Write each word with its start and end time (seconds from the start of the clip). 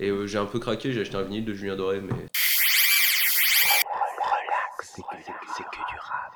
Et 0.00 0.10
euh, 0.10 0.26
j'ai 0.26 0.38
un 0.38 0.46
peu 0.46 0.60
craqué, 0.60 0.92
j'ai 0.92 1.00
acheté 1.00 1.16
un 1.16 1.22
vinyle 1.22 1.44
de 1.44 1.54
Julien 1.54 1.76
Doré, 1.76 2.00
mais. 2.00 2.26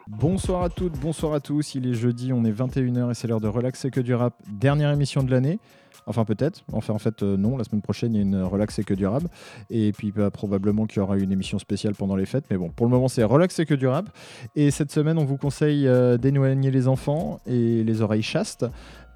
Bonsoir 0.08 0.62
à 0.62 0.68
toutes, 0.68 0.98
bonsoir 0.98 1.32
à 1.34 1.40
tous. 1.40 1.74
Il 1.74 1.86
est 1.86 1.94
jeudi, 1.94 2.32
on 2.32 2.44
est 2.44 2.50
21h 2.50 3.10
et 3.10 3.14
c'est 3.14 3.28
l'heure 3.28 3.40
de 3.40 3.48
Relax 3.48 3.78
c'est 3.78 3.90
que 3.90 4.00
du 4.00 4.14
rap. 4.14 4.34
Dernière 4.48 4.90
émission 4.90 5.22
de 5.22 5.30
l'année. 5.30 5.58
Enfin 6.06 6.24
peut-être, 6.24 6.64
enfin 6.72 6.94
en 6.94 6.98
fait 6.98 7.22
euh, 7.22 7.36
non, 7.36 7.56
la 7.56 7.64
semaine 7.64 7.82
prochaine 7.82 8.14
il 8.14 8.16
y 8.16 8.20
a 8.20 8.22
une 8.22 8.42
Relax 8.42 8.74
c'est 8.74 8.84
que 8.84 8.94
du 8.94 9.06
rap. 9.06 9.22
Et 9.70 9.92
puis 9.92 10.12
bah, 10.12 10.30
probablement 10.30 10.86
qu'il 10.86 10.98
y 10.98 11.00
aura 11.00 11.16
une 11.16 11.32
émission 11.32 11.58
spéciale 11.58 11.94
pendant 11.94 12.16
les 12.16 12.26
fêtes. 12.26 12.44
Mais 12.50 12.56
bon, 12.56 12.70
pour 12.70 12.86
le 12.86 12.90
moment 12.90 13.08
c'est 13.08 13.22
Relax 13.22 13.54
c'est 13.54 13.66
que 13.66 13.74
du 13.74 13.86
rap. 13.86 14.08
Et 14.56 14.70
cette 14.70 14.90
semaine 14.90 15.18
on 15.18 15.24
vous 15.24 15.36
conseille 15.36 15.86
euh, 15.86 16.16
d'éloigner 16.16 16.70
les 16.70 16.88
enfants 16.88 17.40
et 17.46 17.84
les 17.84 18.02
oreilles 18.02 18.22
chastes 18.22 18.66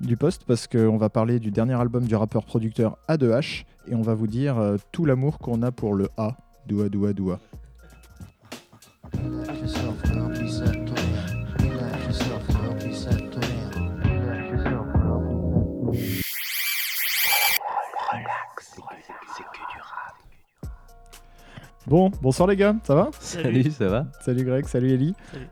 du 0.01 0.17
poste 0.17 0.45
parce 0.47 0.67
qu'on 0.67 0.97
va 0.97 1.09
parler 1.09 1.41
du 1.41 1.51
dernier 1.51 1.75
album 1.75 2.05
du 2.05 2.15
rappeur 2.15 2.45
producteur 2.45 2.99
A2H 3.09 3.65
et 3.89 3.95
on 3.95 4.03
va 4.03 4.15
vous 4.15 4.27
dire 4.27 4.59
euh, 4.59 4.77
tout 4.93 5.05
l'amour 5.05 5.39
qu'on 5.39 5.63
a 5.63 5.73
pour 5.73 5.95
le 5.95 6.09
A. 6.17 6.37
Doua 6.67 6.89
doua 6.89 7.13
doua. 7.13 7.39
Bon, 21.87 22.11
bonsoir 22.21 22.49
les 22.49 22.57
gars, 22.57 22.75
ça 22.83 22.95
va 22.95 23.11
Salut, 23.21 23.71
ça 23.71 23.87
va 23.89 24.07
Salut 24.21 24.45
Greg, 24.45 24.67
salut 24.67 24.91
Ellie. 24.93 25.15
Salut. 25.33 25.47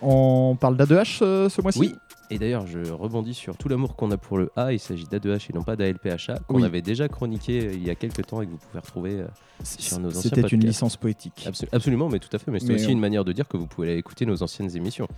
On 0.00 0.56
parle 0.58 0.76
d'A2H 0.76 1.18
euh, 1.22 1.48
ce 1.48 1.60
mois-ci 1.60 1.78
Oui. 1.80 1.94
Et 2.30 2.38
d'ailleurs, 2.38 2.66
je 2.66 2.78
rebondis 2.92 3.32
sur 3.34 3.56
tout 3.56 3.68
l'amour 3.68 3.96
qu'on 3.96 4.10
a 4.10 4.18
pour 4.18 4.36
le 4.38 4.50
A. 4.54 4.72
Il 4.72 4.78
s'agit 4.78 5.04
d'A2H 5.06 5.46
et 5.50 5.54
non 5.54 5.62
pas 5.64 5.74
d'ALPHA, 5.76 6.40
qu'on 6.46 6.56
Oui. 6.56 6.64
avait 6.64 6.82
déjà 6.82 7.08
chroniqué 7.08 7.66
euh, 7.66 7.72
il 7.72 7.82
y 7.84 7.90
a 7.90 7.94
quelques 7.96 8.24
temps 8.26 8.40
et 8.42 8.46
que 8.46 8.50
vous 8.52 8.58
pouvez 8.58 8.78
retrouver. 8.80 9.12
euh, 9.20 9.26
sur 9.64 9.98
nos 9.98 10.10
anciens 10.10 10.20
C'était 10.32 10.42
une 10.42 10.60
licence 10.64 10.96
poétique. 10.96 11.44
Absolu- 11.48 11.68
absolument, 11.72 12.08
mais 12.08 12.18
tout 12.20 12.28
à 12.32 12.38
fait. 12.38 12.50
Mais 12.52 12.60
c'est 12.60 12.74
aussi 12.74 12.86
on- 12.86 12.90
une 12.90 13.00
manière 13.00 13.24
de 13.24 13.32
dire 13.32 13.48
que 13.48 13.56
vous 13.56 13.66
pouvez 13.66 13.88
aller 13.88 13.98
écouter 13.98 14.26
nos 14.26 14.40
anciennes 14.42 14.70
émissions. 14.76 15.08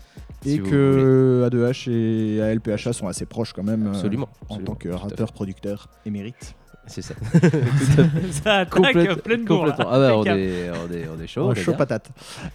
Et 0.47 0.53
si 0.53 0.61
que 0.63 1.47
A2H 1.51 1.91
et 1.91 2.41
ALPHA 2.41 2.93
sont 2.95 3.09
assez 3.09 3.27
proches 3.27 3.53
quand 3.53 3.65
même 3.65 3.89
euh, 3.89 3.91
Absolument. 3.91 4.29
en 4.49 4.55
absolument, 4.55 4.65
tant 4.67 4.75
que 4.77 4.89
tout 4.89 4.95
à 4.95 4.99
fait. 4.99 5.05
rappeur, 5.09 5.33
producteur 5.33 5.89
émérite. 6.07 6.55
C'est 6.91 7.03
ça. 7.03 7.15
Ça 8.43 8.55
attaque 8.57 8.71
Complète- 8.71 9.23
pleine 9.23 9.45
complètement. 9.45 9.87
Ah 9.91 9.99
bah, 9.99 10.17
on 10.17 10.25
est, 10.25 10.71
on 10.71 10.93
est, 10.93 11.09
on 11.17 11.23
est 11.23 11.27
chaud. 11.29 11.49
On 11.49 11.55
chaud 11.55 11.75
patate. 11.75 12.11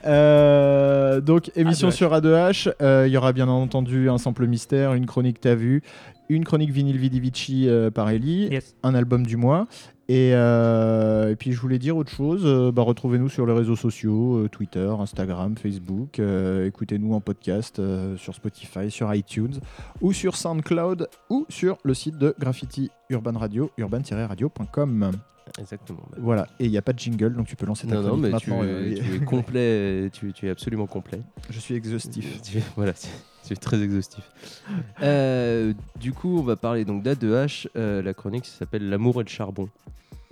Euh, 0.06 1.22
donc 1.22 1.52
émission 1.56 1.88
A2H. 1.90 1.92
sur 1.92 2.12
A2H. 2.14 2.74
Euh, 2.82 3.06
Il 3.08 3.14
y 3.14 3.18
aura 3.18 3.32
bien 3.34 3.48
entendu 3.48 4.10
un 4.10 4.18
sample 4.18 4.46
mystère, 4.48 4.94
une 4.94 5.06
chronique 5.06 5.40
t'as 5.40 5.56
vu, 5.56 5.84
une 6.30 6.44
chronique 6.44 6.72
vinyle 6.72 6.98
Vidi 6.98 7.20
Vici 7.20 7.70
euh, 7.70 7.92
par 7.92 8.10
Ellie, 8.10 8.48
Yes. 8.52 8.76
un 8.84 8.96
album 8.96 9.26
du 9.26 9.38
mois. 9.38 9.68
Et, 10.08 10.32
euh, 10.34 11.32
et 11.32 11.36
puis 11.36 11.52
je 11.52 11.60
voulais 11.60 11.80
dire 11.80 11.98
autre 11.98 12.12
chose, 12.12 12.44
euh, 12.46 12.72
bah, 12.72 12.84
retrouvez-nous 12.84 13.30
sur 13.30 13.46
les 13.48 13.54
réseaux 13.54 13.76
sociaux, 13.76 14.48
Twitter, 14.50 14.88
Instagram, 15.00 15.56
Facebook, 15.58 16.20
écoutez-nous 16.20 17.14
en 17.14 17.22
podcast 17.22 17.82
sur 18.18 18.36
Spotify, 18.36 18.92
sur 18.92 19.14
iTunes 19.14 19.60
ou 20.02 20.14
sur 20.14 20.36
SoundCloud 20.36 21.08
ou 21.30 21.46
sur 21.50 21.78
le 21.84 21.94
site 21.94 22.18
de 22.18 22.36
Graffiti 22.40 22.92
Urban 23.10 23.38
Radio, 23.38 23.72
urban-radio.com. 23.78 25.12
Exactement. 25.60 26.04
Voilà, 26.18 26.48
et 26.60 26.66
il 26.66 26.72
n'y 26.72 26.78
a 26.78 26.82
pas 26.82 26.94
de 26.94 27.00
jingle, 27.00 27.34
donc 27.36 27.48
tu 27.48 27.56
peux 27.56 27.66
lancer 27.66 27.88
ta 27.88 27.96
Non, 27.96 28.02
non, 28.02 28.18
mais 28.18 28.28
tu, 28.38 28.50
maintenant. 28.50 28.62
euh, 28.64 28.96
tu 28.96 29.16
es 29.16 29.20
complet, 29.26 30.10
tu, 30.14 30.34
tu 30.34 30.48
es 30.48 30.50
absolument 30.50 30.88
complet. 30.88 31.22
Je 31.50 31.60
suis 31.60 31.76
exhaustif. 31.76 32.42
Tu, 32.44 32.60
voilà, 32.76 32.94
tu, 32.94 33.08
tu 33.46 33.54
es 33.54 33.56
très 33.56 33.82
exhaustif. 33.82 34.30
Euh, 35.02 35.74
du 36.00 36.14
coup, 36.14 36.38
on 36.40 36.44
va 36.44 36.56
parler 36.56 36.86
donc 36.86 37.04
d'A2H. 37.04 37.68
euh, 37.76 38.02
la 38.02 38.14
chronique 38.14 38.46
s'appelle 38.46 38.90
L'amour 38.90 39.22
et 39.22 39.24
le 39.24 39.30
charbon. 39.30 39.70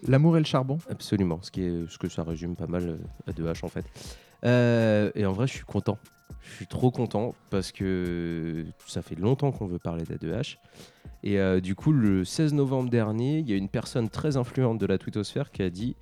L'amour 0.07 0.35
et 0.37 0.39
le 0.39 0.45
charbon? 0.45 0.77
Absolument, 0.89 1.39
ce, 1.41 1.51
qui 1.51 1.61
est, 1.63 1.89
ce 1.89 1.97
que 1.97 2.09
ça 2.09 2.23
résume 2.23 2.55
pas 2.55 2.67
mal 2.67 2.83
euh, 3.27 3.31
A2H 3.31 3.63
en 3.63 3.69
fait. 3.69 3.85
Euh, 4.45 5.11
et 5.15 5.25
en 5.25 5.31
vrai, 5.33 5.47
je 5.47 5.53
suis 5.53 5.63
content. 5.65 5.97
Je 6.41 6.55
suis 6.55 6.67
trop 6.67 6.91
content 6.91 7.35
parce 7.49 7.71
que 7.71 8.65
ça 8.87 9.01
fait 9.01 9.15
longtemps 9.15 9.51
qu'on 9.51 9.67
veut 9.67 9.79
parler 9.79 10.03
d'A2H. 10.03 10.57
Et 11.23 11.39
euh, 11.39 11.61
du 11.61 11.73
coup, 11.75 11.91
le 11.93 12.25
16 12.25 12.53
novembre 12.53 12.89
dernier, 12.89 13.39
il 13.39 13.49
y 13.49 13.53
a 13.53 13.55
une 13.57 13.69
personne 13.69 14.09
très 14.09 14.35
influente 14.37 14.77
de 14.79 14.85
la 14.85 14.97
twittosphère 14.97 15.51
qui 15.51 15.63
a 15.63 15.69
dit 15.69 15.95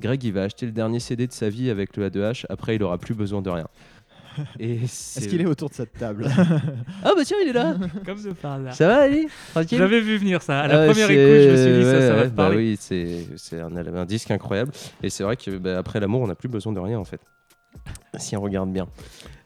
Greg, 0.00 0.22
il 0.24 0.32
va 0.32 0.42
acheter 0.42 0.66
le 0.66 0.72
dernier 0.72 1.00
CD 1.00 1.26
de 1.26 1.32
sa 1.32 1.48
vie 1.48 1.70
avec 1.70 1.96
le 1.96 2.08
A2H, 2.08 2.44
après 2.48 2.76
il 2.76 2.82
aura 2.82 2.98
plus 2.98 3.14
besoin 3.14 3.40
de 3.42 3.50
rien. 3.50 3.66
Est-ce 4.60 5.26
qu'il 5.26 5.40
est 5.40 5.46
autour 5.46 5.68
de 5.70 5.74
cette 5.74 5.94
table 5.94 6.28
Ah 7.04 7.12
bah 7.16 7.22
tiens, 7.24 7.38
il 7.42 7.48
est 7.48 7.52
là 7.52 7.74
Comme 8.06 8.22
de 8.22 8.30
par 8.32 8.52
hasard. 8.52 8.74
Ça 8.74 8.86
va, 8.86 8.96
Ali? 9.02 9.26
Tranquille? 9.52 9.78
J'avais 9.78 10.00
vu 10.00 10.16
venir 10.18 10.42
ça. 10.42 10.60
À 10.60 10.68
la 10.68 10.82
Ah, 10.82 10.86
première 10.86 11.10
écoute, 11.10 11.24
je 11.24 11.50
me 11.50 11.56
suis 11.56 11.78
dit 11.78 11.84
ça, 11.84 12.00
ça 12.00 12.14
va 12.14 12.20
ouais, 12.22 12.24
te 12.24 12.34
bah 12.34 12.42
parler. 12.44 12.56
oui, 12.56 12.76
c'est 12.78 13.26
c'est 13.36 13.60
un, 13.60 13.74
un 13.74 14.04
disque 14.04 14.30
incroyable. 14.30 14.70
Et 15.02 15.10
c'est 15.10 15.24
vrai 15.24 15.36
que 15.36 15.56
bah, 15.58 15.78
après 15.78 15.98
l'amour, 15.98 16.20
on 16.20 16.28
n'a 16.28 16.36
plus 16.36 16.48
besoin 16.48 16.72
de 16.72 16.78
rien 16.78 16.98
en 16.98 17.04
fait. 17.04 17.20
Si 18.18 18.36
on 18.36 18.40
regarde 18.42 18.70
bien. 18.72 18.86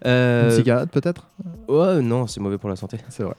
Euh, 0.05 0.51
Une 0.51 0.57
cigarette 0.57 0.91
peut-être? 0.91 1.29
Ouais, 1.69 2.03
non, 2.03 2.27
c'est 2.27 2.41
mauvais 2.41 2.59
pour 2.59 2.69
la 2.69 2.77
santé. 2.77 2.99
C'est 3.09 3.23
vrai. 3.23 3.35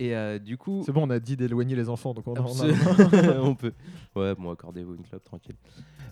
Et 0.00 0.14
euh, 0.16 0.38
du 0.40 0.56
coup, 0.56 0.82
C'est 0.84 0.90
bon, 0.92 1.06
on 1.06 1.10
a 1.10 1.20
dit 1.20 1.36
d'éloigner 1.36 1.76
les 1.76 1.88
enfants, 1.88 2.14
donc 2.14 2.26
on, 2.26 2.34
on 2.34 2.60
a- 2.62 3.38
on 3.42 3.54
peut. 3.54 3.72
Ouais, 4.16 4.34
bon, 4.34 4.50
accordez-vous 4.50 4.94
une 4.96 5.02
clope 5.02 5.22
tranquille. 5.22 5.54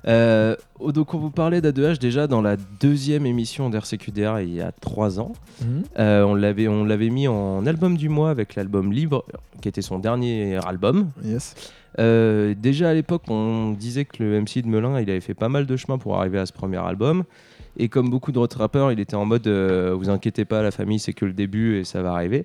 Euh, 0.06 0.54
oh, 0.78 0.92
donc, 0.92 1.14
on 1.14 1.18
vous 1.18 1.30
parlait 1.30 1.60
d'A2H 1.60 1.98
déjà 1.98 2.26
dans 2.26 2.42
la 2.42 2.56
deuxième 2.56 3.26
émission 3.26 3.70
d'RCQDR 3.70 4.40
il 4.40 4.54
y 4.54 4.60
a 4.60 4.70
trois 4.72 5.18
ans. 5.20 5.32
Mhm. 5.60 5.82
Euh, 5.98 6.22
on 6.24 6.34
l'avait 6.34 6.68
on 6.68 6.84
l'avait 6.84 7.10
mis 7.10 7.26
en 7.28 7.66
album 7.66 7.96
du 7.96 8.08
mois 8.08 8.30
avec 8.30 8.54
l'album 8.54 8.92
Libre, 8.92 9.24
qui 9.60 9.68
était 9.68 9.82
son 9.82 9.98
dernier 9.98 10.58
album. 10.64 11.10
Yes. 11.24 11.54
Euh, 11.98 12.54
déjà 12.56 12.90
à 12.90 12.94
l'époque, 12.94 13.22
on 13.28 13.72
disait 13.72 14.04
que 14.04 14.22
le 14.22 14.40
MC 14.40 14.62
de 14.62 14.68
Melun, 14.68 15.00
il 15.00 15.10
avait 15.10 15.20
fait 15.20 15.34
pas 15.34 15.48
mal 15.48 15.66
de 15.66 15.76
chemin 15.76 15.98
pour 15.98 16.16
arriver 16.18 16.38
à 16.38 16.46
ce 16.46 16.52
premier 16.52 16.78
album. 16.78 17.24
Et 17.78 17.88
comme 17.88 18.10
beaucoup 18.10 18.32
d'autres 18.32 18.58
rappeurs, 18.58 18.92
il 18.92 19.00
était 19.00 19.14
en 19.14 19.24
mode 19.24 19.46
euh, 19.46 19.94
vous 19.96 20.10
inquiétez 20.10 20.44
pas, 20.44 20.62
la 20.62 20.70
famille 20.70 20.98
c'est 20.98 21.14
que 21.14 21.24
le 21.24 21.32
début 21.32 21.78
et 21.78 21.84
ça 21.84 22.02
va 22.02 22.12
arriver. 22.12 22.44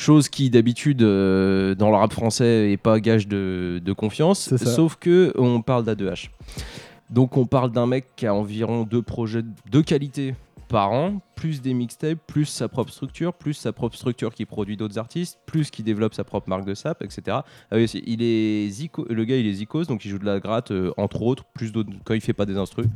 Chose 0.00 0.28
qui 0.30 0.48
d'habitude 0.48 1.02
euh, 1.02 1.74
dans 1.74 1.90
le 1.90 1.96
rap 1.96 2.12
français 2.12 2.72
est 2.72 2.76
pas 2.78 3.00
gage 3.00 3.28
de, 3.28 3.82
de 3.84 3.92
confiance. 3.92 4.48
Sauf 4.66 4.96
que 4.96 5.32
on 5.36 5.60
parle 5.60 5.84
d'A2H. 5.84 6.30
Donc 7.10 7.36
on 7.36 7.44
parle 7.44 7.70
d'un 7.70 7.86
mec 7.86 8.06
qui 8.16 8.26
a 8.26 8.32
environ 8.34 8.84
deux 8.84 9.02
projets 9.02 9.42
de 9.70 9.80
qualité 9.82 10.34
par 10.68 10.92
an, 10.92 11.20
plus 11.34 11.60
des 11.60 11.74
mixtapes, 11.74 12.18
plus 12.28 12.44
sa 12.46 12.68
propre 12.68 12.92
structure, 12.92 13.34
plus 13.34 13.54
sa 13.54 13.72
propre 13.72 13.96
structure 13.96 14.32
qui 14.32 14.46
produit 14.46 14.76
d'autres 14.76 14.98
artistes, 14.98 15.38
plus 15.44 15.68
qui 15.70 15.82
développe 15.82 16.14
sa 16.14 16.22
propre 16.24 16.48
marque 16.48 16.64
de 16.64 16.74
sap, 16.74 17.02
etc. 17.02 17.38
Ah 17.72 17.78
il 17.80 18.22
est 18.22 18.68
zico- 18.70 19.04
le 19.12 19.24
gars 19.24 19.36
il 19.36 19.46
est 19.48 19.52
zikos, 19.54 19.84
donc 19.86 20.04
il 20.04 20.10
joue 20.12 20.18
de 20.20 20.24
la 20.24 20.38
gratte 20.38 20.70
euh, 20.70 20.92
entre 20.96 21.22
autres, 21.22 21.44
plus 21.52 21.72
d'autres 21.72 21.90
quand 22.04 22.14
il 22.14 22.20
fait 22.20 22.32
pas 22.32 22.46
des 22.46 22.56
instrus. 22.56 22.86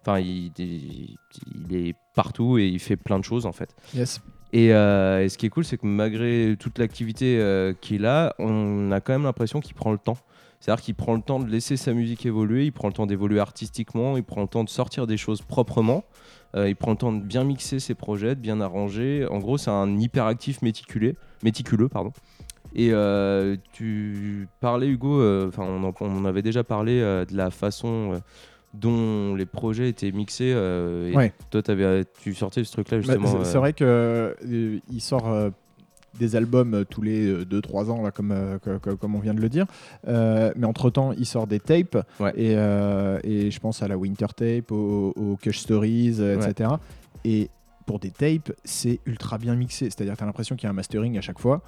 Enfin, 0.00 0.18
il, 0.20 0.50
il- 0.58 1.18
il 1.70 1.76
est 1.76 1.94
partout 2.14 2.56
et 2.58 2.66
il 2.66 2.78
fait 2.80 2.96
plein 2.96 3.18
de 3.18 3.24
choses 3.24 3.44
en 3.46 3.52
fait. 3.52 3.76
Yes. 3.94 4.20
Et, 4.52 4.72
euh, 4.72 5.22
et 5.22 5.28
ce 5.28 5.36
qui 5.36 5.46
est 5.46 5.50
cool, 5.50 5.64
c'est 5.64 5.76
que 5.76 5.86
malgré 5.86 6.56
toute 6.58 6.78
l'activité 6.78 7.38
euh, 7.38 7.74
qu'il 7.80 8.06
a, 8.06 8.34
on 8.38 8.90
a 8.92 9.00
quand 9.00 9.12
même 9.12 9.24
l'impression 9.24 9.60
qu'il 9.60 9.74
prend 9.74 9.92
le 9.92 9.98
temps. 9.98 10.16
C'est-à-dire 10.60 10.82
qu'il 10.82 10.94
prend 10.94 11.14
le 11.14 11.20
temps 11.20 11.38
de 11.38 11.48
laisser 11.48 11.76
sa 11.76 11.92
musique 11.92 12.26
évoluer, 12.26 12.64
il 12.64 12.72
prend 12.72 12.88
le 12.88 12.94
temps 12.94 13.06
d'évoluer 13.06 13.38
artistiquement, 13.38 14.16
il 14.16 14.24
prend 14.24 14.42
le 14.42 14.48
temps 14.48 14.64
de 14.64 14.68
sortir 14.68 15.06
des 15.06 15.16
choses 15.16 15.40
proprement, 15.40 16.02
euh, 16.56 16.68
il 16.68 16.74
prend 16.74 16.90
le 16.90 16.96
temps 16.96 17.12
de 17.12 17.20
bien 17.20 17.44
mixer 17.44 17.78
ses 17.78 17.94
projets, 17.94 18.34
de 18.34 18.40
bien 18.40 18.60
arranger. 18.60 19.26
En 19.30 19.38
gros, 19.38 19.56
c'est 19.56 19.70
un 19.70 19.98
hyperactif 19.98 20.62
méticuleux. 20.62 21.14
Pardon. 21.88 22.12
Et 22.74 22.92
tu 23.72 24.48
parlais, 24.60 24.88
Hugo, 24.88 25.22
on, 25.22 25.92
on 26.00 26.24
avait 26.24 26.42
déjà 26.42 26.64
parlé 26.64 27.00
de 27.00 27.36
la 27.36 27.50
façon 27.50 28.20
dont 28.74 29.34
les 29.34 29.46
projets 29.46 29.88
étaient 29.88 30.12
mixés. 30.12 30.52
euh, 30.54 31.10
et 31.10 31.16
Ouais. 31.16 31.32
Toi, 31.50 31.62
tu 32.22 32.34
sortais 32.34 32.64
ce 32.64 32.72
truc-là 32.72 32.98
Bah, 32.98 33.02
justement. 33.02 33.26
c'est- 33.28 33.36
euh, 33.38 33.44
c'est 33.44 33.58
vrai 33.58 33.72
que 33.72 33.84
euh, 33.84 34.78
il 34.90 35.00
sort 35.00 35.28
des 36.18 36.34
albums 36.36 36.84
tous 36.90 37.02
les 37.02 37.44
2-3 37.44 37.90
ans, 37.90 38.02
là, 38.02 38.10
comme, 38.10 38.34
co- 38.64 38.78
co- 38.80 38.96
comme 38.96 39.14
on 39.14 39.20
vient 39.20 39.34
de 39.34 39.40
le 39.40 39.48
dire. 39.48 39.66
Euh, 40.08 40.52
mais 40.56 40.66
entre-temps, 40.66 41.12
il 41.12 41.26
sort 41.26 41.46
des 41.46 41.60
tapes. 41.60 41.98
Ouais. 42.18 42.32
Et, 42.36 42.54
euh, 42.56 43.20
et 43.24 43.50
je 43.50 43.60
pense 43.60 43.82
à 43.82 43.88
la 43.88 43.96
Winter 43.96 44.26
Tape, 44.34 44.72
aux, 44.72 45.12
aux 45.16 45.36
Kush 45.40 45.58
Stories, 45.58 46.16
Ouais. 46.18 46.34
etc. 46.50 46.70
Et 47.24 47.50
pour 47.86 47.98
des 48.00 48.10
tapes, 48.10 48.52
c'est 48.64 49.00
ultra 49.06 49.38
bien 49.38 49.54
mixé. 49.54 49.86
C'est-à-dire 49.86 50.12
que 50.14 50.18
tu 50.18 50.24
as 50.24 50.26
l'impression 50.26 50.56
qu'il 50.56 50.64
y 50.64 50.66
a 50.66 50.70
un 50.70 50.74
mastering 50.74 51.16
à 51.16 51.20
chaque 51.20 51.38
fois. 51.38 51.62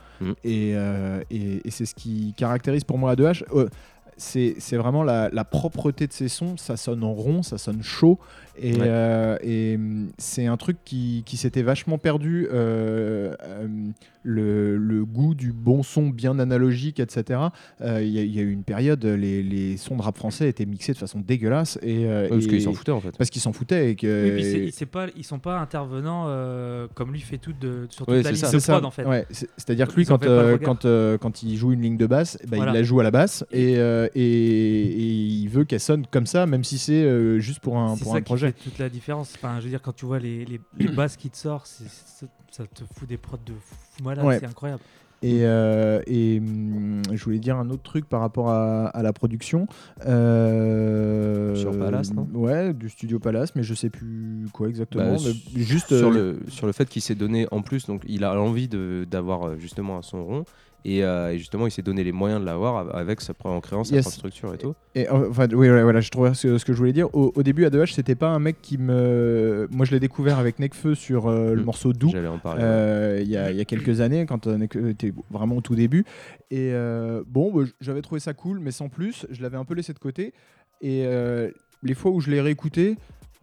Et, 0.45 0.73
euh, 0.75 1.23
et- 1.31 1.61
et 1.67 1.71
c'est 1.71 1.87
ce 1.87 1.95
qui 1.95 2.35
caractérise 2.37 2.85
pour 2.85 2.99
moi 2.99 3.13
A2H. 3.15 3.45
C'est 4.21 4.77
vraiment 4.77 5.03
la, 5.03 5.45
propreté 5.45 6.07
de 6.07 6.13
ses 6.13 6.29
sons. 6.29 6.57
Ça 6.57 6.77
sonne 6.77 7.03
en 7.03 7.13
rond, 7.13 7.43
ça 7.43 7.59
sonne 7.59 7.83
chaud. 7.83 8.19
Et, 8.63 8.73
Ouais. 8.75 8.79
euh, 8.83 9.37
et, 9.43 9.77
hum, 9.77 10.11
c'est 10.19 10.47
un 10.47 10.57
truc 10.57 10.77
qui, 10.85 11.23
qui 11.27 11.37
s'était 11.37 11.63
vachement 11.63 11.99
perdu. 11.99 12.47
euh, 12.53 13.35
euh, 13.43 13.67
le, 14.23 14.77
le 14.77 15.07
goût 15.07 15.35
du 15.35 15.51
bon 15.51 15.83
son 15.83 16.09
bien 16.11 16.39
analogique, 16.39 17.01
etc. 17.01 17.41
Euh, 17.81 18.03
Il 18.03 18.11
y, 18.11 18.19
a- 18.19 18.23
il 18.23 18.35
y 18.35 18.39
a 18.39 18.43
eu 18.43 18.51
une 18.53 18.65
période, 18.65 19.03
les, 19.03 19.43
les 19.43 19.79
sons 19.79 19.97
de 19.97 20.03
rap 20.03 20.19
français 20.19 20.47
étaient 20.47 20.67
mixés 20.67 20.93
de 20.93 20.99
façon 20.99 21.21
dégueulasse. 21.27 21.79
Et, 21.83 22.05
euh, 22.05 22.25
Ouais, 22.25 22.29
parce 22.29 22.45
et- 22.45 22.49
qu'ils 22.49 22.61
s'en 22.63 22.75
foutaient 22.75 22.93
en 22.93 23.01
fait. 23.01 23.17
Parce 23.17 23.31
qu'ils 23.31 23.41
s'en 23.41 23.55
foutaient. 23.55 23.93
Et 23.93 23.95
que, 23.97 24.25
Oui, 24.27 24.31
puis 24.33 24.45
c'est- 24.45 24.71
c'est 24.73 24.85
pas, 24.87 25.07
ils 25.17 25.25
sont 25.25 25.39
pas 25.39 25.59
intervenants 25.59 26.27
euh, 26.29 26.87
comme 26.95 27.13
lui 27.13 27.21
fait 27.21 27.39
tout 27.39 27.55
de, 27.59 27.87
sur 27.89 28.05
toute 28.05 28.15
Ouais, 28.15 28.23
la 28.23 28.35
ça. 28.35 28.47
de 28.49 28.51
C'est 28.53 28.61
ça. 28.61 28.73
prod 28.75 28.85
en 28.85 28.91
fait. 28.91 29.07
Ouais, 29.07 29.25
c'est- 29.31 29.49
C'est-à-dire 29.57 29.89
que 29.89 29.97
lui, 29.97 30.05
quand, 30.05 30.23
euh, 30.27 30.59
quand, 30.59 30.85
euh, 30.85 31.17
quand 31.17 31.43
il 31.43 31.57
joue 31.57 31.73
une 31.73 31.81
ligne 31.81 31.97
de 31.97 32.07
basse, 32.07 32.37
bah, 32.47 32.59
Voilà. 32.59 32.73
il 32.73 32.75
la 32.75 32.83
joue 32.83 33.01
à 33.01 33.05
la 33.05 33.11
basse 33.11 33.47
et, 33.53 33.79
euh, 33.79 34.07
et, 34.15 34.21
et 34.23 35.07
il 35.07 35.49
veut 35.49 35.65
qu'elle 35.65 35.81
sonne 35.81 36.05
comme 36.11 36.27
ça, 36.27 36.45
même 36.45 36.63
si 36.65 36.77
c'est 36.77 36.93
euh, 37.05 37.39
juste 37.39 37.61
pour 37.61 37.79
un, 37.79 37.97
pour 37.97 38.15
un 38.15 38.21
projet. 38.21 38.50
Fait 38.53 38.63
toute 38.71 38.79
la 38.79 38.89
différence. 38.89 39.35
Enfin, 39.37 39.59
je 39.59 39.65
veux 39.65 39.71
dire, 39.71 39.83
quand 39.83 39.95
tu 39.95 40.07
vois 40.07 40.19
les, 40.19 40.45
les, 40.45 40.61
les 40.79 40.89
basses 40.93 41.17
qui 41.17 41.31
te 41.31 41.37
sortent, 41.37 41.67
c'est- 41.67 41.85
c'est- 41.89 42.27
ça 42.51 42.65
te 42.67 42.83
fout 42.95 43.09
des 43.09 43.17
prods 43.19 43.37
de 43.45 43.53
fou 43.53 44.05
malade, 44.05 44.25
Ouais. 44.25 44.39
c'est 44.41 44.47
incroyable. 44.47 44.83
Et, 45.23 45.41
euh, 45.45 46.01
et 46.07 46.39
hum, 46.41 47.03
je 47.13 47.23
voulais 47.25 47.39
dire 47.39 47.57
un 47.59 47.69
autre 47.69 47.83
truc 47.83 48.09
par 48.09 48.21
rapport 48.21 48.49
à, 48.49 48.87
à 48.87 49.03
la 49.03 49.13
production. 49.13 49.67
Euh, 50.07 51.55
Sur 51.55 51.79
Palace, 51.79 52.13
non? 52.15 52.27
Ouais, 52.33 52.73
du 52.73 52.89
studio 52.89 53.19
Palace, 53.19 53.55
mais 53.55 53.63
je 53.63 53.75
sais 53.75 53.91
plus 53.91 54.47
quoi 54.53 54.69
exactement. 54.69 55.17
Bah, 55.17 55.31
mais 55.55 55.61
juste 55.63 55.89
sur, 55.97 56.09
euh, 56.09 56.39
le, 56.45 56.51
sur 56.51 56.67
le 56.67 56.73
fait 56.73 56.89
qu'il 56.89 57.03
s'est 57.03 57.15
donné 57.15 57.47
en 57.51 57.63
plus, 57.63 57.87
donc 57.87 58.03
il 58.07 58.25
a 58.25 58.41
envie 58.41 58.69
de- 58.69 59.07
d'avoir 59.11 59.59
justement 59.59 59.99
un 59.99 60.03
son 60.03 60.25
rond. 60.25 60.45
Et, 60.85 61.05
euh, 61.05 61.33
et 61.33 61.39
justement, 61.39 61.67
il 61.67 61.71
s'est 61.71 61.83
donné 61.83 62.03
les 62.05 62.13
moyens 62.13 62.41
de 62.41 62.47
l'avoir 62.47 62.77
av- 62.77 62.91
avec 62.95 63.21
sa, 63.21 63.35
en 63.45 63.61
créant 63.61 63.85
sa 63.85 63.95
Yes. 63.95 64.05
propre 64.05 64.17
structure 64.17 64.55
et 64.55 64.59
tout. 64.59 64.75
Et 64.95 65.09
enfin, 65.09 65.47
oui, 65.53 65.69
ouais, 65.69 65.83
voilà, 65.83 66.01
je 66.01 66.11
trouvais 66.11 66.33
ce, 66.35 66.57
ce 66.59 66.65
que 66.65 66.73
je 66.73 66.79
voulais 66.79 66.93
dire. 66.93 67.15
Au, 67.15 67.33
au 67.35 67.43
début, 67.43 67.67
A2H, 67.67 67.93
c'était 67.95 68.15
pas 68.15 68.29
un 68.29 68.39
mec 68.39 68.57
qui 68.63 68.79
me. 68.79 69.69
Moi, 69.71 69.85
je 69.87 69.91
l'ai 69.93 70.01
découvert 70.01 70.39
avec 70.39 70.59
Nekfeu 70.59 70.95
sur 70.95 71.29
euh, 71.29 71.55
le 71.55 71.61
Mm. 71.63 71.65
morceau 71.65 71.93
Doux. 71.93 72.09
J'allais 72.11 72.29
en 72.29 72.39
parler. 72.39 72.63
ouais. 72.63 72.69
euh, 72.69 73.19
Il 73.23 73.29
y, 73.29 73.37
a, 73.37 73.51
il 73.51 73.57
y 73.57 73.61
a 73.61 73.65
quelques 73.65 74.01
années, 74.01 74.25
quand 74.27 74.47
on 74.47 74.61
était 74.61 75.13
vraiment 75.31 75.57
au 75.57 75.61
tout 75.61 75.75
début. 75.75 76.05
Et 76.51 76.73
bon, 77.27 77.53
bah, 77.53 77.65
j'avais 77.81 78.03
trouvé 78.03 78.21
ça 78.21 78.33
cool, 78.35 78.59
mais 78.61 78.71
sans 78.71 78.89
plus. 78.89 79.27
Je 79.31 79.43
l'avais 79.43 79.57
un 79.57 79.65
peu 79.65 79.75
laissé 79.75 79.93
de 79.93 79.99
côté. 79.99 80.33
Et 80.81 81.05
les 81.83 81.95
fois 81.95 82.11
où 82.11 82.21
je 82.21 82.31
l'ai 82.31 82.41
réécouté, 82.41 82.97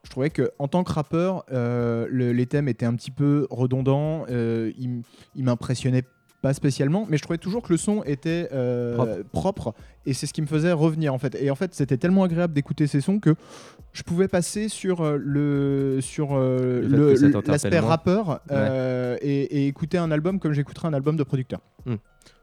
je 0.03 0.09
trouvais 0.11 0.29
que 0.29 0.51
en 0.57 0.67
tant 0.67 0.83
que 0.83 0.91
rappeur, 0.93 1.43
euh, 1.51 2.07
le- 2.09 2.31
les 2.31 2.45
thèmes 2.45 2.67
étaient 2.69 2.85
un 2.85 2.95
petit 2.95 3.11
peu 3.11 3.45
redondants. 3.49 4.25
euh, 4.29 4.71
il 4.77 4.85
m- 4.85 5.01
il 5.35 5.43
m'impressionnait 5.43 6.03
pas 6.47 6.53
spécialement, 6.53 7.05
mais 7.09 7.17
je 7.17 7.23
trouvais 7.23 7.37
toujours 7.37 7.61
que 7.61 7.73
le 7.73 7.77
son 7.77 8.03
était 8.03 8.47
euh, 8.53 8.95
Propre. 8.95 9.23
propre. 9.31 9.75
et 10.05 10.13
c'est 10.13 10.27
ce 10.27 10.33
qui 10.33 10.41
me 10.41 10.47
faisait 10.47 10.71
revenir 10.71 11.13
en 11.13 11.17
fait. 11.17 11.35
Et 11.41 11.51
en 11.51 11.55
fait, 11.55 11.73
c'était 11.73 11.97
tellement 11.97 12.23
agréable 12.23 12.53
d'écouter 12.53 12.87
ces 12.87 13.01
sons 13.01 13.19
que 13.19 13.35
je 13.91 14.03
pouvais 14.03 14.29
passer 14.29 14.69
sur 14.69 15.01
euh, 15.01 15.17
le 15.19 15.99
sur 15.99 16.29
euh, 16.37 16.81
l'aspect 17.45 17.79
rappeur 17.79 18.39
euh, 18.51 19.17
et, 19.21 19.41
et 19.63 19.67
écouter 19.67 19.97
un 19.97 20.09
album 20.11 20.39
comme 20.39 20.53
j'écouterais 20.53 20.87
un 20.87 20.93
album 20.93 21.17
de 21.17 21.23
producteur. 21.23 21.59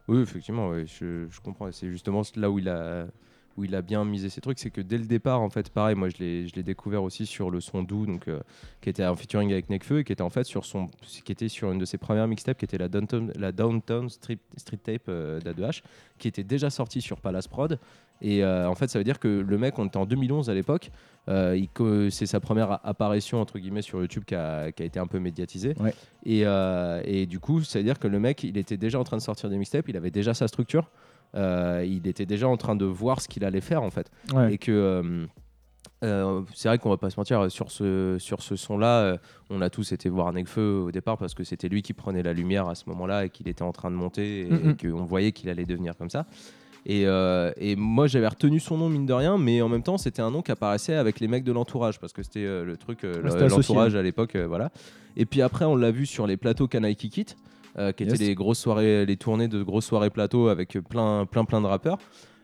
Oui, 0.07 0.19
effectivement, 0.21 0.69
ouais, 0.69 0.85
je, 0.85 1.25
je 1.31 1.39
comprends. 1.41 1.71
C'est 1.71 1.89
justement 1.89 2.21
là 2.35 2.51
où 2.51 2.59
il 2.59 2.69
a 2.69 3.07
où 3.57 3.63
il 3.63 3.75
a 3.75 3.81
bien 3.81 4.03
misé 4.03 4.29
ses 4.29 4.41
trucs, 4.41 4.59
c'est 4.59 4.69
que 4.69 4.81
dès 4.81 4.97
le 4.97 5.05
départ, 5.05 5.41
en 5.41 5.49
fait, 5.49 5.69
pareil, 5.69 5.95
moi 5.95 6.09
je 6.09 6.17
l'ai 6.19 6.63
découvert 6.63 7.03
aussi 7.03 7.25
sur 7.25 7.49
le 7.49 7.61
son 7.61 7.83
doux, 7.83 8.05
donc 8.05 8.27
euh, 8.27 8.41
qui 8.81 8.89
était 8.89 9.05
en 9.05 9.15
featuring 9.15 9.51
avec 9.51 9.69
Nekfeu 9.69 9.99
et 9.99 10.03
qui 10.03 10.11
était 10.11 10.21
en 10.21 10.29
fait 10.29 10.43
sur 10.43 10.65
son 10.65 10.87
qui 11.23 11.31
était 11.31 11.47
sur 11.47 11.71
une 11.71 11.79
de 11.79 11.85
ses 11.85 11.97
premières 11.97 12.27
mixtapes, 12.27 12.57
qui 12.57 12.65
était 12.65 12.77
la 12.77 12.89
Downtown 12.89 13.31
la 13.35 13.51
Downtown 13.51 14.09
Street, 14.09 14.39
Street 14.57 14.79
Tape 14.83 15.03
euh, 15.09 15.39
d'A2H, 15.39 15.81
qui 16.19 16.27
était 16.27 16.43
déjà 16.43 16.69
sortie 16.69 17.01
sur 17.01 17.21
Palace 17.21 17.47
Prod. 17.47 17.79
Et 18.21 18.43
euh, 18.43 18.69
en 18.69 18.75
fait, 18.75 18.89
ça 18.89 18.97
veut 18.97 19.03
dire 19.03 19.19
que 19.19 19.27
le 19.27 19.57
mec, 19.57 19.77
on 19.77 19.87
était 19.87 19.97
en 19.97 20.05
2011 20.05 20.49
à 20.49 20.53
l'époque, 20.53 20.89
euh, 21.27 22.09
c'est 22.09 22.25
sa 22.25 22.39
première 22.39 22.79
apparition 22.85 23.41
entre 23.41 23.59
guillemets 23.59 23.81
sur 23.81 23.99
YouTube 23.99 24.23
qui 24.25 24.35
a, 24.35 24.71
qui 24.71 24.83
a 24.83 24.85
été 24.85 24.99
un 24.99 25.07
peu 25.07 25.19
médiatisée. 25.19 25.73
Ouais. 25.79 25.93
Et, 26.25 26.43
et 27.03 27.25
du 27.25 27.39
coup, 27.39 27.61
ça 27.63 27.79
veut 27.79 27.83
dire 27.83 27.99
que 27.99 28.07
le 28.07 28.19
mec, 28.19 28.43
il 28.43 28.57
était 28.57 28.77
déjà 28.77 28.99
en 28.99 29.03
train 29.03 29.17
de 29.17 29.21
sortir 29.21 29.49
des 29.49 29.57
mixtapes, 29.57 29.89
il 29.89 29.97
avait 29.97 30.11
déjà 30.11 30.33
sa 30.33 30.47
structure, 30.47 30.89
il 31.33 32.01
était 32.07 32.25
déjà 32.25 32.47
en 32.47 32.57
train 32.57 32.75
de 32.75 32.85
voir 32.85 33.21
ce 33.21 33.27
qu'il 33.27 33.43
allait 33.43 33.61
faire 33.61 33.83
en 33.83 33.89
fait. 33.91 34.11
Et 34.49 34.57
que 34.57 34.71
euh, 34.71 35.25
euh, 36.03 36.41
c'est 36.53 36.67
vrai 36.67 36.77
qu'on 36.77 36.89
va 36.89 36.97
pas 36.97 37.09
se 37.09 37.19
mentir 37.19 37.49
sur 37.49 37.71
ce 37.71 38.17
sur 38.19 38.41
ce 38.41 38.55
son 38.55 38.77
là 38.77 39.17
on 39.49 39.61
a 39.61 39.69
tous 39.69 39.91
été 39.91 40.09
voir 40.09 40.31
Nekfeu 40.33 40.83
au 40.87 40.91
départ 40.91 41.17
parce 41.17 41.33
que 41.33 41.43
c'était 41.43 41.69
lui 41.69 41.81
qui 41.81 41.93
prenait 41.93 42.21
la 42.23 42.33
lumière 42.33 42.67
à 42.67 42.75
ce 42.75 42.83
moment 42.87 43.05
là 43.07 43.25
et 43.25 43.29
qu'il 43.29 43.47
était 43.47 43.63
en 43.63 43.71
train 43.71 43.89
de 43.91 43.95
monter 43.95 44.41
et, 44.41 44.49
et 44.53 44.75
qu'on 44.91 45.05
voyait 45.05 45.31
qu'il 45.31 45.49
allait 45.49 45.65
devenir 45.65 45.95
comme 45.97 46.09
ça. 46.09 46.25
Et, 46.87 47.07
euh, 47.07 47.51
et 47.57 47.75
moi 47.75 48.05
j'avais 48.05 48.27
retenu 48.27 48.59
son 48.59 48.77
nom 48.77 48.89
mine 48.89 49.07
de 49.07 49.13
rien 49.13 49.39
mais 49.39 49.59
en 49.63 49.69
même 49.69 49.81
temps 49.81 49.97
c'était 49.97 50.21
un 50.21 50.29
nom 50.29 50.43
qui 50.43 50.51
apparaissait 50.51 50.93
avec 50.93 51.19
les 51.19 51.27
mecs 51.27 51.43
de 51.43 51.51
l'entourage 51.51 51.99
parce 51.99 52.13
que 52.13 52.21
c'était 52.21 52.45
euh, 52.45 52.63
le 52.63 52.77
truc 52.77 53.03
euh, 53.03 53.23
Ouais, 53.23 53.29
associé. 53.43 53.49
l'entourage 53.57 53.95
à 53.95 54.03
l'époque 54.03 54.35
euh, 54.35 54.45
voilà. 54.45 54.71
Et 55.17 55.25
puis 55.25 55.41
après 55.41 55.65
on 55.65 55.75
l'a 55.75 55.89
vu 55.89 56.05
sur 56.05 56.27
les 56.27 56.37
plateaux 56.37 56.67
Canaille 56.67 56.95
Kikit 56.95 57.25
euh, 57.77 57.91
qui 57.91 58.03
Yes. 58.05 58.13
étaient 58.13 58.25
les 58.25 58.35
grosses 58.35 58.59
soirées 58.59 59.05
les 59.05 59.17
tournées 59.17 59.47
de 59.47 59.61
grosses 59.63 59.85
soirées 59.85 60.09
plateau 60.09 60.47
avec 60.47 60.77
plein 60.89 61.25
plein 61.25 61.45
plein 61.45 61.61
de 61.61 61.67
rappeurs 61.67 61.97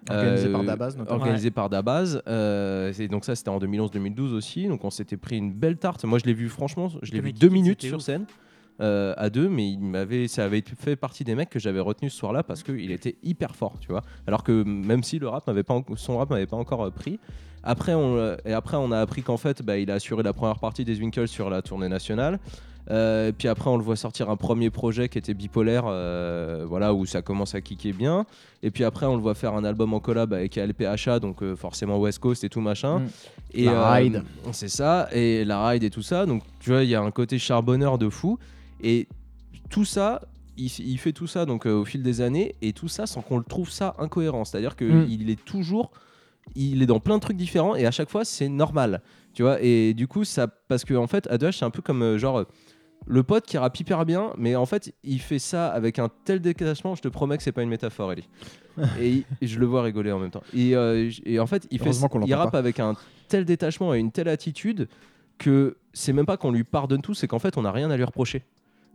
Organisé 0.10 0.48
Euh, 0.48 0.52
par 0.54 0.64
Dabaz 0.64 0.98
notamment. 0.98 1.20
organisé 1.20 1.52
par 1.52 1.70
Dabaz. 1.70 2.22
Euh, 2.28 2.92
donc 3.08 3.24
ça, 3.24 3.36
c'était 3.36 3.50
en 3.50 3.60
2011-2012 3.60 4.34
aussi. 4.34 4.68
Donc 4.68 4.84
on 4.84 4.90
s'était 4.90 5.16
pris 5.16 5.38
une 5.38 5.54
belle 5.54 5.78
tarte. 5.78 6.04
Moi, 6.06 6.18
je 6.18 6.26
l'ai 6.26 6.34
vu 6.34 6.50
franchement, 6.50 6.90
je 7.04 7.12
l'ai 7.12 7.20
vu 7.22 7.34
deux 7.34 7.50
minutes 7.50 7.84
sur 7.84 8.02
scène. 8.02 8.26
euh, 8.80 9.14
à 9.16 9.30
deux, 9.30 9.48
mais 9.48 9.70
il 9.70 9.80
m'avait, 9.80 10.28
ça 10.28 10.44
avait 10.46 10.64
fait 10.76 10.96
partie 10.96 11.24
des 11.24 11.36
mecs 11.36 11.52
que 11.52 11.60
j'avais 11.60 11.80
retenu 11.80 12.10
ce 12.10 12.18
soir-là 12.18 12.42
parce 12.42 12.64
qu'il 12.64 12.90
était 12.90 13.16
hyper 13.22 13.56
fort, 13.56 13.76
tu 13.80 13.90
vois. 13.90 14.02
Alors 14.26 14.44
que 14.44 14.64
même 14.64 15.04
si 15.04 15.20
le 15.20 15.28
rap 15.28 15.46
m'avait 15.46 15.62
pas, 15.62 15.80
son 15.98 16.18
rap 16.18 16.32
m'avait 16.32 16.48
pas 16.48 16.58
encore 16.58 16.84
euh, 16.86 16.90
pris. 16.90 17.20
Après, 17.64 17.94
on, 17.94 18.18
et 18.44 18.54
après, 18.54 18.78
on 18.78 18.92
a 18.92 19.00
appris 19.00 19.22
qu'en 19.22 19.38
fait, 19.38 19.62
bah, 19.62 19.78
il 19.78 19.92
a 19.92 19.94
assuré 19.96 20.24
la 20.24 20.34
première 20.34 20.58
partie 20.58 20.84
des 20.84 20.98
Winkles 21.00 21.28
sur 21.28 21.52
la 21.52 21.62
tournée 21.62 21.90
nationale. 21.90 22.40
Euh, 22.90 23.30
et 23.30 23.32
puis 23.34 23.48
après, 23.48 23.70
on 23.70 23.78
le 23.78 23.84
voit 23.84 23.96
sortir 23.96 24.30
un 24.30 24.36
premier 24.36 24.70
projet 24.70 25.10
qui 25.10 25.18
était 25.18 25.34
bipolaire, 25.34 25.84
euh, 25.88 26.66
voilà, 26.68 26.94
où 26.94 27.06
ça 27.06 27.22
commence 27.22 27.56
à 27.56 27.62
kicker 27.62 27.94
bien. 27.94 28.26
Et 28.64 28.72
puis 28.72 28.84
après, 28.84 29.06
on 29.06 29.16
le 29.16 29.22
voit 29.22 29.36
faire 29.36 29.54
un 29.54 29.64
album 29.64 29.94
en 29.94 30.00
collab 30.00 30.34
avec 30.34 30.56
LPHA, 30.56 31.20
donc 31.20 31.44
euh, 31.44 31.56
forcément 31.56 32.00
West 32.00 32.20
Coast 32.20 32.44
et 32.44 32.50
tout 32.50 32.62
machin. 32.62 33.00
Mm. 33.00 33.08
Et, 33.54 33.66
La 33.66 33.94
Ride. 33.94 34.24
C'est 34.52 34.70
ça, 34.70 35.08
et 35.12 35.46
la 35.46 35.68
ride 35.68 35.84
et 35.84 35.90
tout 35.90 36.02
ça. 36.02 36.26
Donc 36.26 36.44
tu 36.60 36.72
vois, 36.72 36.84
il 36.84 36.90
y 36.90 36.96
a 36.96 37.02
un 37.02 37.12
côté 37.12 37.38
charbonneur 37.38 37.98
de 37.98 38.10
fou. 38.10 38.40
Et 38.82 39.08
tout 39.70 39.86
ça, 39.86 40.22
il, 40.58 40.98
fait 40.98 41.14
tout 41.14 41.28
ça 41.28 41.46
donc 41.46 41.66
au 41.66 41.86
fil 41.86 42.04
des 42.04 42.22
années, 42.22 42.56
et 42.62 42.74
tout 42.74 42.88
ça 42.88 43.06
sans 43.06 43.22
qu'on 43.22 43.38
le 43.38 43.44
trouve 43.44 43.70
ça 43.70 43.96
incohérent. 44.00 44.46
C'est-à-dire 44.46 44.76
qu'il 44.76 44.88
Mm. 44.88 45.08
il 45.10 45.30
est 45.30 45.44
toujours, 45.44 45.92
il 46.56 46.82
est 46.82 46.86
dans 46.86 47.00
plein 47.00 47.16
de 47.16 47.22
trucs 47.22 47.38
différents, 47.38 47.76
et 47.76 47.86
à 47.86 47.92
chaque 47.92 48.10
fois 48.10 48.26
c'est 48.26 48.50
normal. 48.50 49.02
Tu 49.34 49.44
vois, 49.44 49.62
et 49.62 49.94
du 49.94 50.08
coup, 50.08 50.26
ça, 50.26 50.48
parce 50.48 50.84
que 50.84 50.94
en 50.94 51.08
fait, 51.08 51.28
A2H, 51.30 51.60
c'est 51.60 51.66
un 51.66 51.70
peu 51.70 51.82
comme 51.82 52.18
genre. 52.18 52.46
Le 53.08 53.24
pote 53.24 53.46
qui 53.46 53.58
rappe 53.58 53.78
hyper 53.80 54.06
bien, 54.06 54.32
mais 54.38 54.56
en 54.56 54.66
fait, 54.66 54.94
il 55.04 55.20
fait 55.20 55.40
ça 55.40 55.68
avec 55.70 56.00
un 56.00 56.10
tel 56.26 56.40
détachement, 56.40 56.96
je 56.96 57.02
te 57.02 57.08
promets 57.08 57.38
que 57.38 57.44
c'est 57.44 57.52
pas 57.52 57.64
une 57.64 57.70
métaphore, 57.70 58.12
Ellie. 58.14 58.30
et, 59.00 59.24
il- 59.42 59.48
je 59.48 59.60
le 59.60 59.66
vois 59.66 59.82
rigoler 59.84 60.12
en 60.12 60.20
même 60.20 60.32
temps. 60.32 60.44
Et, 60.56 60.76
euh, 60.76 61.10
et 61.26 61.40
en 61.40 61.48
fait, 61.48 61.68
il, 61.72 61.80
fait, 61.80 61.92
il 62.26 62.34
rappe 62.36 62.52
pas. 62.52 62.58
avec 62.60 62.80
un 62.80 62.96
tel 63.28 63.44
détachement 63.46 63.94
et 63.94 64.00
une 64.00 64.12
telle 64.12 64.28
attitude 64.30 64.88
que 65.38 65.78
c'est 65.94 66.14
même 66.14 66.26
pas 66.26 66.38
qu'on 66.38 66.52
lui 66.52 66.64
pardonne 66.64 67.02
tout, 67.02 67.14
c'est 67.14 67.28
qu'en 67.28 67.40
fait, 67.40 67.58
on 67.58 67.64
n'a 67.64 67.72
rien 67.72 67.90
à 67.92 67.98
lui 67.98 68.04
reprocher. 68.04 68.44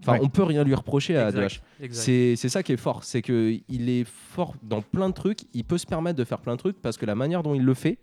Enfin, 0.00 0.12
Ouais. 0.14 0.20
on 0.22 0.28
peut 0.28 0.42
rien 0.44 0.62
lui 0.62 0.74
reprocher 0.74 1.16
à 1.16 1.28
Exact, 1.28 1.40
A2H. 1.46 1.60
exact. 1.84 2.04
C'est 2.04 2.36
c'est 2.36 2.48
ça 2.50 2.62
qui 2.62 2.72
est 2.72 2.76
fort, 2.76 3.02
c'est 3.02 3.22
que 3.22 3.56
il 3.68 3.88
est 3.88 4.04
fort 4.06 4.54
dans 4.62 4.82
plein 4.82 5.08
de 5.08 5.14
trucs, 5.14 5.40
il 5.54 5.64
peut 5.64 5.78
se 5.78 5.86
permettre 5.86 6.18
de 6.18 6.24
faire 6.24 6.38
plein 6.38 6.52
de 6.52 6.58
trucs 6.58 6.80
parce 6.82 6.98
que 6.98 7.06
la 7.06 7.14
manière 7.14 7.42
dont 7.42 7.54
il 7.54 7.64
le 7.64 7.72
fait 7.74 7.96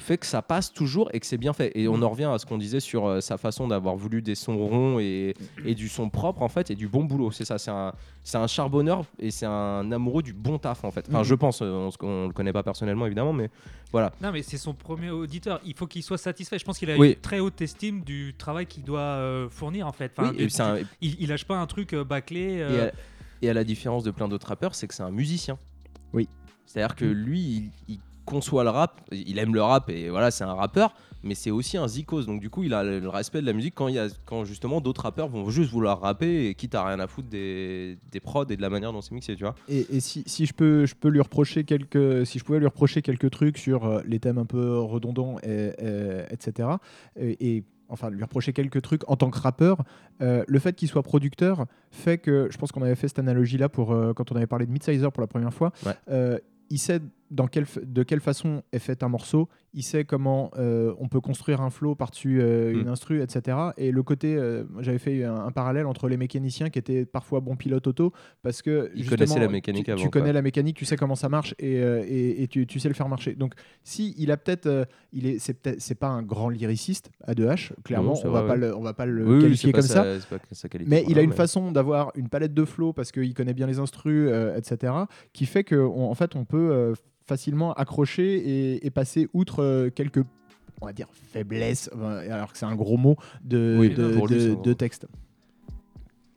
fait 0.00 0.18
que 0.18 0.26
ça 0.26 0.42
passe 0.42 0.72
toujours 0.72 1.10
et 1.12 1.20
que 1.20 1.26
c'est 1.26 1.36
bien 1.38 1.52
fait. 1.52 1.70
Et 1.74 1.86
on 1.88 2.00
en 2.02 2.08
revient 2.08 2.24
à 2.32 2.38
ce 2.38 2.46
qu'on 2.46 2.58
disait 2.58 2.80
sur 2.80 3.06
euh, 3.06 3.20
sa 3.20 3.36
façon 3.38 3.68
d'avoir 3.68 3.96
voulu 3.96 4.22
des 4.22 4.34
sons 4.34 4.56
ronds 4.56 4.98
et, 4.98 5.34
et 5.64 5.74
du 5.74 5.88
son 5.88 6.08
propre 6.10 6.42
en 6.42 6.48
fait 6.48 6.70
et 6.70 6.74
du 6.74 6.88
bon 6.88 7.04
boulot. 7.04 7.30
C'est 7.30 7.44
ça, 7.44 7.58
c'est 7.58 7.70
un, 7.70 7.92
un 8.34 8.46
charbonneur 8.46 9.04
et 9.18 9.30
c'est 9.30 9.46
un 9.46 9.90
amoureux 9.92 10.22
du 10.22 10.32
bon 10.32 10.58
taf 10.58 10.84
en 10.84 10.90
fait. 10.90 11.06
Enfin, 11.08 11.18
Mhm. 11.18 11.24
je 11.24 11.34
pense, 11.34 11.62
euh, 11.62 11.88
on, 12.00 12.06
on 12.06 12.26
le 12.28 12.32
connaît 12.32 12.52
pas 12.52 12.62
personnellement 12.62 13.06
évidemment, 13.06 13.32
mais 13.32 13.50
voilà. 13.92 14.12
Non, 14.22 14.32
mais 14.32 14.42
c'est 14.42 14.56
son 14.58 14.72
premier 14.74 15.10
auditeur. 15.10 15.60
Il 15.64 15.74
faut 15.74 15.86
qu'il 15.86 16.02
soit 16.02 16.18
satisfait. 16.18 16.58
Je 16.58 16.64
pense 16.64 16.78
qu'il 16.78 16.90
a 16.90 16.96
Oui. 16.96 17.10
une 17.10 17.14
très 17.16 17.40
haute 17.40 17.60
estime 17.60 18.00
du 18.02 18.34
travail 18.38 18.66
qu'il 18.66 18.84
doit 18.84 19.00
euh, 19.00 19.48
fournir 19.50 19.86
en 19.86 19.92
fait. 19.92 20.12
Enfin, 20.16 20.32
Oui, 20.36 20.44
et, 20.44 20.60
un- 20.62 20.78
il, 21.00 21.16
il 21.20 21.28
lâche 21.28 21.44
pas 21.44 21.56
un 21.58 21.66
truc 21.66 21.92
euh, 21.94 22.04
bâclé. 22.04 22.40
et 22.58 22.80
à, 22.80 22.92
et 23.42 23.50
à 23.50 23.54
la 23.54 23.64
différence 23.64 24.04
de 24.04 24.10
plein 24.10 24.28
d'autres 24.28 24.46
rappeurs, 24.48 24.74
c'est 24.74 24.86
que 24.86 24.94
c'est 24.94 25.02
un 25.02 25.10
musicien. 25.10 25.58
Oui. 26.12 26.28
C'est-à-dire 26.66 26.94
que 26.94 27.04
lui, 27.04 27.40
il, 27.40 27.70
il 27.88 27.98
conçoit 28.30 28.64
le 28.64 28.70
rap, 28.70 29.00
il 29.12 29.38
aime 29.38 29.54
le 29.54 29.62
rap 29.62 29.90
et 29.90 30.08
voilà, 30.08 30.30
c'est 30.30 30.44
un 30.44 30.54
rappeur, 30.54 30.94
mais 31.22 31.34
c'est 31.34 31.50
aussi 31.50 31.76
un 31.76 31.88
zikos. 31.88 32.22
Donc 32.24 32.40
du 32.40 32.48
coup, 32.48 32.62
il 32.62 32.72
a 32.72 32.82
le, 32.84 33.08
respect 33.08 33.40
de 33.40 33.46
la 33.46 33.52
musique 33.52 33.74
quand, 33.74 33.88
il 33.88 33.96
y 33.96 33.98
a, 33.98 34.06
quand 34.24 34.44
justement 34.44 34.80
d'autres 34.80 35.02
rappeurs 35.02 35.28
vont 35.28 35.50
juste 35.50 35.70
vouloir 35.70 36.00
rapper 36.00 36.46
et 36.46 36.54
quitte 36.54 36.74
à 36.74 36.84
rien 36.86 37.00
à 37.00 37.06
foutre 37.06 37.28
des, 37.28 37.98
des 38.10 38.20
prods 38.20 38.46
et 38.48 38.56
de 38.56 38.62
la 38.62 38.70
manière 38.70 38.92
dont 38.92 39.00
c'est 39.00 39.14
mixé, 39.14 39.34
tu 39.36 39.44
vois. 39.44 39.54
Et, 39.68 39.86
et 39.96 40.00
si, 40.00 40.22
si 40.26 40.46
je 40.46 40.54
peux, 40.54 40.86
je 40.86 40.94
peux 40.94 41.08
lui 41.08 41.20
reprocher 41.20 41.64
quelques, 41.64 42.26
si 42.26 42.38
je 42.38 42.44
pouvais 42.44 42.58
lui 42.60 42.66
reprocher 42.66 43.02
quelques 43.02 43.30
trucs 43.30 43.58
sur 43.58 43.84
euh, 43.84 44.00
les 44.06 44.20
thèmes 44.20 44.38
un 44.38 44.46
peu 44.46 44.78
redondants, 44.78 45.36
et, 45.42 45.72
et- 45.78 46.22
etc. 46.32 46.68
Et, 47.18 47.56
et, 47.56 47.64
enfin 47.92 48.08
lui 48.08 48.22
reprocher 48.22 48.52
quelques 48.52 48.80
trucs 48.82 49.02
en 49.10 49.16
tant 49.16 49.30
que 49.30 49.38
rappeur, 49.40 49.82
euh, 50.22 50.44
le 50.46 50.58
fait 50.60 50.76
qu'il 50.76 50.86
soit 50.88 51.02
producteur 51.02 51.66
fait 51.90 52.18
que, 52.18 52.46
je 52.48 52.56
pense 52.56 52.70
qu'on 52.70 52.82
avait 52.82 52.94
fait 52.94 53.08
cette 53.08 53.18
analogie 53.18 53.58
là 53.58 53.68
pour 53.68 53.90
euh, 53.92 54.12
quand 54.14 54.30
on 54.30 54.36
avait 54.36 54.46
parlé 54.46 54.64
de 54.64 54.70
Midsizer 54.70 55.10
pour 55.10 55.20
la 55.20 55.26
première 55.26 55.52
fois. 55.52 55.72
Ouais. 55.84 55.94
euh, 56.08 56.38
il 56.70 56.78
sait 56.78 57.00
dans 57.30 57.46
quelle, 57.46 57.64
f- 57.64 57.84
de 57.84 58.02
quelle 58.02 58.20
façon 58.20 58.62
est 58.72 58.78
fait 58.80 59.02
un 59.02 59.08
morceau, 59.08 59.48
il 59.72 59.82
sait 59.84 60.04
comment 60.04 60.50
euh, 60.58 60.92
on 60.98 61.08
peut 61.08 61.20
construire 61.20 61.60
un 61.60 61.70
flow 61.70 61.94
par-dessus 61.94 62.40
euh, 62.42 62.72
une 62.72 62.86
Mm. 62.86 62.88
instru, 62.88 63.22
etc. 63.22 63.56
Et 63.76 63.92
le 63.92 64.02
côté, 64.02 64.34
euh, 64.36 64.64
j'avais 64.80 64.98
fait 64.98 65.22
un, 65.24 65.36
un 65.36 65.52
parallèle 65.52 65.86
entre 65.86 66.08
les 66.08 66.16
mécaniciens 66.16 66.70
qui 66.70 66.78
étaient 66.80 67.04
parfois 67.06 67.38
bons 67.40 67.54
pilotes 67.56 67.86
auto, 67.86 68.12
parce 68.42 68.62
que 68.62 68.90
Ils 68.94 69.04
justement, 69.04 69.36
la 69.38 69.48
mécanique 69.48 69.84
tu, 69.84 69.92
tu 69.94 70.00
avant, 70.00 70.10
connais 70.10 70.24
quoi. 70.26 70.32
la 70.32 70.42
mécanique, 70.42 70.76
tu 70.76 70.84
sais 70.84 70.96
comment 70.96 71.14
ça 71.14 71.28
marche 71.28 71.54
et, 71.60 71.74
et, 71.76 72.42
et 72.42 72.48
tu, 72.48 72.66
tu 72.66 72.80
sais 72.80 72.88
le 72.88 72.94
faire 72.94 73.08
marcher. 73.08 73.34
Donc, 73.34 73.54
si 73.84 74.14
il 74.18 74.30
a 74.32 74.36
peut-être, 74.36 74.88
il 75.12 75.26
est, 75.26 75.38
c'est 75.38 75.54
peut-être, 75.54 75.80
c'est 75.80 75.94
pas 75.94 76.08
un 76.08 76.22
grand 76.22 76.48
lyriciste 76.48 77.10
à 77.24 77.34
2H, 77.34 77.70
clairement, 77.84 78.08
Non, 78.10 78.14
c'est 78.16 78.26
on 78.28 78.32
va 78.32 78.44
ouais. 78.44 78.56
le, 78.56 78.74
on 78.76 78.80
va 78.82 78.92
pas 78.94 79.06
le 79.06 79.24
Oui, 79.24 79.40
qualifier 79.42 79.72
comme 79.72 79.82
ça. 79.82 80.04
Mais 80.86 81.04
il 81.08 81.18
a 81.18 81.22
une 81.22 81.32
façon 81.32 81.70
d'avoir 81.72 82.10
une 82.16 82.28
palette 82.28 82.54
de 82.54 82.64
flow 82.64 82.92
parce 82.92 83.12
qu'il 83.12 83.34
connaît 83.34 83.54
bien 83.54 83.66
les 83.68 83.78
instrus, 83.78 84.30
etc., 84.56 84.92
qui 85.32 85.46
fait 85.46 85.64
qu'en 85.64 86.10
en 86.10 86.14
fait, 86.14 86.34
on 86.34 86.44
peut 86.44 86.94
facilement 87.30 87.72
accrocher 87.74 88.38
et, 88.38 88.84
et 88.84 88.90
passer 88.90 89.28
outre 89.34 89.62
euh, 89.62 89.88
quelques, 89.88 90.24
on 90.80 90.86
va 90.86 90.92
dire, 90.92 91.06
faiblesses, 91.12 91.88
euh, 91.96 92.34
alors 92.34 92.52
que 92.52 92.58
c'est 92.58 92.66
un 92.66 92.74
gros 92.74 92.96
mot, 92.96 93.16
de, 93.44 93.76
Oui, 93.78 93.88
lui, 93.90 94.56
de 94.56 94.72
texte. 94.72 95.06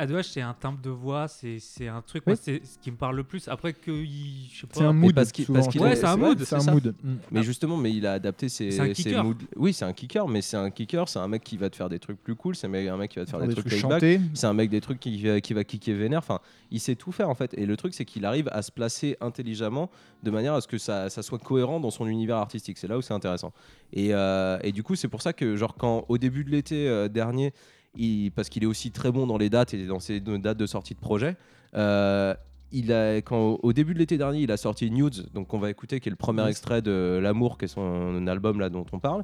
A2H, 0.05 0.23
c'est 0.31 0.41
un 0.41 0.53
timbre 0.53 0.79
de 0.81 0.89
voix, 0.89 1.27
c'est 1.27 1.59
c'est 1.59 1.87
un 1.87 2.01
truc, 2.01 2.23
Oui. 2.27 2.33
c'est 2.41 2.63
ce 2.65 2.77
qui 2.79 2.91
me 2.91 2.97
parle 2.97 3.15
le 3.15 3.23
plus. 3.23 3.47
Après 3.47 3.73
que, 3.73 3.91
il- 3.91 4.49
je 4.53 4.61
sais 4.61 4.67
pas. 4.67 4.75
C'est 4.75 4.83
un 4.85 4.93
mood. 4.93 5.13
parce 5.15 5.31
qu'il- 5.31 5.45
souvent, 5.45 5.59
parce 5.59 5.71
qu'il 5.71 5.79
je 5.81 5.85
Ouais, 5.85 5.91
trouve. 5.91 6.01
c'est 6.01 6.07
un 6.11 6.17
mood. 6.17 6.39
C'est 6.39 6.45
c'est 6.45 6.55
un 6.55 6.59
ça. 6.59 6.71
mood. 6.71 6.95
Mm. 7.03 7.13
Mais 7.31 7.43
justement, 7.43 7.77
mais 7.77 7.91
il 7.93 8.05
a 8.07 8.13
adapté 8.13 8.49
ses, 8.49 8.71
C'est 8.71 8.79
un 8.81 8.85
ses 8.87 8.93
kicker. 8.93 9.23
moods. 9.23 9.35
Oui, 9.55 9.73
c'est 9.73 9.85
un 9.85 9.93
kicker, 9.93 10.27
mais 10.27 10.41
c'est 10.41 10.57
un 10.57 10.69
kicker, 10.71 11.07
c'est 11.09 11.19
un 11.19 11.27
mec 11.27 11.43
qui 11.43 11.57
va 11.57 11.69
te 11.69 11.75
faire 11.75 11.89
des 11.89 11.99
trucs 11.99 12.21
plus 12.21 12.35
cool, 12.35 12.55
c'est 12.55 12.67
un 12.67 12.69
mec 12.97 13.11
qui 13.11 13.19
va 13.19 13.25
te 13.25 13.29
faire 13.29 13.39
des, 13.39 13.47
des 13.47 13.53
trucs 13.53 13.67
trucs 13.67 14.19
c'est 14.33 14.47
un 14.47 14.53
mec 14.53 14.69
des 14.69 14.81
trucs 14.81 14.99
qui, 14.99 15.21
va- 15.23 15.41
qui 15.41 15.53
va 15.53 15.63
kicker 15.63 15.93
vénère. 15.95 16.19
Enfin, 16.19 16.39
il 16.71 16.79
sait 16.79 16.95
tout 16.95 17.11
faire 17.11 17.29
en 17.29 17.35
fait. 17.35 17.53
Et 17.57 17.65
le 17.65 17.77
truc, 17.77 17.93
c'est 17.93 18.05
qu'il 18.05 18.25
arrive 18.25 18.49
à 18.51 18.61
se 18.61 18.71
placer 18.71 19.17
intelligemment 19.21 19.89
de 20.23 20.31
manière 20.31 20.53
à 20.53 20.61
ce 20.61 20.67
que 20.67 20.77
ça, 20.77 21.09
ça 21.09 21.21
soit 21.21 21.39
cohérent 21.39 21.79
dans 21.79 21.91
son 21.91 22.07
univers 22.07 22.37
artistique. 22.37 22.77
C'est 22.77 22.87
là 22.87 22.97
où 22.97 23.01
c'est 23.01 23.13
intéressant. 23.13 23.53
Et, 23.91 24.13
euh, 24.13 24.57
et 24.63 24.71
du 24.71 24.83
coup, 24.83 24.95
c'est 24.95 25.07
pour 25.07 25.21
ça 25.21 25.33
que, 25.33 25.55
genre, 25.55 25.75
quand 25.75 26.05
au 26.09 26.17
début 26.17 26.43
de 26.43 26.49
l'été 26.49 26.87
euh, 26.87 27.07
dernier, 27.07 27.53
il, 27.95 28.31
parce 28.31 28.49
qu'il 28.49 28.63
est 28.63 28.67
aussi 28.67 28.91
très 28.91 29.11
bon 29.11 29.27
dans 29.27 29.37
les 29.37 29.49
dates 29.49 29.73
et 29.73 29.85
dans 29.85 29.99
ses 29.99 30.19
dates 30.19 30.57
de 30.57 30.65
sortie 30.65 30.93
de 30.95 30.99
projet. 30.99 31.35
euh, 31.75 32.33
il 32.75 32.91
a, 32.91 33.17
quand, 33.17 33.59
au 33.61 33.71
début 33.71 33.93
de 33.93 33.99
l'été 33.99 34.17
dernier, 34.17 34.39
il 34.39 34.51
a 34.51 34.57
sorti 34.57 34.89
Nudes, 34.89 35.27
donc 35.31 35.53
on 35.53 35.59
va 35.59 35.69
écouter, 35.69 35.99
qui 35.99 36.09
est 36.09 36.11
le 36.11 36.15
premier 36.15 36.47
extrait 36.47 36.81
de 36.81 37.19
L'amour, 37.21 37.59
qui 37.59 37.65
est 37.65 37.67
son 37.67 38.25
album 38.25 38.59
là 38.59 38.69
dont 38.69 38.85
on 38.91 38.97
parle. 38.97 39.23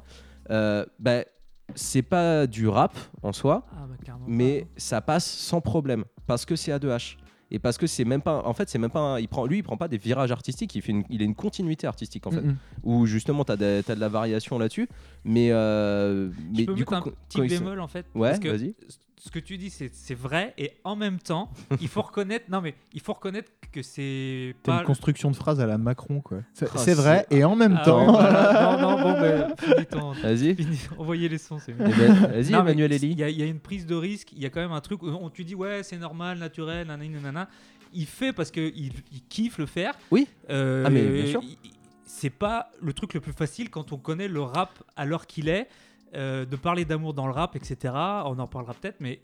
Euh, 0.50 0.86
bah, 1.00 1.24
c'est 1.74 2.02
pas 2.02 2.46
du 2.46 2.68
rap 2.68 2.96
en 3.24 3.32
soi, 3.32 3.66
Ah, 3.72 3.86
bah, 3.88 3.96
mais 4.28 4.60
pas. 4.60 4.66
ça 4.76 5.00
passe 5.00 5.28
sans 5.28 5.60
problème 5.60 6.04
parce 6.28 6.44
que 6.44 6.54
c'est 6.54 6.70
A2H 6.70 7.16
et 7.50 7.58
parce 7.58 7.78
que 7.78 7.86
c'est 7.86 8.04
même 8.04 8.22
pas 8.22 8.42
en 8.44 8.52
fait 8.52 8.68
c'est 8.68 8.78
même 8.78 8.90
pas 8.90 9.00
un- 9.00 9.18
il 9.20 9.28
prend 9.28 9.44
lui 9.46 9.58
il 9.58 9.62
prend 9.62 9.76
pas 9.76 9.88
des 9.88 9.98
virages 9.98 10.30
artistiques 10.30 10.74
il 10.74 10.82
fait 10.82 10.92
une, 10.92 11.04
il 11.10 11.20
a 11.22 11.24
une 11.24 11.34
continuité 11.34 11.86
artistique 11.86 12.26
en 12.26 12.30
fait. 12.30 12.42
Mm, 12.42 12.56
où 12.84 13.06
justement 13.06 13.44
tu 13.44 13.52
as, 13.52 13.56
de 13.56 13.82
t'as 13.84 13.94
de 13.94 14.00
la 14.00 14.08
variation 14.08 14.58
là-dessus. 14.58 14.88
Mais 15.24 15.48
euh, 15.50 16.30
mais 16.52 16.66
du 16.66 16.84
coup 16.84 16.94
un 16.94 17.02
petit 17.02 17.40
bémol 17.48 17.80
en 17.80 17.88
fait. 17.88 18.06
ouais 18.14 18.28
parce 18.30 18.38
que 18.40 18.48
vas-y 18.48 18.74
ce 19.22 19.30
que 19.30 19.38
tu 19.38 19.58
dis, 19.58 19.70
c'est 19.70 20.14
vrai 20.14 20.54
et 20.58 20.72
en 20.82 20.96
même 20.96 21.18
temps, 21.18 21.52
il 21.80 21.88
faut 21.88 22.02
reconnaître. 22.10 22.46
Non, 22.50 22.60
mais 22.60 22.74
il 22.92 23.00
faut 23.00 23.12
reconnaître 23.12 23.52
que 23.70 23.82
c'est 23.82 24.56
T'as 24.62 24.72
pas. 24.72 24.78
une 24.80 24.86
construction 24.86 25.30
de 25.30 25.36
phrase 25.36 25.60
à 25.60 25.66
la 25.66 25.78
Macron, 25.78 26.20
quoi. 26.20 26.38
C'est 26.54 26.66
Ah, 26.74 26.94
vrai, 26.94 27.26
et 27.30 27.44
en 27.44 27.54
même 27.54 27.76
Ah 27.80 27.84
temps. 27.84 28.00
ouais, 28.06 28.10
voilà. 28.12 28.78
Non, 28.80 28.96
non, 28.96 29.02
bon, 29.02 29.12
ben, 29.20 29.54
finis 29.58 29.86
ton- 29.86 30.12
vas-y 30.12 30.56
Envoyez 30.98 31.28
les 31.28 31.38
sons, 31.38 31.58
c'est 31.58 31.72
mieux. 31.74 31.84
Eh 31.86 31.92
ben, 31.92 32.12
vas-y 32.14 32.54
Emmanuel 32.54 32.92
Il 32.92 33.18
y, 33.18 33.22
a- 33.22 33.28
il 33.30 33.38
y 33.38 33.42
a 33.42 33.46
une 33.46 33.60
prise 33.60 33.86
de 33.86 33.94
risque, 33.94 34.32
il 34.32 34.42
y 34.42 34.46
a 34.46 34.50
quand 34.50 34.60
même 34.60 34.72
un 34.72 34.80
truc 34.80 35.02
où 35.02 35.08
on, 35.08 35.30
tu 35.30 35.44
dis 35.44 35.54
ouais, 35.54 35.82
c'est 35.82 35.98
normal, 35.98 36.38
naturel, 36.38 36.86
nanani, 36.88 37.10
nanana. 37.10 37.48
Il 37.92 38.06
fait 38.06 38.32
parce 38.32 38.50
qu'il 38.50 38.72
il 38.76 39.22
kiffe 39.28 39.58
le 39.58 39.66
faire. 39.66 39.94
Oui. 40.10 40.26
Euh, 40.48 40.84
Ah, 40.86 40.90
mais 40.90 41.02
bien 41.06 41.26
sûr. 41.26 41.40
il- 41.42 41.58
il- 41.64 41.70
C'est 42.12 42.30
pas 42.30 42.70
le 42.82 42.92
truc 42.92 43.14
le 43.14 43.20
plus 43.20 43.32
facile 43.32 43.70
quand 43.70 43.92
on 43.92 43.96
connaît 43.96 44.26
le 44.28 44.42
rap 44.42 44.82
à 44.96 45.04
l'heure 45.04 45.26
qu'il 45.28 45.48
est, 45.48 45.68
euh, 46.14 46.44
de 46.44 46.56
parler 46.56 46.84
d'amour 46.84 47.14
dans 47.14 47.26
le 47.26 47.32
rap, 47.32 47.56
etc. 47.56 47.94
On 47.94 48.38
en 48.38 48.46
parlera 48.46 48.74
peut-être, 48.74 49.00
mais 49.00 49.20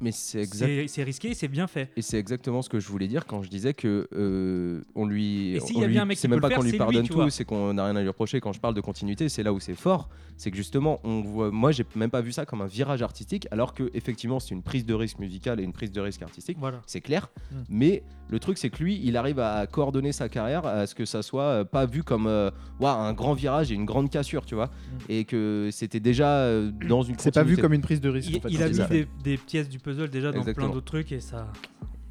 mais 0.00 0.12
c'est 0.12 0.40
exact 0.40 0.66
c'est 0.66 0.88
c'est 0.88 1.02
risqué, 1.02 1.34
c'est 1.34 1.48
bien 1.48 1.66
fait. 1.66 1.90
et 1.96 2.02
c'est 2.02 2.18
exactement 2.18 2.62
ce 2.62 2.68
que 2.68 2.80
je 2.80 2.88
voulais 2.88 3.08
dire 3.08 3.26
quand 3.26 3.42
je 3.42 3.50
disais 3.50 3.74
que 3.74 4.08
euh, 4.12 4.82
on 4.94 5.06
lui 5.06 5.56
Et 5.56 5.60
s'il 5.60 5.76
on 5.76 5.80
y 5.80 5.84
a 5.84 5.86
lui- 5.86 5.92
bien 5.94 6.02
un 6.02 6.04
mec 6.06 6.16
c'est 6.18 6.26
qui 6.26 6.30
même 6.30 6.40
peut 6.40 6.48
pas 6.48 6.54
qu'on 6.54 6.62
lui 6.62 6.70
c'est 6.70 6.76
lui, 6.76 6.78
pardonne 6.78 7.02
tu 7.02 7.12
tout 7.12 7.30
c'est 7.30 7.44
qu'on 7.44 7.74
n'a 7.74 7.84
rien 7.84 7.96
à 7.96 8.00
lui 8.00 8.08
reprocher 8.08 8.40
quand 8.40 8.52
je 8.52 8.60
parle 8.60 8.74
de 8.74 8.80
continuité 8.80 9.28
c'est 9.28 9.42
là 9.42 9.52
où 9.52 9.60
c'est 9.60 9.74
fort 9.74 10.08
c'est 10.36 10.50
que 10.50 10.56
justement 10.56 11.00
on 11.04 11.20
voit 11.20 11.50
moi 11.50 11.70
j'ai 11.72 11.84
même 11.96 12.10
pas 12.10 12.20
vu 12.22 12.32
ça 12.32 12.46
comme 12.46 12.62
un 12.62 12.66
virage 12.66 13.02
artistique 13.02 13.46
alors 13.50 13.74
que 13.74 13.90
effectivement 13.94 14.40
c'est 14.40 14.54
une 14.54 14.62
prise 14.62 14.86
de 14.86 14.94
risque 14.94 15.18
musicale 15.18 15.60
et 15.60 15.62
une 15.64 15.72
prise 15.72 15.92
de 15.92 16.00
risque 16.00 16.22
artistique 16.22 16.56
Voilà. 16.58 16.80
c'est 16.86 17.00
clair. 17.00 17.28
Mm. 17.50 17.54
Mais 17.68 18.02
le 18.28 18.38
truc, 18.38 18.58
c'est 18.58 18.70
que 18.70 18.80
lui, 18.80 19.00
il 19.02 19.16
arrive 19.16 19.40
à 19.40 19.66
coordonner 19.66 20.12
sa 20.12 20.28
carrière 20.28 20.64
à 20.64 20.86
ce 20.86 20.94
que 20.94 21.04
ça 21.04 21.20
soit 21.20 21.42
euh, 21.42 21.64
pas 21.64 21.84
vu 21.84 22.04
comme 22.04 22.28
euh, 22.28 22.52
un 22.80 23.12
grand 23.12 23.34
virage 23.34 23.72
et 23.72 23.74
une 23.74 23.84
grande 23.84 24.08
cassure, 24.08 24.46
tu 24.46 24.54
vois. 24.54 24.70
Et 25.08 25.24
que 25.24 25.68
c'était 25.72 25.98
déjà 25.98 26.28
euh, 26.36 26.70
dans 26.88 27.02
une 27.02 27.16
Mm. 27.16 27.18
C'est 27.18 27.34
pas 27.34 27.42
vu 27.42 27.56
comme 27.56 27.72
une 27.72 27.80
prise 27.80 28.00
de 28.00 28.08
risque. 28.08 28.30
Il, 28.30 28.36
en 28.36 28.40
fait, 28.40 28.48
il 28.50 28.58
quand 28.58 28.64
a 28.64 28.68
mis 28.68 28.88
des, 28.88 29.08
des 29.24 29.36
pièces 29.36 29.68
du 29.68 29.79
puzzle 29.80 30.08
déjà 30.10 30.30
dans 30.32 30.38
Exactement. 30.40 30.66
plein 30.66 30.74
d'autres 30.74 30.86
trucs 30.86 31.12
et 31.12 31.20
ça. 31.20 31.46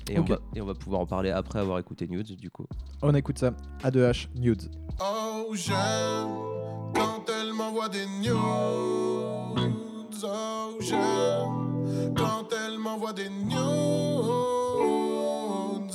Et, 0.09 0.17
Ok. 0.17 0.25
on 0.29 0.33
va, 0.33 0.39
et 0.55 0.61
on 0.61 0.65
va 0.65 0.73
pouvoir 0.73 1.01
en 1.01 1.05
parler 1.05 1.29
après 1.29 1.59
avoir 1.59 1.77
écouté 1.79 2.07
Nudes, 2.07 2.35
du 2.35 2.49
coup. 2.49 2.65
On 3.01 3.13
écoute 3.13 3.37
ça. 3.37 3.51
A2H, 3.83 4.27
Nudes. 4.35 4.69
Oh, 5.01 5.51
j'aime 5.53 5.75
quand 6.95 7.25
elle 7.29 7.53
m'envoie 7.53 7.89
des 7.89 8.05
news. 8.23 8.35
Oh, 10.23 10.77
j'aime 10.81 12.13
quand 12.17 12.47
elle 12.51 12.77
m'envoie 12.79 13.13
des 13.13 13.29
news. 13.29 14.23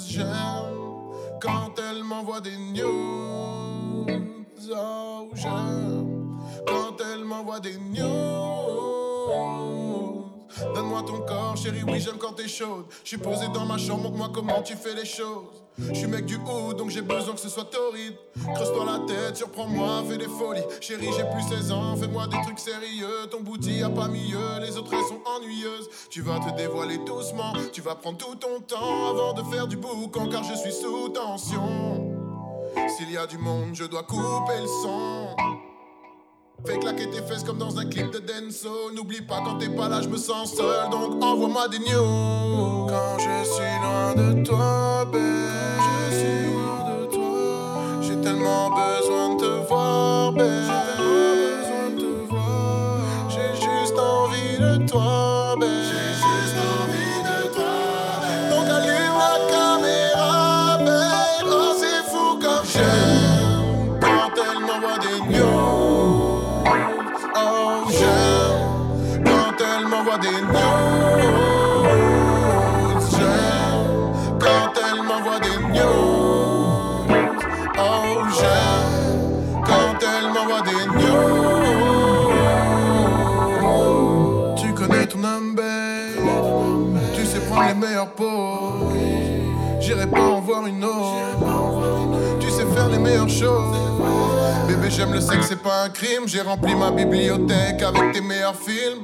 J'aime 0.06 0.24
quand 1.40 1.74
elle 1.78 2.04
m'envoie 2.04 2.40
des 2.40 2.56
news. 2.56 4.06
Oh, 4.76 5.28
j'aime 5.34 6.38
quand 6.66 6.96
elle 7.12 7.24
m'envoie 7.24 7.60
des 7.60 7.76
news. 7.78 8.93
Donne-moi 10.74 11.02
ton 11.02 11.20
corps, 11.20 11.56
chérie, 11.56 11.82
oui, 11.86 12.00
j'aime 12.00 12.18
quand 12.18 12.32
t'es 12.32 12.48
chaude. 12.48 12.84
Je 13.02 13.08
suis 13.08 13.18
posé 13.18 13.46
dans 13.52 13.66
ma 13.66 13.78
chambre, 13.78 14.04
montre-moi 14.04 14.30
comment 14.32 14.62
tu 14.62 14.74
fais 14.76 14.94
les 14.94 15.04
choses. 15.04 15.64
Je 15.76 15.92
suis 15.92 16.06
mec 16.06 16.24
du 16.24 16.36
haut, 16.36 16.72
donc 16.72 16.90
j'ai 16.90 17.02
besoin 17.02 17.34
que 17.34 17.40
ce 17.40 17.48
soit 17.48 17.64
torride. 17.64 18.14
Creuse-toi 18.54 18.84
la 18.84 19.00
tête, 19.12 19.36
surprends-moi, 19.36 20.04
fais 20.08 20.18
des 20.18 20.28
folies. 20.28 20.62
Chérie, 20.80 21.08
j'ai 21.16 21.24
plus 21.24 21.42
16 21.48 21.72
ans, 21.72 21.96
fais-moi 21.96 22.28
des 22.28 22.40
trucs 22.42 22.60
sérieux. 22.60 23.26
Ton 23.30 23.40
bouti 23.40 23.82
a 23.82 23.90
pas 23.90 24.06
mieux, 24.06 24.60
les 24.60 24.76
autres 24.76 24.94
elles 24.94 25.04
sont 25.04 25.20
ennuyeuses. 25.36 25.88
Tu 26.10 26.22
vas 26.22 26.38
te 26.38 26.56
dévoiler 26.56 26.98
doucement, 26.98 27.52
tu 27.72 27.80
vas 27.80 27.96
prendre 27.96 28.18
tout 28.18 28.36
ton 28.36 28.60
temps 28.60 29.10
avant 29.10 29.32
de 29.32 29.42
faire 29.52 29.66
du 29.66 29.76
boucan, 29.76 30.28
car 30.28 30.44
je 30.44 30.54
suis 30.54 30.72
sous 30.72 31.08
tension. 31.08 32.14
S'il 32.96 33.10
y 33.10 33.16
a 33.16 33.26
du 33.26 33.38
monde, 33.38 33.74
je 33.74 33.84
dois 33.84 34.04
couper 34.04 34.60
le 34.60 34.68
son. 34.82 35.34
Fais 36.66 36.78
claquer 36.78 37.10
tes 37.10 37.20
fesses 37.20 37.44
comme 37.44 37.58
dans 37.58 37.78
un 37.78 37.84
clip 37.84 38.10
de 38.10 38.20
Denso. 38.20 38.90
N'oublie 38.94 39.20
pas 39.20 39.42
quand 39.44 39.58
t'es 39.58 39.68
pas 39.68 39.88
là, 39.88 40.00
je 40.00 40.08
me 40.08 40.16
sens 40.16 40.54
seul. 40.54 40.88
Donc 40.90 41.22
envoie-moi 41.22 41.68
des 41.68 41.78
news. 41.78 42.86
Quand 42.88 43.18
je 43.18 43.44
suis 43.44 43.74
loin 43.82 44.14
de 44.14 44.42
toi. 44.42 45.06
Quand 45.12 45.18
je 45.20 46.16
suis 46.16 46.46
loin 46.54 46.80
de 46.90 47.06
toi. 47.12 48.00
J'ai 48.00 48.18
tellement 48.22 48.70
besoin 48.70 49.34
de 49.34 49.40
te 49.40 49.68
voir, 49.68 50.03
Bébé, 94.68 94.90
j'aime 94.90 95.12
le 95.12 95.20
sexe, 95.20 95.46
c'est 95.48 95.62
pas 95.62 95.84
un 95.84 95.88
crime. 95.88 96.26
J'ai 96.26 96.40
rempli 96.40 96.74
ma 96.74 96.90
bibliothèque 96.90 97.82
avec 97.82 98.12
tes 98.12 98.20
meilleurs 98.20 98.54
films. 98.54 99.02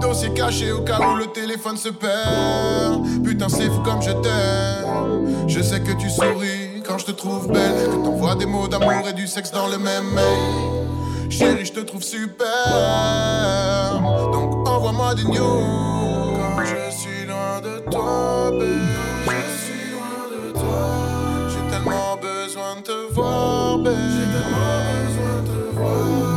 Dossier 0.00 0.32
caché 0.34 0.72
au 0.72 0.80
cas 0.80 0.98
où 1.00 1.16
le 1.16 1.26
téléphone 1.26 1.76
se 1.76 1.90
perd. 1.90 3.22
Putain, 3.22 3.48
c'est 3.48 3.66
fou 3.66 3.80
comme 3.84 4.02
je 4.02 4.12
t'aime. 4.12 5.48
Je 5.48 5.60
sais 5.60 5.80
que 5.80 5.92
tu 5.92 6.08
souris 6.10 6.82
quand 6.86 6.98
je 6.98 7.06
te 7.06 7.10
trouve 7.12 7.48
belle. 7.48 7.90
Que 7.90 8.04
t'envoies 8.04 8.34
des 8.36 8.46
mots 8.46 8.66
d'amour 8.66 9.08
et 9.08 9.12
du 9.12 9.26
sexe 9.26 9.50
dans 9.52 9.68
le 9.68 9.78
même 9.78 10.06
mail. 10.14 11.30
Chérie, 11.30 11.66
je 11.66 11.72
te 11.72 11.80
trouve 11.80 12.02
super. 12.02 12.46
Donc 14.32 14.68
envoie-moi 14.68 15.14
des 15.14 15.24
news. 15.24 15.36
Quand 15.36 16.64
je 16.64 16.96
suis 16.96 17.26
loin 17.26 17.60
de 17.62 17.90
toi, 17.90 18.50
babe. 18.52 18.62
Je 19.26 19.64
suis 19.64 19.90
loin 19.92 20.28
de 20.30 20.52
toi. 20.52 21.48
J'ai 21.48 21.70
tellement 21.70 22.16
besoin 22.16 22.76
de 22.76 22.82
te 22.82 23.05
babe. 23.16 23.88
J'ai 23.88 24.26
tellement 24.32 24.80
besoin 25.06 25.42
de 25.42 26.30
te. 26.30 26.35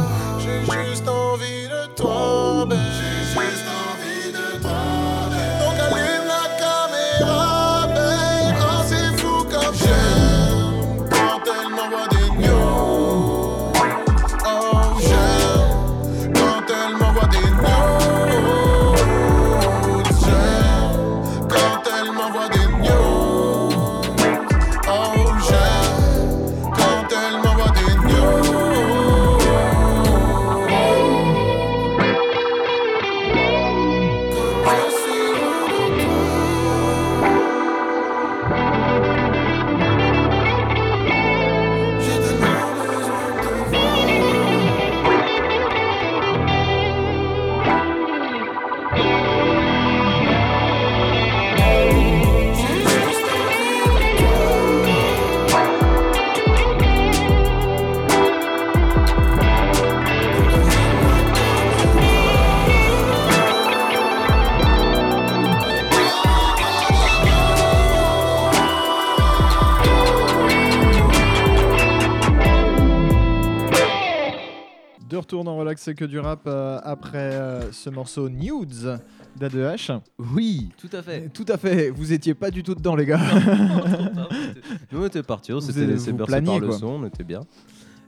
C'est 75.90 75.96
que 75.96 76.06
du 76.06 76.20
rap 76.20 76.42
euh, 76.46 76.80
après 76.84 77.18
euh, 77.34 77.72
ce 77.72 77.90
morceau 77.90 78.30
Nudes 78.30 79.00
d'A2H. 79.40 80.00
Oui, 80.20 80.70
tout 80.78 80.90
à 80.94 81.02
fait. 81.02 81.30
Tout 81.30 81.46
à 81.48 81.58
fait, 81.58 81.90
vous 81.90 82.14
étiez 82.14 82.36
pas 82.36 82.52
du 82.52 82.62
tout 82.62 82.76
dedans, 82.76 82.96
les 82.96 83.08
gars. 83.08 83.20
Nous 84.92 85.02
on 85.02 85.06
était 85.08 85.24
partis, 85.24 85.52
on 85.52 85.56
Vous 85.56 85.62
s'était 85.62 85.88
laissé 85.88 86.14
bercer 86.14 86.42
par 86.44 86.60
le 86.60 86.68
quoi. 86.68 86.78
son, 86.78 86.88
on 86.88 87.06
était 87.08 87.24
bien. 87.24 87.40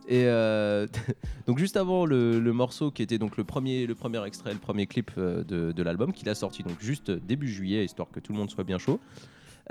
Et 0.07 0.25
euh, 0.25 0.85
donc 1.47 1.57
juste 1.57 1.75
avant 1.75 2.05
le, 2.05 2.39
le 2.39 2.53
morceau 2.53 2.91
qui 2.91 3.01
était 3.01 3.17
donc 3.17 3.35
le 3.35 3.45
premier, 3.45 3.87
le 3.87 3.95
premier 3.95 4.23
extrait, 4.27 4.53
le 4.53 4.59
premier 4.59 4.85
clip 4.85 5.09
de, 5.17 5.71
de 5.71 5.83
l'album 5.83 6.13
qu'il 6.13 6.29
a 6.29 6.35
sorti 6.35 6.61
donc 6.61 6.79
juste 6.81 7.09
début 7.09 7.47
juillet 7.47 7.83
histoire 7.83 8.11
que 8.11 8.19
tout 8.19 8.31
le 8.31 8.37
monde 8.37 8.51
soit 8.51 8.63
bien 8.63 8.77
chaud. 8.77 8.99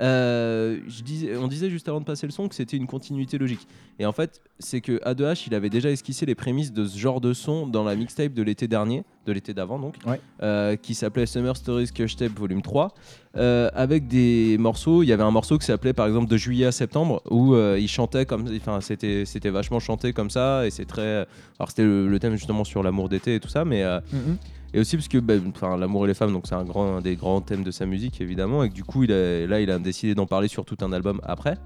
Euh, 0.01 0.79
je 0.87 1.37
on 1.37 1.47
disait 1.47 1.69
juste 1.69 1.87
avant 1.87 1.99
de 1.99 2.05
passer 2.05 2.25
le 2.25 2.31
son 2.31 2.47
que 2.47 2.55
c'était 2.55 2.77
une 2.77 2.87
continuité 2.87 3.37
logique. 3.37 3.67
Et 3.99 4.05
en 4.05 4.11
fait, 4.11 4.41
c'est 4.59 4.81
que 4.81 4.93
A2H, 5.03 5.43
il 5.47 5.53
avait 5.55 5.69
déjà 5.69 5.89
esquissé 5.91 6.25
les 6.25 6.33
prémices 6.35 6.73
de 6.73 6.85
ce 6.85 6.97
genre 6.97 7.21
de 7.21 7.33
son 7.33 7.67
dans 7.67 7.83
la 7.83 7.95
mixtape 7.95 8.33
de 8.33 8.41
l'été 8.41 8.67
dernier, 8.67 9.03
de 9.27 9.31
l'été 9.31 9.53
d'avant 9.53 9.77
donc, 9.77 9.95
Ouais. 10.07 10.19
euh, 10.41 10.75
qui 10.75 10.95
s'appelait 10.95 11.25
Summer 11.27 11.55
Stories 11.55 11.89
Cush 11.93 12.15
Tape 12.15 12.31
Volume 12.37 12.61
3, 12.63 12.93
euh, 13.37 13.69
avec 13.75 14.07
des 14.07 14.57
morceaux. 14.59 15.03
Il 15.03 15.07
y 15.07 15.13
avait 15.13 15.21
un 15.23 15.31
morceau 15.31 15.57
qui 15.59 15.65
s'appelait 15.65 15.93
par 15.93 16.07
exemple 16.07 16.27
de 16.29 16.37
juillet 16.37 16.65
à 16.65 16.71
septembre 16.71 17.21
où 17.29 17.55
il 17.55 17.87
chantait 17.87 18.25
comme, 18.25 18.47
enfin 18.57 18.81
c'était 18.81 19.25
c'était 19.25 19.49
vachement 19.51 19.79
chanté 19.79 20.13
comme 20.13 20.29
ça 20.31 20.65
et 20.65 20.71
c'est 20.71 20.85
très, 20.85 21.27
alors 21.59 21.69
c'était 21.69 21.83
le, 21.83 22.07
le 22.07 22.19
thème 22.19 22.35
justement 22.35 22.63
sur 22.63 22.81
l'amour 22.81 23.07
d'été 23.09 23.35
et 23.35 23.39
tout 23.39 23.49
ça, 23.49 23.65
mais 23.65 23.83
Mhm. 24.11 24.37
Et 24.73 24.79
aussi 24.79 24.95
parce 24.95 25.07
que 25.07 25.17
bah, 25.17 25.33
l'amour 25.77 26.05
et 26.05 26.07
les 26.07 26.13
femmes, 26.13 26.31
donc 26.31 26.47
c'est 26.47 26.55
un, 26.55 26.63
grand, 26.63 26.97
un 26.97 27.01
des 27.01 27.15
grands 27.15 27.41
thèmes 27.41 27.63
de 27.63 27.71
sa 27.71 27.85
musique 27.85 28.21
évidemment, 28.21 28.63
et 28.63 28.69
que 28.69 28.73
du 28.73 28.83
coup 28.83 29.03
il 29.03 29.11
a, 29.11 29.47
là 29.47 29.59
il 29.61 29.69
a 29.69 29.79
décidé 29.79 30.15
d'en 30.15 30.25
parler 30.25 30.47
sur 30.47 30.65
tout 30.65 30.77
un 30.81 30.91
album 30.93 31.19
après. 31.23 31.57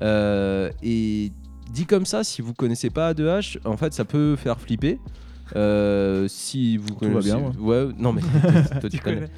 Euh, 0.00 0.70
et 0.82 1.32
dit 1.72 1.86
comme 1.86 2.06
ça, 2.06 2.24
si 2.24 2.42
vous 2.42 2.54
connaissez 2.54 2.90
pas 2.90 3.12
A2H, 3.12 3.58
en 3.64 3.76
fait 3.76 3.92
ça 3.92 4.04
peut 4.04 4.36
faire 4.36 4.60
flipper. 4.60 4.98
Euh, 5.54 6.28
si 6.28 6.78
vous 6.78 6.96
va 7.00 7.20
bien, 7.20 7.38
moi. 7.38 7.52
ouais, 7.60 7.92
non 7.98 8.12
mais 8.12 8.22
toi 8.80 8.88
tu 8.88 8.98
connais. 8.98 9.28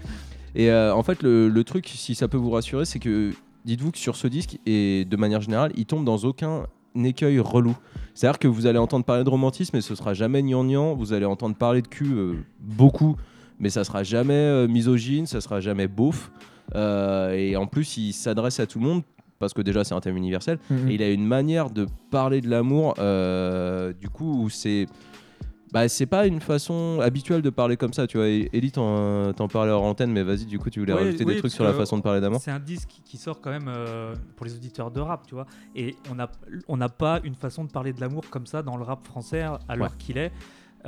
Et 0.54 0.70
euh, 0.70 0.94
en 0.94 1.02
fait, 1.02 1.22
le, 1.22 1.48
le 1.48 1.64
truc, 1.64 1.88
si 1.88 2.14
ça 2.14 2.28
peut 2.28 2.36
vous 2.36 2.50
rassurer, 2.50 2.84
c'est 2.84 3.00
que 3.00 3.32
dites-vous 3.64 3.90
que 3.90 3.98
sur 3.98 4.16
ce 4.16 4.28
disque, 4.28 4.58
et 4.66 5.04
de 5.04 5.16
manière 5.16 5.40
générale, 5.40 5.72
il 5.76 5.86
tombe 5.86 6.04
dans 6.04 6.18
aucun 6.18 6.66
écueil 7.02 7.40
relou. 7.40 7.76
C'est-à-dire 8.14 8.38
que 8.38 8.46
vous 8.48 8.66
allez 8.66 8.78
entendre 8.78 9.04
parler 9.04 9.24
de 9.24 9.30
romantisme, 9.30 9.70
mais 9.74 9.80
ce 9.80 9.94
sera 9.94 10.14
jamais 10.14 10.42
gnangnan. 10.42 10.94
Vous 10.94 11.12
allez 11.12 11.24
entendre 11.26 11.56
parler 11.56 11.82
de 11.82 11.88
cul 11.88 12.12
euh, 12.12 12.34
beaucoup, 12.60 13.16
mais 13.58 13.70
ça 13.70 13.82
sera 13.82 14.04
jamais 14.04 14.34
euh, 14.34 14.68
misogyne, 14.68 15.26
ça 15.26 15.40
sera 15.40 15.60
jamais 15.60 15.88
beauf. 15.88 16.30
Euh, 16.74 17.32
et 17.32 17.56
en 17.56 17.66
plus, 17.66 17.96
il 17.96 18.12
s'adresse 18.12 18.60
à 18.60 18.66
tout 18.66 18.78
le 18.78 18.84
monde. 18.84 19.02
Parce 19.40 19.52
que 19.52 19.62
déjà 19.62 19.82
c'est 19.82 19.94
un 19.94 20.00
thème 20.00 20.16
universel 20.16 20.58
Mhm. 20.70 20.88
et 20.90 20.94
il 20.94 21.02
a 21.02 21.10
une 21.10 21.26
manière 21.26 21.68
de 21.68 21.86
parler 22.10 22.40
de 22.40 22.48
l'amour 22.48 22.94
euh, 22.98 23.92
du 23.92 24.08
coup 24.08 24.42
où 24.44 24.48
c'est 24.48 24.86
bah, 25.74 25.88
c'est 25.88 26.06
pas 26.06 26.26
une 26.26 26.40
façon 26.40 27.00
habituelle 27.02 27.42
de 27.42 27.50
parler 27.50 27.76
comme 27.76 27.92
ça 27.92 28.06
tu 28.06 28.16
vois 28.16 28.28
Ellie 28.28 28.70
t'en 28.72 29.32
t'en 29.34 29.48
parlait 29.48 29.72
hors 29.72 29.82
antenne 29.82 30.10
mais 30.12 30.22
vas-y 30.22 30.46
du 30.46 30.58
coup 30.58 30.70
tu 30.70 30.80
voulais 30.80 30.92
Oui, 30.94 31.04
rajouter 31.04 31.24
oui, 31.24 31.34
des 31.34 31.38
trucs 31.40 31.52
sur 31.52 31.64
la 31.64 31.74
façon 31.74 31.98
de 31.98 32.02
parler 32.02 32.20
d'amour 32.20 32.40
C'est 32.40 32.50
un 32.52 32.60
disque 32.60 32.88
qui 33.04 33.16
sort 33.18 33.40
quand 33.40 33.50
même 33.50 33.66
euh, 33.68 34.14
pour 34.36 34.46
les 34.46 34.54
auditeurs 34.54 34.90
de 34.90 35.00
rap, 35.00 35.26
tu 35.26 35.34
vois. 35.34 35.46
Et 35.76 35.96
on 36.10 36.14
n'a 36.14 36.30
on 36.68 36.76
n'a 36.76 36.88
pas 36.88 37.20
une 37.24 37.34
façon 37.34 37.64
de 37.64 37.70
parler 37.70 37.92
de 37.92 38.00
l'amour 38.00 38.24
comme 38.30 38.46
ça 38.46 38.62
dans 38.62 38.76
le 38.76 38.84
rap 38.84 39.04
français 39.04 39.42
à 39.68 39.76
l'heure 39.76 39.96
qu'il 39.98 40.16
est. 40.16 40.32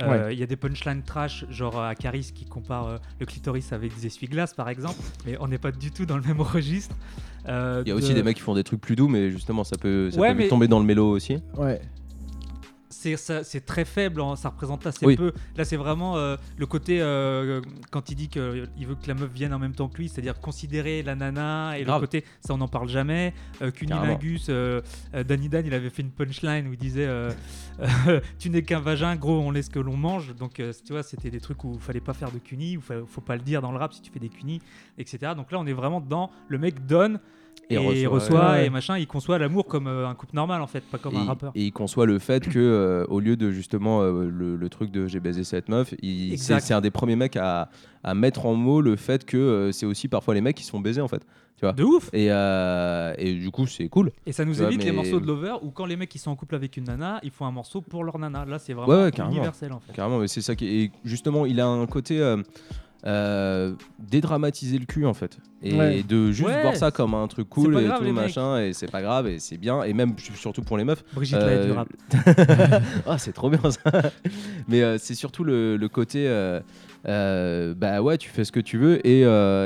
Euh, 0.03 0.31
Il 0.31 0.37
y 0.39 0.43
a 0.43 0.45
des 0.45 0.55
punchlines 0.55 1.01
trash, 1.01 1.45
genre 1.49 1.79
euh, 1.81 1.91
Caris 1.93 2.31
qui 2.33 2.45
compare 2.45 2.87
euh, 2.87 2.97
le 3.19 3.25
clitoris 3.25 3.73
avec 3.73 3.95
des 3.95 4.05
essuie-glaces 4.05 4.53
par 4.53 4.69
exemple, 4.69 4.99
mais 5.25 5.35
on 5.39 5.47
n'est 5.47 5.57
pas 5.57 5.71
du 5.71 5.89
tout 5.91 6.05
dans 6.05 6.17
le 6.17 6.21
même 6.23 6.39
registre. 6.39 6.95
Euh, 7.49 7.81
il 7.85 7.89
y 7.89 7.91
a 7.91 7.95
aussi 7.95 8.09
de- 8.09 8.13
des 8.13 8.23
mecs 8.23 8.37
qui 8.37 8.43
font 8.43 8.53
des 8.53 8.63
trucs 8.63 8.79
plus 8.81 8.95
doux 8.95 9.07
mais 9.07 9.31
justement 9.31 9.63
ça 9.63 9.75
peut, 9.77 10.11
ça 10.11 10.19
Ouais, 10.19 10.33
peut 10.33 10.37
mais- 10.39 10.47
tomber 10.49 10.67
dans 10.67 10.79
le 10.79 10.85
mélo 10.85 11.09
aussi 11.09 11.37
Ouais. 11.57 11.81
C'est 12.97 13.65
très 13.65 13.85
faible, 13.85 14.21
hein, 14.21 14.35
ça 14.35 14.49
représente 14.49 14.85
assez 14.87 15.05
Oui. 15.05 15.15
peu. 15.15 15.31
Là, 15.55 15.65
c'est 15.65 15.77
vraiment 15.77 16.17
euh, 16.17 16.35
le 16.57 16.65
côté 16.65 16.99
euh, 17.01 17.61
quand 17.91 18.09
il 18.09 18.15
dit 18.15 18.27
qu'il 18.27 18.41
veut 18.41 18.95
que 18.95 19.07
la 19.07 19.13
meuf 19.13 19.31
vienne 19.31 19.53
en 19.53 19.59
même 19.59 19.73
temps 19.73 19.87
que 19.87 19.97
lui, 19.97 20.09
c'est-à-dire 20.09 20.39
considérer 20.39 21.03
la 21.03 21.15
nana 21.15 21.77
et 21.77 21.83
Grave. 21.83 22.01
le 22.01 22.07
côté 22.07 22.25
ça 22.45 22.53
on 22.53 22.57
n'en 22.57 22.67
parle 22.67 22.89
jamais. 22.89 23.33
Euh, 23.61 23.71
Cunilingus, 23.71 24.47
euh, 24.49 24.81
Danny 25.13 25.49
Dan, 25.49 25.65
il 25.65 25.73
avait 25.73 25.89
fait 25.89 26.01
une 26.01 26.11
punchline 26.11 26.67
où 26.67 26.73
il 26.73 26.79
disait 26.79 27.07
tu 28.39 28.49
n'es 28.49 28.63
qu'un 28.63 28.79
vagin, 28.79 29.15
gros, 29.15 29.39
on 29.39 29.51
laisse 29.51 29.69
que 29.69 29.79
l'on 29.79 29.97
mange. 29.97 30.35
Donc 30.35 30.53
tu 30.55 30.91
vois, 30.91 31.03
c'était 31.03 31.29
des 31.29 31.39
trucs 31.39 31.63
où 31.63 31.73
il 31.75 31.79
fallait 31.79 31.99
pas 31.99 32.13
faire 32.13 32.31
de 32.31 32.39
cunis, 32.39 32.77
où 32.77 32.81
faut, 32.81 33.05
faut 33.07 33.21
pas 33.21 33.35
le 33.35 33.43
dire 33.43 33.61
dans 33.61 33.71
le 33.71 33.77
rap 33.77 33.93
si 33.93 34.01
tu 34.01 34.11
fais 34.11 34.19
des 34.19 34.29
cunis, 34.29 34.61
etc. 34.97 35.33
Donc 35.35 35.51
là, 35.51 35.59
on 35.59 35.67
est 35.67 35.73
vraiment 35.73 36.01
dans 36.01 36.31
le 36.47 36.57
mec 36.57 36.85
donne. 36.85 37.19
Et 37.69 37.75
Et, 37.75 37.77
reçoit, 38.07 38.09
reçoit, 38.37 38.51
ouais. 38.51 38.65
et 38.67 38.69
machin, 38.69 38.97
il 38.97 39.07
conçoit 39.07 39.37
l'amour 39.37 39.65
comme 39.67 39.87
euh, 39.87 40.07
un 40.07 40.15
couple 40.15 40.35
normal 40.35 40.61
en 40.61 40.67
fait, 40.67 40.81
pas 40.85 40.97
comme 40.97 41.15
et, 41.15 41.17
un 41.17 41.25
rappeur. 41.25 41.51
et 41.53 41.63
il 41.65 41.71
conçoit 41.73 42.05
le 42.05 42.17
fait 42.19 42.47
que 42.47 42.57
euh, 42.59 43.05
au 43.09 43.19
lieu 43.19 43.35
de 43.35 43.51
justement 43.51 44.01
euh, 44.01 44.29
le, 44.29 44.55
le 44.55 44.69
truc 44.69 44.89
de 44.91 45.07
j'ai 45.07 45.19
baisé 45.19 45.43
cette 45.43 45.67
meuf 45.67 45.93
c'est 46.37 46.73
un 46.73 46.81
des 46.81 46.91
premiers 46.91 47.15
mecs 47.17 47.35
à, 47.35 47.69
à 48.03 48.13
mettre 48.13 48.45
en 48.45 48.53
mots 48.55 48.79
le 48.81 48.95
fait 48.95 49.25
que 49.25 49.69
c'est 49.73 49.85
aussi 49.85 50.07
parfois 50.07 50.33
les 50.33 50.41
mecs 50.41 50.55
qui 50.55 50.63
se 50.63 50.71
font 50.71 50.79
baiser 50.79 51.01
en 51.01 51.07
fait 51.09 51.23
De 51.75 51.83
ouf 51.83 52.09
et, 52.13 52.27
et 53.21 53.33
du 53.35 53.51
coup 53.51 53.67
c'est 53.67 53.89
cool 53.89 54.11
Et 54.25 54.31
ça 54.31 54.45
nous 54.45 54.53
Tu 54.53 54.59
vois, 54.59 54.67
évite 54.69 54.83
les 54.85 54.91
morceaux 54.93 55.19
de 55.19 55.27
Lover 55.27 55.55
où 55.61 55.71
quand 55.71 55.85
les 55.85 55.97
mecs 55.97 56.09
qui 56.09 56.19
sont 56.19 56.31
en 56.31 56.35
couple 56.35 56.55
avec 56.55 56.77
une 56.77 56.85
nana, 56.85 57.19
ils 57.23 57.31
font 57.31 57.45
un 57.45 57.51
morceau 57.51 57.81
pour 57.81 58.03
leur 58.03 58.17
nana. 58.19 58.45
Là, 58.45 58.59
c'est 58.59 58.73
vraiment 58.73 58.91
Ouais, 58.93 59.03
ouais, 59.05 59.11
carrément. 59.11 59.35
universel 59.35 59.73
en 59.73 59.79
fait. 59.79 59.91
Carrément, 59.93 60.19
mais 60.19 60.27
c'est 60.27 60.41
ça 60.41 60.55
qui 60.55 60.65
et 60.83 60.91
justement, 61.03 61.45
il 61.45 61.59
a 61.59 61.67
un 61.67 61.85
côté 61.87 62.21
euh, 63.07 63.73
dédramatiser 63.99 64.77
le 64.77 64.85
cul 64.85 65.05
en 65.05 65.13
fait 65.13 65.37
et 65.63 65.73
Ouais. 65.73 66.03
de 66.03 66.31
juste 66.31 66.47
Ouais, 66.49 66.61
voir 66.61 66.75
ça 66.75 66.91
comme 66.91 67.13
un 67.13 67.25
truc 67.27 67.47
cool 67.49 67.79
et 67.79 67.87
tout 67.87 68.03
mecs. 68.03 68.13
machin 68.13 68.59
et 68.59 68.73
c'est 68.73 68.91
pas 68.91 69.01
grave 69.01 69.27
et 69.27 69.39
c'est 69.39 69.57
bien 69.57 69.81
et 69.83 69.93
même 69.93 70.13
surtout 70.35 70.61
pour 70.61 70.77
les 70.77 70.83
meufs. 70.83 71.03
Brigitte 71.13 71.37
Euh, 71.41 71.65
du 71.65 71.71
rap. 71.71 71.87
Ah, 73.07 73.17
c'est 73.17 73.31
trop 73.33 73.49
bien 73.49 73.71
ça. 73.71 73.79
mais 74.67 74.81
euh, 74.83 74.97
c'est 74.99 75.15
surtout 75.15 75.43
le, 75.43 75.77
le 75.77 75.87
côté 75.89 76.27
euh, 76.27 77.73
bah 77.75 78.01
ouais, 78.01 78.17
tu 78.17 78.29
fais 78.29 78.43
ce 78.43 78.51
que 78.51 78.59
tu 78.59 78.77
veux 78.77 79.05
et 79.07 79.21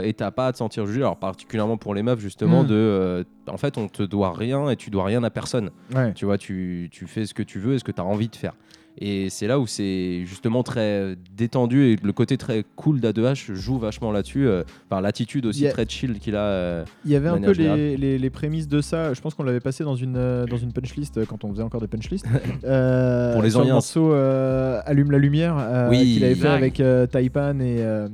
et 0.08 0.14
t'as 0.14 0.32
pas 0.32 0.48
à 0.48 0.52
te 0.52 0.58
sentir 0.58 0.86
jugé. 0.86 1.00
Alors 1.00 1.18
particulièrement 1.18 1.78
pour 1.78 1.96
les 1.96 2.04
meufs 2.04 2.20
justement 2.20 2.64
Mm. 2.64 2.68
de 2.68 3.26
en 3.48 3.58
fait 3.58 3.78
on 3.78 3.88
te 3.88 4.04
doit 4.04 4.34
rien 4.34 4.70
et 4.70 4.76
tu 4.76 4.90
dois 4.92 5.06
rien 5.06 5.24
à 5.24 5.30
personne. 5.30 5.72
Ouais. 5.96 6.14
Tu 6.14 6.26
vois, 6.26 6.38
tu, 6.38 6.90
tu 6.92 7.08
fais 7.08 7.26
ce 7.26 7.34
que 7.34 7.44
tu 7.44 7.60
veux 7.60 7.74
et 7.74 7.80
ce 7.80 7.84
que 7.84 7.92
tu 7.92 8.02
as 8.02 8.06
envie 8.06 8.30
de 8.30 8.36
faire. 8.36 8.54
Et 8.98 9.30
c'est 9.30 9.48
là 9.48 9.60
où 9.60 9.68
c'est 9.68 10.26
justement 10.26 10.64
très 10.64 11.16
détendu 11.36 11.86
et 11.86 11.96
le 12.04 12.12
côté 12.14 12.38
très 12.38 12.64
cool 12.76 13.00
d'A2H 13.00 13.54
joue 13.54 13.78
vachement 13.80 14.12
là-dessus. 14.12 14.48
euh, 14.48 14.64
Enfin, 14.90 15.02
l'attitude 15.02 15.46
aussi 15.46 15.68
très 15.70 15.86
chill 15.88 16.20
qu'il 16.20 16.36
a. 16.36 16.42
euh, 16.44 16.84
Il 17.06 17.12
y 17.12 17.16
avait 17.16 17.30
un 17.30 17.40
peu 17.40 17.52
les, 17.52 17.96
les- 17.98 18.18
les 18.20 18.30
prémices 18.30 18.68
de 18.68 18.82
ça. 18.82 19.14
Je 19.14 19.22
pense 19.22 19.34
qu'on 19.34 19.44
l'avait 19.44 19.60
passé 19.62 19.84
dans 19.84 19.96
une, 19.96 20.18
euh, 20.18 20.46
dans 20.46 20.58
une 20.58 20.74
punchlist 20.74 21.18
euh, 21.18 21.26
quand 21.26 21.44
on 21.46 21.52
faisait 21.52 21.64
encore 21.64 21.82
des 21.82 21.88
punchlist. 21.88 22.26
Euh, 22.64 23.34
Pour 23.34 23.42
les 23.42 23.56
Oriens. 23.56 23.74
morceau 23.76 24.14
euh, 24.14 24.82
Allume 24.86 25.12
la 25.12 25.18
lumière 25.18 25.56
euh, 25.58 25.90
Oui. 25.90 26.14
qu'il 26.14 26.24
avait 26.24 26.36
fait 26.36 26.48
avec 26.48 26.80
euh, 26.80 27.08
Taipan 27.08 27.60
et, 27.60 27.78
euh, 27.80 28.08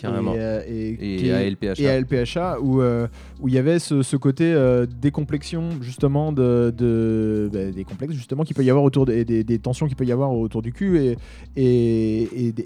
Carrément. 0.00 0.34
et, 0.34 0.38
euh, 0.40 1.36
à 1.36 1.42
LPHA. 1.42 1.74
et 1.82 1.88
à 1.88 2.00
LPHA 2.00 2.58
où 2.60 2.80
euh, 2.80 3.06
où 3.40 3.48
il 3.48 3.54
y 3.54 3.58
avait 3.58 3.78
ce, 3.78 4.02
ce 4.02 4.16
côté 4.16 4.44
euh, 4.52 4.86
décomplexion 5.00 5.70
justement 5.82 6.32
de, 6.32 6.72
de 6.76 7.50
bah, 7.52 7.70
des 7.70 7.84
complexes 7.84 8.14
justement 8.14 8.44
qu'il 8.44 8.56
peut 8.56 8.64
y 8.64 8.70
avoir 8.70 8.84
autour 8.84 9.04
de- 9.06 9.22
des, 9.22 9.44
des 9.44 9.58
tensions 9.58 9.86
qu'il 9.86 9.96
peut 9.96 10.04
y 10.06 10.12
avoir 10.12 10.32
autour 10.32 10.62
du 10.62 10.72
cul 10.72 10.98
et- 11.00 11.18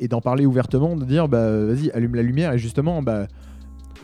et 0.01 0.09
d'en 0.09 0.21
parler 0.21 0.47
ouvertement 0.47 0.97
de 0.97 1.05
dire 1.05 1.29
bah 1.29 1.65
vas-y 1.67 1.91
allume 1.91 2.15
la 2.15 2.23
lumière 2.23 2.53
et 2.53 2.59
justement 2.59 3.03
bah 3.03 3.27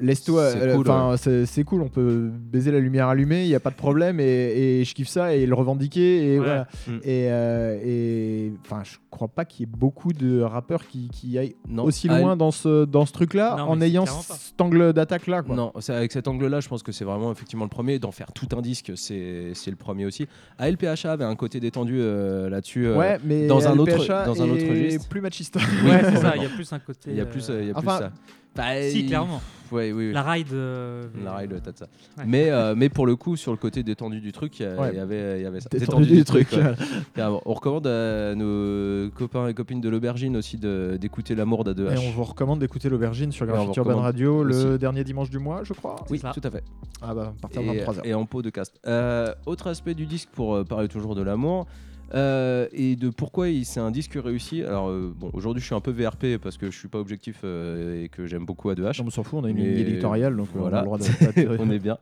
laisse-toi 0.00 0.50
C'est 0.50 0.62
euh, 0.62 0.74
cool, 0.76 0.88
enfin 0.90 1.16
c'est 1.16 1.46
c'est 1.46 1.64
cool 1.64 1.82
on 1.82 1.88
peut 1.88 2.30
baiser 2.32 2.70
la 2.72 2.78
lumière 2.80 3.08
allumée 3.08 3.42
il 3.44 3.48
y 3.48 3.54
a 3.54 3.60
pas 3.60 3.70
de 3.70 3.74
problème 3.76 4.20
et, 4.20 4.80
et 4.80 4.84
je 4.84 4.94
kiffe 4.94 5.08
ça 5.08 5.34
et 5.34 5.46
le 5.46 5.54
revendiquer 5.54 6.34
et 6.34 6.38
Ouais. 6.38 6.46
voilà 6.46 6.66
Mm. 6.86 6.96
et 7.04 7.26
euh, 7.30 7.78
et 7.84 8.52
enfin 8.64 8.82
je 8.84 8.96
crois 9.10 9.28
pas 9.28 9.44
qu'il 9.44 9.66
y 9.66 9.68
ait 9.68 9.72
beaucoup 9.76 10.12
de 10.12 10.40
rappeurs 10.40 10.86
qui, 10.86 11.08
qui 11.10 11.36
aillent 11.38 11.56
Non. 11.68 11.84
aussi 11.84 12.06
Ah, 12.10 12.18
loin 12.20 12.36
dans 12.36 12.50
ce 12.50 12.84
dans 12.84 13.06
ce 13.06 13.12
truc 13.12 13.34
là 13.34 13.56
Non, 13.58 13.64
en 13.64 13.80
ayant 13.80 14.06
cet 14.06 14.60
angle 14.60 14.92
d'attaque 14.92 15.26
là 15.26 15.42
quoi. 15.42 15.54
Non, 15.56 15.72
c'est 15.80 15.92
avec 15.94 16.12
cet 16.12 16.28
angle-là, 16.28 16.60
je 16.60 16.68
pense 16.68 16.82
que 16.82 16.92
c'est 16.92 17.04
vraiment 17.04 17.30
effectivement 17.32 17.64
le 17.64 17.70
premier. 17.70 17.98
D'en 17.98 18.12
faire 18.12 18.32
tout 18.32 18.48
un 18.56 18.60
disque, 18.60 18.92
c'est 18.96 19.50
c'est 19.54 19.70
le 19.70 19.76
premier 19.76 20.06
aussi. 20.06 20.26
ALPHA 20.58 21.12
avait 21.12 21.24
un 21.24 21.34
côté 21.36 21.60
détendu 21.60 21.96
euh, 21.98 22.48
là-dessus. 22.48 22.86
euh, 22.86 22.96
ouais, 22.96 23.18
mais 23.24 23.46
dans 23.46 23.66
un 23.66 23.76
autre- 23.78 24.06
dans 24.26 24.42
un 24.42 24.48
autre 24.48 24.68
registre. 24.68 25.08
plus 25.08 25.20
machiste. 25.20 25.56
Ouais, 25.56 26.00
c'est 26.04 26.16
ça, 26.16 26.34
il 26.36 26.42
y 26.42 26.46
a 26.46 26.48
plus 26.48 26.72
un 26.72 26.78
côté. 26.78 27.10
Il 27.10 27.16
y 27.16 27.20
a 27.20 27.26
plus, 27.26 27.50
euh, 27.50 27.62
il 27.62 27.68
y 27.68 27.70
a 27.70 27.74
plus 27.74 27.80
Enfin, 27.86 27.98
ça. 27.98 28.12
Bah, 28.60 28.82
Si, 28.90 29.00
il- 29.00 29.06
clairement. 29.06 29.40
Ouais, 29.72 29.92
oui, 29.92 30.08
oui. 30.08 30.12
La 30.12 30.24
ride. 30.24 30.48
euh, 30.52 31.06
La 31.24 31.36
ride, 31.36 31.60
t'as 31.62 31.70
de 31.70 31.78
ça. 31.78 31.86
Ouais. 32.18 32.24
Mais, 32.26 32.50
euh, 32.50 32.74
mais 32.76 32.88
pour 32.88 33.06
le 33.06 33.14
coup, 33.14 33.36
sur 33.36 33.52
le 33.52 33.56
côté 33.56 33.84
détendu 33.84 34.20
du 34.20 34.32
truc, 34.32 34.58
il 34.58 34.66
y, 34.66 34.68
Ouais. 34.68 34.98
avait, 34.98 35.38
il 35.38 35.42
y 35.44 35.46
avait 35.46 35.60
ça. 35.60 35.68
Détendu 35.70 36.06
du 36.06 36.24
truc. 36.24 36.48
On 37.16 37.54
recommande 37.54 37.86
à 37.86 38.34
nos 38.34 39.08
copains 39.10 39.46
et 39.46 39.54
copines 39.54 39.80
de 39.80 39.88
l'aubergine 39.88 40.36
aussi 40.36 40.56
d'écouter 40.58 41.36
l'amour 41.36 41.60
Et 41.68 41.74
d'A2H. 41.74 41.98
on 42.04 42.10
vous 42.10 42.24
recommande 42.24 42.58
d'écouter 42.58 42.88
l'aubergine 42.88 43.30
sur 43.30 43.44
Et 43.44 43.48
Graffiti 43.48 43.78
Urban 43.78 44.00
Radio 44.00 44.42
le 44.42 44.76
dernier 44.76 45.04
dimanche 45.04 45.30
du 45.30 45.38
mois, 45.38 45.60
je 45.62 45.72
crois. 45.72 45.96
Oui, 46.10 46.18
ça. 46.18 46.32
tout 46.34 46.40
à 46.42 46.50
fait. 46.50 46.64
Ah 47.00 47.14
bah, 47.14 47.32
à 47.38 47.40
partir 47.40 47.62
de 47.62 47.68
Et, 47.68 47.84
23h. 47.84 48.00
et 48.06 48.14
en 48.14 48.26
pot 48.26 48.42
de 48.42 48.50
cast. 48.50 48.80
Euh, 48.88 49.32
autre 49.46 49.68
aspect 49.68 49.94
du 49.94 50.06
disque 50.06 50.30
pour 50.32 50.64
parler 50.64 50.88
toujours 50.88 51.14
de 51.14 51.22
l'amour. 51.22 51.66
Euh, 52.14 52.66
et 52.72 52.96
de 52.96 53.08
pourquoi 53.10 53.46
c'est 53.64 53.80
un 53.80 53.90
disque 53.90 54.18
réussi. 54.22 54.62
Alors, 54.62 54.88
euh, 54.88 55.12
bon, 55.16 55.30
aujourd'hui, 55.32 55.60
je 55.60 55.66
suis 55.66 55.74
un 55.74 55.80
peu 55.80 55.90
VRP 55.90 56.38
parce 56.42 56.56
que 56.56 56.70
je 56.70 56.78
suis 56.78 56.88
pas 56.88 56.98
objectif 56.98 57.40
euh, 57.44 58.04
et 58.04 58.08
que 58.08 58.26
j'aime 58.26 58.44
beaucoup 58.44 58.70
A2H. 58.70 59.00
Non, 59.00 59.06
on 59.06 59.10
s'en 59.10 59.22
fout, 59.22 59.40
on 59.42 59.44
a 59.44 59.50
une 59.50 59.56
ligne 59.56 59.78
éditoriale, 59.78 60.36
donc 60.36 60.48
euh, 60.48 60.58
on 60.60 60.66
a 60.66 60.70
Voilà. 60.70 60.80
le 60.80 60.84
droit 60.84 60.98
de 60.98 61.56
on 61.60 61.70
est 61.70 61.78
bien. 61.78 61.98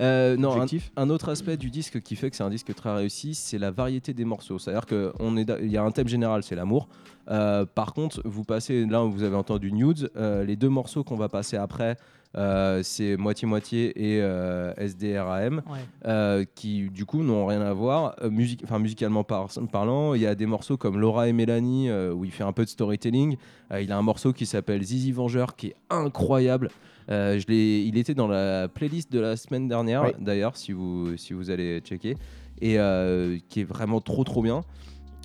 Non, 0.00 0.66
un, 0.96 1.10
autre 1.10 1.28
aspect 1.30 1.56
du 1.56 1.70
disque 1.70 2.00
qui 2.02 2.16
fait 2.16 2.30
que 2.30 2.36
c'est 2.36 2.42
un 2.42 2.50
disque 2.50 2.74
très 2.74 2.94
réussi, 2.94 3.34
c'est 3.34 3.58
la 3.58 3.70
variété 3.70 4.12
des 4.14 4.24
morceaux. 4.24 4.58
C'est-à-dire 4.58 4.86
qu'il 4.86 5.70
y 5.70 5.76
a 5.76 5.82
un 5.82 5.90
thème 5.90 6.08
général, 6.08 6.42
c'est 6.42 6.56
l'amour. 6.56 6.88
Par 7.26 7.94
contre, 7.94 8.20
vous 8.24 8.44
passez, 8.44 8.84
là 8.84 9.02
vous 9.02 9.22
avez 9.22 9.36
entendu 9.36 9.72
Nudes, 9.72 10.10
les 10.16 10.56
deux 10.56 10.68
morceaux 10.68 11.04
qu'on 11.04 11.16
va 11.16 11.28
passer 11.28 11.56
après, 11.56 11.96
euh, 12.36 12.80
c'est 12.82 13.16
Moitié-Moitié 13.16 13.92
et 14.14 14.20
euh, 14.20 14.72
SDRAM, 14.76 15.62
Ouais. 15.70 15.78
euh, 16.06 16.44
qui 16.54 16.90
du 16.90 17.04
coup 17.04 17.22
n'ont 17.22 17.46
rien 17.46 17.60
à 17.62 17.72
voir. 17.72 18.14
Euh, 18.22 18.30
musique, 18.30 18.60
enfin, 18.64 18.78
musicalement 18.78 19.24
par- 19.24 19.48
parlant, 19.72 20.14
il 20.14 20.22
y 20.22 20.26
a 20.26 20.34
des 20.34 20.46
morceaux 20.46 20.76
comme 20.76 20.98
Laura 20.98 21.28
et 21.28 21.32
Mélanie 21.32 21.88
euh, 21.88 22.12
où 22.12 22.24
il 22.24 22.30
fait 22.30 22.44
un 22.44 22.52
peu 22.52 22.64
de 22.64 22.68
storytelling. 22.68 23.36
Euh, 23.72 23.80
il 23.80 23.90
a 23.92 23.96
un 23.96 24.02
morceau 24.02 24.32
qui 24.32 24.46
s'appelle 24.46 24.82
Zizi 24.82 25.12
Vengeur 25.12 25.56
qui 25.56 25.68
est 25.68 25.76
incroyable. 25.90 26.70
Euh, 27.10 27.38
je 27.38 27.46
l'ai- 27.46 27.82
il 27.82 27.96
était 27.98 28.14
dans 28.14 28.26
la 28.28 28.68
playlist 28.68 29.12
de 29.12 29.20
la 29.20 29.36
semaine 29.36 29.68
dernière, 29.68 30.10
d'ailleurs, 30.18 30.56
si 30.56 30.72
vous, 30.72 31.16
si 31.16 31.32
vous 31.34 31.50
allez 31.50 31.78
checker, 31.80 32.16
et 32.60 32.78
euh, 32.78 33.38
qui 33.48 33.60
est 33.60 33.64
vraiment 33.64 34.00
trop 34.00 34.24
trop 34.24 34.42
bien. 34.42 34.62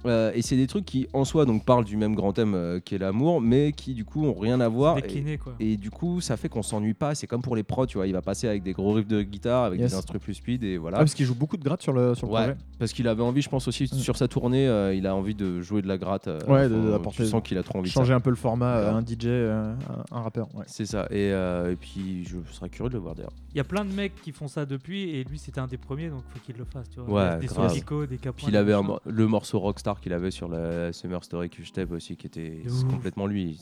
Euh, 0.06 0.32
et 0.34 0.42
c'est 0.42 0.56
des 0.56 0.68
trucs 0.68 0.86
qui 0.86 1.08
en 1.14 1.26
soi 1.26 1.46
donc 1.46 1.64
parlent 1.66 1.86
du 1.86 1.96
même 1.98 2.16
grand 2.16 2.34
thème 2.34 2.54
euh, 2.56 2.80
qui 2.80 2.96
est 2.96 2.98
l'amour, 2.98 3.40
mais 3.42 3.72
qui 3.72 3.94
du 3.94 4.04
coup 4.06 4.26
ont 4.26 4.34
rien 4.34 4.60
à 4.60 4.68
voir. 4.68 4.98
Et- 4.98 5.02
Décliné, 5.02 5.38
quoi. 5.38 5.54
et 5.60 5.78
du 5.78 5.92
coup, 5.92 6.22
ça 6.22 6.38
fait 6.38 6.50
qu'on 6.50 6.64
s'ennuie 6.64 6.94
pas. 6.94 7.14
C'est 7.16 7.28
comme 7.28 7.42
pour 7.42 7.56
les 7.56 7.64
pros, 7.64 7.86
tu 7.86 7.98
vois. 7.98 8.08
Il 8.08 8.14
va 8.14 8.22
passer 8.22 8.48
avec 8.48 8.64
des 8.64 8.74
gros 8.74 8.94
riffs 8.94 9.08
de 9.08 9.22
guitare, 9.22 9.66
avec 9.66 9.80
Yes. 9.80 9.92
des 9.92 9.98
instruments 9.98 10.20
plus 10.20 10.34
speed 10.34 10.64
et 10.64 10.76
Ah, 10.76 10.80
voilà. 10.80 10.98
parce 10.98 11.14
qu'il 11.14 11.26
joue 11.26 11.36
beaucoup 11.36 11.58
de 11.58 11.64
gratte 11.64 11.82
sur 11.82 11.94
le, 11.94 12.16
sur 12.16 12.28
le 12.28 12.34
Ouais, 12.34 12.42
projet. 12.42 12.58
parce 12.80 12.94
qu'il 12.94 13.08
avait 13.08 13.22
envie, 13.24 13.42
je 13.42 13.50
pense 13.50 13.68
aussi 13.68 13.84
Mm. 13.84 13.98
sur 13.98 14.18
sa 14.18 14.28
tournée, 14.28 14.68
euh, 14.68 14.94
il 14.94 15.06
a 15.08 15.16
envie 15.16 15.36
de 15.36 15.62
jouer 15.62 15.82
de 15.82 15.88
la 15.88 15.98
gratte. 15.98 16.28
euh, 16.28 16.40
Ouais, 16.48 16.68
de- 16.68 16.92
d'apporter- 16.92 17.24
tu 17.24 17.30
sens 17.30 17.42
qu'il 17.44 17.58
a 17.58 17.64
trop 17.64 17.80
envie 17.80 17.90
de 17.90 17.94
Changer 17.94 18.10
ça. 18.12 18.16
un 18.16 18.20
peu 18.20 18.30
le 18.32 18.36
format, 18.36 18.78
euh, 18.78 18.94
un 18.96 19.02
DJ, 19.02 19.26
euh, 19.28 19.74
un, 20.12 20.18
un 20.18 20.22
rappeur. 20.22 20.48
Ouais. 20.56 20.64
C'est 20.68 20.86
ça. 20.86 21.06
Et, 21.12 21.32
euh, 21.32 21.72
et 21.72 21.76
puis, 21.76 22.26
je 22.26 22.38
serais 22.54 22.70
curieux 22.70 22.90
de 22.90 22.96
le 22.96 23.00
voir 23.02 23.16
d'ailleurs. 23.16 23.32
Il 23.54 23.58
y 23.58 23.62
a 23.62 23.64
plein 23.64 23.84
de 23.86 23.92
mecs 23.92 24.16
qui 24.22 24.32
font 24.32 24.48
ça 24.48 24.66
depuis 24.66 25.10
et 25.10 25.24
lui 25.26 25.38
c'était 25.38 25.60
un 25.60 25.68
des 25.68 25.78
premiers 25.78 26.10
donc 26.10 26.22
faut 26.34 26.40
qu'il 26.46 26.56
le 26.58 26.64
fasse. 26.66 26.90
Tu 26.90 27.00
vois. 27.02 27.34
Ouais, 27.34 27.40
des 27.40 27.48
grave. 27.48 27.70
Sopico, 27.70 28.06
des 28.06 28.18
Capoin. 28.18 28.34
Puis 28.38 28.46
il 28.48 28.56
avait 28.58 28.74
un 28.74 28.82
le 29.06 29.28
morceau 29.28 29.60
Rockstar 29.60 29.91
qu'il 30.00 30.14
avait 30.14 30.32
sur 30.32 30.48
la 30.48 30.94
Summer 30.94 31.24
Story 31.24 31.50
que 31.50 31.64
je 31.64 31.82
aussi, 31.94 32.16
qui 32.16 32.28
était 32.28 32.64
complètement 32.90 33.28
lui. 33.28 33.60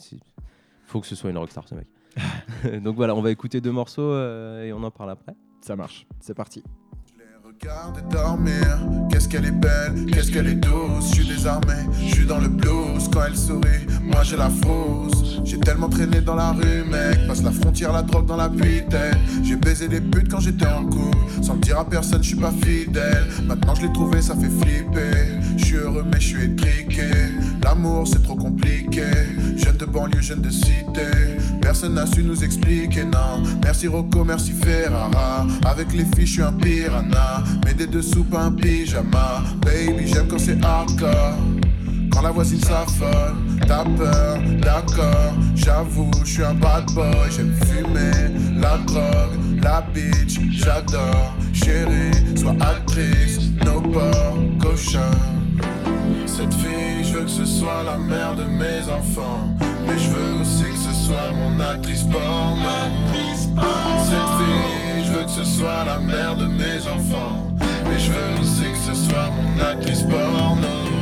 Faut 0.86 1.00
que 1.00 1.06
ce 1.06 1.14
soit 1.14 1.30
une 1.30 1.38
Rockstar, 1.38 1.66
ce 1.68 1.74
mec. 1.74 1.86
Donc 2.82 2.96
voilà, 2.96 3.14
on 3.14 3.22
va 3.22 3.30
écouter 3.30 3.60
deux 3.60 3.72
morceaux 3.72 4.02
euh, 4.02 4.64
et 4.64 4.72
on 4.72 4.82
en 4.82 4.90
parle 4.90 5.10
après. 5.10 5.34
Ça 5.60 5.76
marche, 5.76 6.06
c'est 6.20 6.34
parti. 6.34 6.62
Regarde 7.62 8.00
dormir, 8.10 8.78
qu'est-ce 9.10 9.28
qu'elle 9.28 9.44
est 9.44 9.50
belle, 9.50 10.06
qu'est-ce 10.10 10.30
qu'elle 10.30 10.46
est 10.46 10.54
douce, 10.54 11.08
je 11.10 11.14
suis 11.16 11.26
désarmé, 11.26 11.74
je 12.06 12.14
suis 12.14 12.24
dans 12.24 12.38
le 12.38 12.48
blues, 12.48 13.10
quand 13.12 13.20
elle 13.26 13.36
sourit, 13.36 13.86
moi 14.02 14.22
je 14.22 14.36
la 14.36 14.48
frousse, 14.48 15.40
j'ai 15.44 15.58
tellement 15.58 15.90
traîné 15.90 16.22
dans 16.22 16.36
la 16.36 16.52
rue 16.52 16.84
mec, 16.90 17.26
passe 17.26 17.42
la 17.42 17.50
frontière, 17.50 17.92
la 17.92 18.02
drogue 18.02 18.24
dans 18.24 18.36
la 18.36 18.48
puitaine, 18.48 19.18
j'ai 19.42 19.56
baisé 19.56 19.88
des 19.88 20.00
putes 20.00 20.30
quand 20.30 20.40
j'étais 20.40 20.66
en 20.66 20.86
couple, 20.86 21.18
sans 21.42 21.54
le 21.54 21.60
dire 21.60 21.78
à 21.78 21.84
personne, 21.84 22.22
je 22.22 22.28
suis 22.28 22.36
pas 22.36 22.52
fidèle, 22.62 23.26
maintenant 23.44 23.74
je 23.74 23.82
l'ai 23.82 23.92
trouvé, 23.92 24.22
ça 24.22 24.34
fait 24.36 24.48
flipper, 24.48 25.38
je 25.58 25.64
suis 25.64 25.76
heureux 25.76 26.06
mais 26.10 26.18
je 26.18 26.28
suis 26.28 26.44
étriqué, 26.44 27.10
l'amour 27.62 28.08
c'est 28.08 28.22
trop 28.22 28.36
compliqué, 28.36 29.04
jeune 29.56 29.76
de 29.76 29.84
banlieue, 29.84 30.22
jeune 30.22 30.40
de 30.40 30.50
cité, 30.50 31.10
personne 31.60 31.94
n'a 31.94 32.06
su 32.06 32.22
nous 32.22 32.42
expliquer, 32.42 33.04
non, 33.04 33.42
merci 33.62 33.86
Rocco, 33.86 34.24
merci 34.24 34.52
Ferrara, 34.52 35.46
avec 35.66 35.92
les 35.92 36.04
filles 36.04 36.26
je 36.26 36.32
suis 36.32 36.42
un 36.42 36.52
piranha, 36.52 37.44
mais 37.64 37.74
des 37.74 37.86
dessous 37.86 38.24
pas 38.24 38.44
un 38.44 38.52
pyjama, 38.52 39.42
baby 39.62 40.06
j'aime 40.06 40.28
quand 40.28 40.38
c'est 40.38 40.62
hardcore. 40.64 41.36
Quand 42.10 42.22
la 42.22 42.30
voisine 42.32 42.60
s'affole, 42.60 43.36
t'as 43.66 43.84
peur, 43.84 44.38
d'accord, 44.60 45.32
j'avoue, 45.54 46.10
je 46.24 46.32
suis 46.32 46.44
un 46.44 46.54
bad 46.54 46.84
boy, 46.92 47.06
j'aime 47.30 47.54
fumer, 47.66 48.60
la 48.60 48.78
drogue, 48.78 49.38
la 49.62 49.82
bitch, 49.94 50.40
j'adore, 50.50 51.34
chérie, 51.52 52.10
sois 52.36 52.56
actrice, 52.60 53.38
no 53.64 53.80
porc, 53.80 54.38
cochon. 54.60 54.98
Cette 56.26 56.52
fille, 56.54 57.04
je 57.04 57.18
veux 57.18 57.24
que 57.24 57.30
ce 57.30 57.44
soit 57.44 57.82
la 57.84 57.96
mère 57.96 58.34
de 58.34 58.44
mes 58.44 58.82
enfants, 58.90 59.56
mais 59.86 59.98
je 59.98 60.10
veux 60.10 60.40
aussi 60.40 60.64
que 60.64 60.78
ce 60.78 61.06
soit 61.06 61.32
mon 61.32 61.60
actrice 61.60 62.02
porno. 62.04 62.66
Cette 64.04 64.30
fille, 64.38 64.89
je 65.10 65.16
veux 65.16 65.24
que 65.24 65.30
ce 65.30 65.44
soit 65.44 65.84
la 65.84 65.98
mère 65.98 66.36
de 66.36 66.46
mes 66.46 66.78
enfants, 66.86 67.48
mais 67.84 67.98
je 67.98 68.12
veux 68.12 68.40
aussi 68.40 68.70
que 68.70 68.78
ce 68.78 68.94
soit 68.94 69.30
mon 69.30 69.60
actrice 69.64 70.02
porno. 70.02 70.56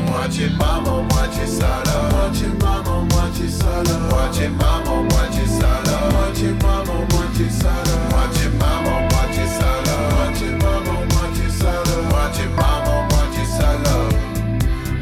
Moitié 0.06 0.48
maman, 0.58 1.02
moitié 1.02 1.46
salope. 1.46 2.12
Moitié 2.12 2.48
maman, 2.60 3.06
moitié 3.12 3.48
salope. 3.48 4.10
Moitié 4.10 4.48
maman, 4.48 5.02
moitié 5.04 5.46
salope. 5.46 6.12
Moitié 6.12 6.48
maman, 6.62 7.06
moitié 7.12 7.48
salope. 7.50 8.10
Moitié 8.10 8.48
maman, 8.58 9.00
moitié 9.12 9.46
salope. 9.46 10.12
Moitié 10.16 10.48
maman, 10.62 11.00
moitié 11.12 11.48
salope. 11.60 12.08
Moitié 12.10 12.46
maman, 12.56 12.98
moitié 13.10 13.44
salope. 13.44 14.14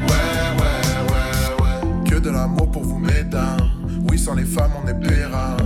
Ouais, 0.09 0.39
ouais, 0.59 0.83
ouais, 1.13 1.63
ouais. 1.63 2.11
Que 2.11 2.17
de 2.19 2.31
l'amour 2.31 2.71
pour 2.71 2.83
vous, 2.83 2.99
mesdames. 2.99 3.71
Oui, 4.11 4.19
sans 4.19 4.35
les 4.35 4.45
femmes, 4.45 4.73
on 4.85 4.89
est 4.89 4.95
périn. 4.95 5.57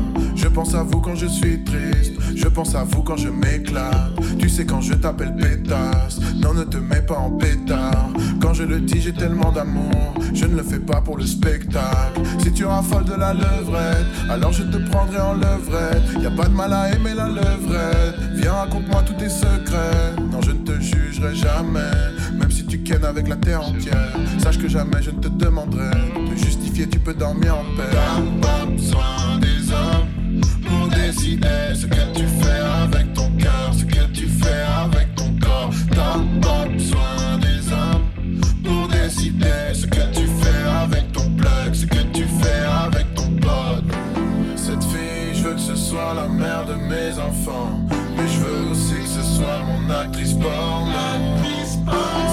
Je 0.50 0.54
pense 0.56 0.74
à 0.74 0.82
vous 0.82 1.00
quand 1.00 1.14
je 1.14 1.28
suis 1.28 1.62
triste. 1.62 2.14
Je 2.34 2.48
pense 2.48 2.74
à 2.74 2.82
vous 2.82 3.04
quand 3.04 3.16
je 3.16 3.28
m'éclate. 3.28 4.10
Tu 4.36 4.48
sais, 4.48 4.66
quand 4.66 4.80
je 4.80 4.94
t'appelle 4.94 5.32
pétasse. 5.36 6.18
Non, 6.42 6.54
ne 6.54 6.64
te 6.64 6.76
mets 6.76 7.02
pas 7.02 7.18
en 7.18 7.30
pétard. 7.30 8.10
Quand 8.42 8.52
je 8.52 8.64
le 8.64 8.80
dis, 8.80 9.00
j'ai 9.00 9.12
tellement 9.12 9.52
d'amour. 9.52 10.12
Je 10.34 10.46
ne 10.46 10.56
le 10.56 10.64
fais 10.64 10.80
pas 10.80 11.00
pour 11.02 11.18
le 11.18 11.24
spectacle. 11.24 12.20
Si 12.40 12.52
tu 12.52 12.64
raffoles 12.64 13.04
de 13.04 13.14
la 13.14 13.32
levrette, 13.32 14.06
alors 14.28 14.52
je 14.52 14.64
te 14.64 14.76
prendrai 14.90 15.20
en 15.20 15.34
levrette. 15.34 16.02
Y 16.20 16.26
a 16.26 16.32
pas 16.32 16.48
de 16.48 16.54
mal 16.54 16.72
à 16.72 16.92
aimer 16.92 17.14
la 17.14 17.28
levrette. 17.28 18.16
Viens, 18.34 18.54
raconte-moi 18.54 19.04
tous 19.06 19.14
tes 19.14 19.30
secrets. 19.30 20.16
Non, 20.32 20.42
je 20.42 20.50
ne 20.50 20.64
te 20.64 20.80
jugerai 20.80 21.32
jamais. 21.32 21.92
Même 22.36 22.50
si 22.50 22.66
tu 22.66 22.80
kennes 22.80 23.04
avec 23.04 23.28
la 23.28 23.36
terre 23.36 23.62
entière. 23.62 24.16
Sache 24.38 24.58
que 24.58 24.68
jamais 24.68 25.00
je 25.00 25.12
ne 25.12 25.20
te 25.20 25.28
demanderai 25.28 25.90
de 26.28 26.34
justifier, 26.34 26.88
tu 26.88 26.98
peux 26.98 27.14
dormir 27.14 27.54
en 27.54 27.76
paix. 27.76 27.96
Décider 31.36 31.74
ce 31.74 31.86
que 31.86 32.18
tu 32.18 32.26
fais 32.26 32.60
avec 32.82 33.12
ton 33.14 33.30
cœur, 33.38 33.72
ce 33.72 33.84
que 33.84 34.04
tu 34.12 34.26
fais 34.26 34.64
avec 34.84 35.14
ton 35.14 35.32
corps. 35.40 35.70
T'as 35.90 36.18
pas 36.40 36.66
besoin 36.68 37.38
des 37.38 37.72
hommes 37.72 38.40
pour 38.64 38.88
décider 38.88 39.72
ce 39.72 39.86
que 39.86 40.12
tu 40.12 40.26
fais 40.26 40.68
avec 40.82 41.12
ton 41.12 41.30
plug, 41.36 41.74
ce 41.74 41.86
que 41.86 42.02
tu 42.12 42.24
fais 42.24 42.64
avec 42.84 43.14
ton 43.14 43.30
pote. 43.40 43.84
Cette 44.56 44.82
fille, 44.84 45.34
je 45.34 45.42
veux 45.42 45.54
que 45.54 45.60
ce 45.60 45.76
soit 45.76 46.14
la 46.14 46.28
mère 46.28 46.64
de 46.66 46.74
mes 46.74 47.18
enfants. 47.18 47.78
Mais 48.16 48.26
je 48.26 48.40
veux 48.40 48.70
aussi 48.70 48.94
que 48.94 49.08
ce 49.08 49.22
soit 49.22 49.62
mon 49.66 49.94
actrice 49.94 50.34
porno. 50.34 50.92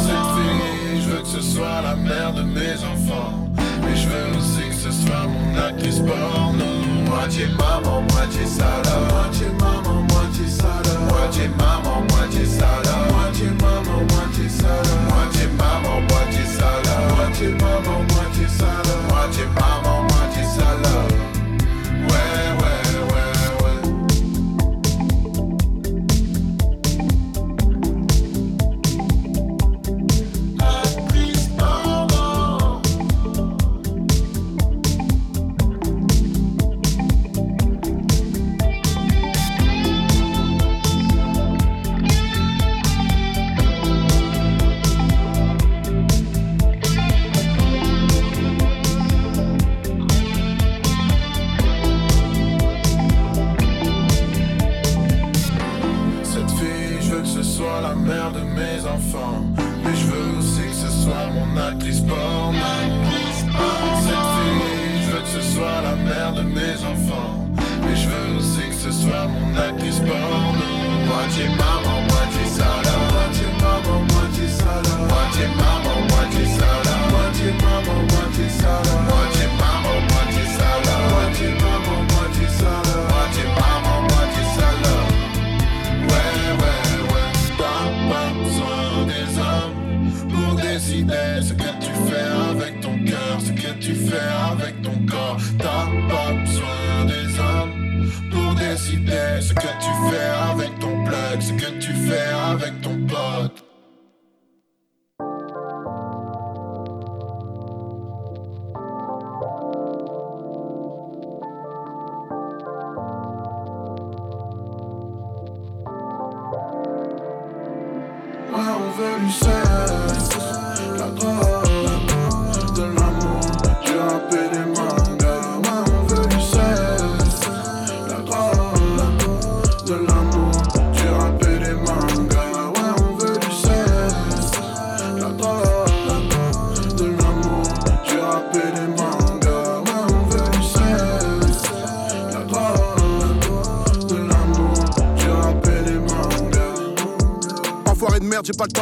Cette 0.01 0.29
fille, 0.35 1.01
je 1.01 1.09
veux 1.09 1.21
que 1.21 1.27
ce 1.27 1.41
soit 1.41 1.81
la 1.83 1.95
mère 1.95 2.33
de 2.33 2.43
mes 2.43 2.73
enfants. 2.73 3.49
Mais 3.81 3.95
je 3.95 4.07
veux 4.07 4.37
aussi 4.37 4.67
que 4.69 4.75
ce 4.75 4.91
soit 4.91 5.27
mon 5.27 5.57
actrice 5.57 5.99
porno. 5.99 6.86
Moitié 7.07 7.47
maman, 7.57 8.01
moitié 8.11 8.45
salade. 8.45 8.87
Moitié 9.11 9.47
maman, 9.59 10.01
moitié 10.11 10.47
salade. 10.47 10.99
Moitié 11.09 11.47
maman, 11.57 12.03
moitié 12.09 12.45
salade. 12.45 13.06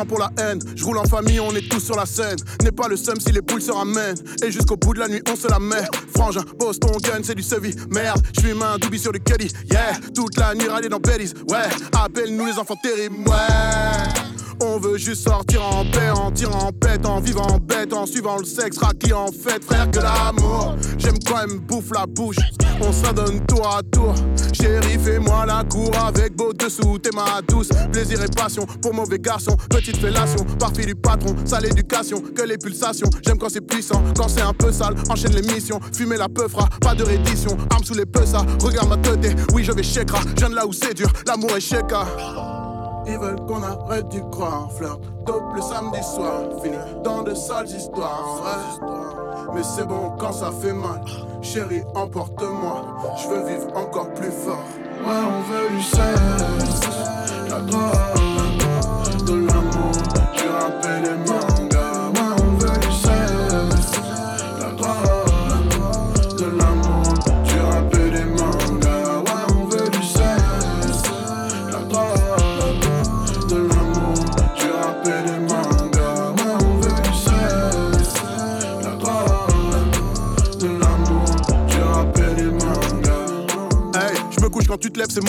Pour 0.06 0.20
la 0.20 0.32
haine. 0.40 0.60
Je 0.76 0.84
roule 0.84 0.98
en 0.98 1.04
famille, 1.04 1.40
on 1.40 1.52
est 1.56 1.70
tous 1.70 1.80
sur 1.80 1.96
la 1.96 2.06
scène. 2.06 2.38
N'est 2.64 2.72
pas 2.72 2.88
le 2.88 2.98
seum 2.98 3.20
si 3.20 3.32
les 3.32 3.42
poules 3.42 3.62
se 3.62 3.72
ramènent. 3.72 4.18
Et 4.44 4.52
jusqu'au 4.52 4.78
bout 4.78 4.94
de 4.94 5.00
la 5.00 5.08
nuit, 5.08 5.22
on 5.32 5.36
se 5.36 5.48
la 5.48 5.60
met. 5.60 5.86
Frangin, 6.16 6.44
boss, 6.58 6.80
ton 6.80 6.98
gun, 6.98 7.22
c'est 7.24 7.36
du 7.36 7.44
sevi. 7.44 7.76
Merde, 7.90 8.22
je 8.36 8.42
suis 8.42 8.54
main 8.54 8.78
doubi 8.78 9.00
sur 9.00 9.12
du 9.12 9.20
Kelly. 9.20 9.52
Yeah, 9.70 10.00
toute 10.14 10.38
la 10.38 10.54
nuit 10.56 10.68
râler 10.68 10.90
dans 10.90 11.00
Bellies. 11.00 11.34
Ouais, 11.50 11.68
appelle-nous 11.98 12.46
les 12.46 12.58
enfants 12.58 12.78
terribles. 12.82 13.18
Ouais. 13.28 14.26
On 14.62 14.80
veut 14.80 14.98
juste 14.98 15.28
sortir 15.28 15.62
en 15.64 15.84
paix, 15.86 16.10
en 16.10 16.32
tirant 16.32 16.68
en 16.68 16.72
pète, 16.72 17.06
en 17.06 17.20
vivant 17.20 17.48
en 17.48 17.58
bête, 17.58 17.92
en 17.94 18.06
suivant 18.06 18.38
le 18.38 18.46
sexe, 18.46 18.78
raclé 18.78 19.12
en 19.12 19.28
fête, 19.28 19.66
frère 19.66 19.92
que 19.92 20.00
l'amour. 20.00 20.76
J'aime 20.98 21.20
quand 21.26 21.46
même 21.46 21.60
bouffe 21.60 21.92
la 21.94 22.06
bouche, 22.06 22.38
on 22.82 22.94
s'adonne 22.94 23.46
tour 23.46 23.68
à 23.68 23.84
tour. 23.84 24.16
Chérie, 24.66 24.98
fais-moi 24.98 25.46
la 25.46 25.64
cour 25.64 25.92
avec 25.96 26.36
beau 26.36 26.52
dessous, 26.52 26.98
t'es 26.98 27.12
ma 27.14 27.40
douce. 27.48 27.70
Plaisir 27.92 28.24
et 28.24 28.28
passion 28.28 28.66
pour 28.82 28.96
mauvais 28.96 29.20
garçon, 29.20 29.56
petite 29.70 29.98
fellation, 29.98 30.44
parfait 30.58 30.86
du 30.86 30.96
patron, 30.96 31.36
sale 31.46 31.68
éducation, 31.68 32.20
que 32.20 32.42
les 32.42 32.58
pulsations. 32.58 33.08
J'aime 33.24 33.38
quand 33.38 33.50
c'est 33.50 33.62
puissant, 33.62 34.02
quand 34.18 34.28
c'est 34.28 34.42
un 34.42 34.54
peu 34.54 34.72
sale, 34.72 34.96
enchaîne 35.08 35.34
les 35.34 35.54
missions. 35.54 35.80
Fumer 35.94 36.18
la 36.18 36.28
peufra, 36.28 36.68
pas 36.82 36.96
de 36.96 37.04
reddition, 37.04 37.56
arme 37.70 37.84
sous 37.84 37.94
les 37.94 38.06
ça. 38.26 38.44
Regarde 38.60 38.90
ma 38.90 38.98
tête, 38.98 39.38
oui 39.54 39.64
je 39.64 39.72
vais 39.72 39.84
shakera, 39.84 40.22
je 40.22 40.36
viens 40.36 40.50
de 40.50 40.56
là 40.56 40.66
où 40.66 40.74
c'est 40.74 40.96
dur, 40.96 41.14
l'amour 41.28 41.56
est 41.56 41.62
shaka. 41.62 42.08
Ils 43.06 43.20
veulent 43.20 43.46
qu'on 43.46 43.62
arrête 43.62 44.08
d'y 44.10 44.22
croire, 44.32 44.72
flirt. 44.76 45.15
Dope 45.26 45.56
le 45.56 45.62
samedi 45.62 46.04
soir, 46.04 46.42
fini 46.62 46.78
dans 47.04 47.24
de 47.24 47.34
sales 47.34 47.68
histoires. 47.68 48.42
Ouais. 48.44 49.56
Mais 49.56 49.64
c'est 49.64 49.86
bon 49.88 50.12
quand 50.20 50.32
ça 50.32 50.52
fait 50.52 50.74
mal. 50.74 51.02
Chérie, 51.42 51.84
emporte-moi. 51.96 52.86
Je 53.18 53.28
veux 53.30 53.44
vivre 53.48 53.76
encore 53.76 54.14
plus 54.14 54.32
fort. 54.32 54.64
Ouais, 55.04 55.24
on 55.28 55.42
veut 55.52 55.70
du 55.76 55.84
sexe, 55.84 56.82
la 57.50 57.60
drogue, 57.62 59.26
de 59.26 59.48
l'amour, 59.48 59.92
du 60.36 60.48
rap 60.48 60.86
et 60.86 61.02
des 61.02 61.16
mangas. 61.32 61.55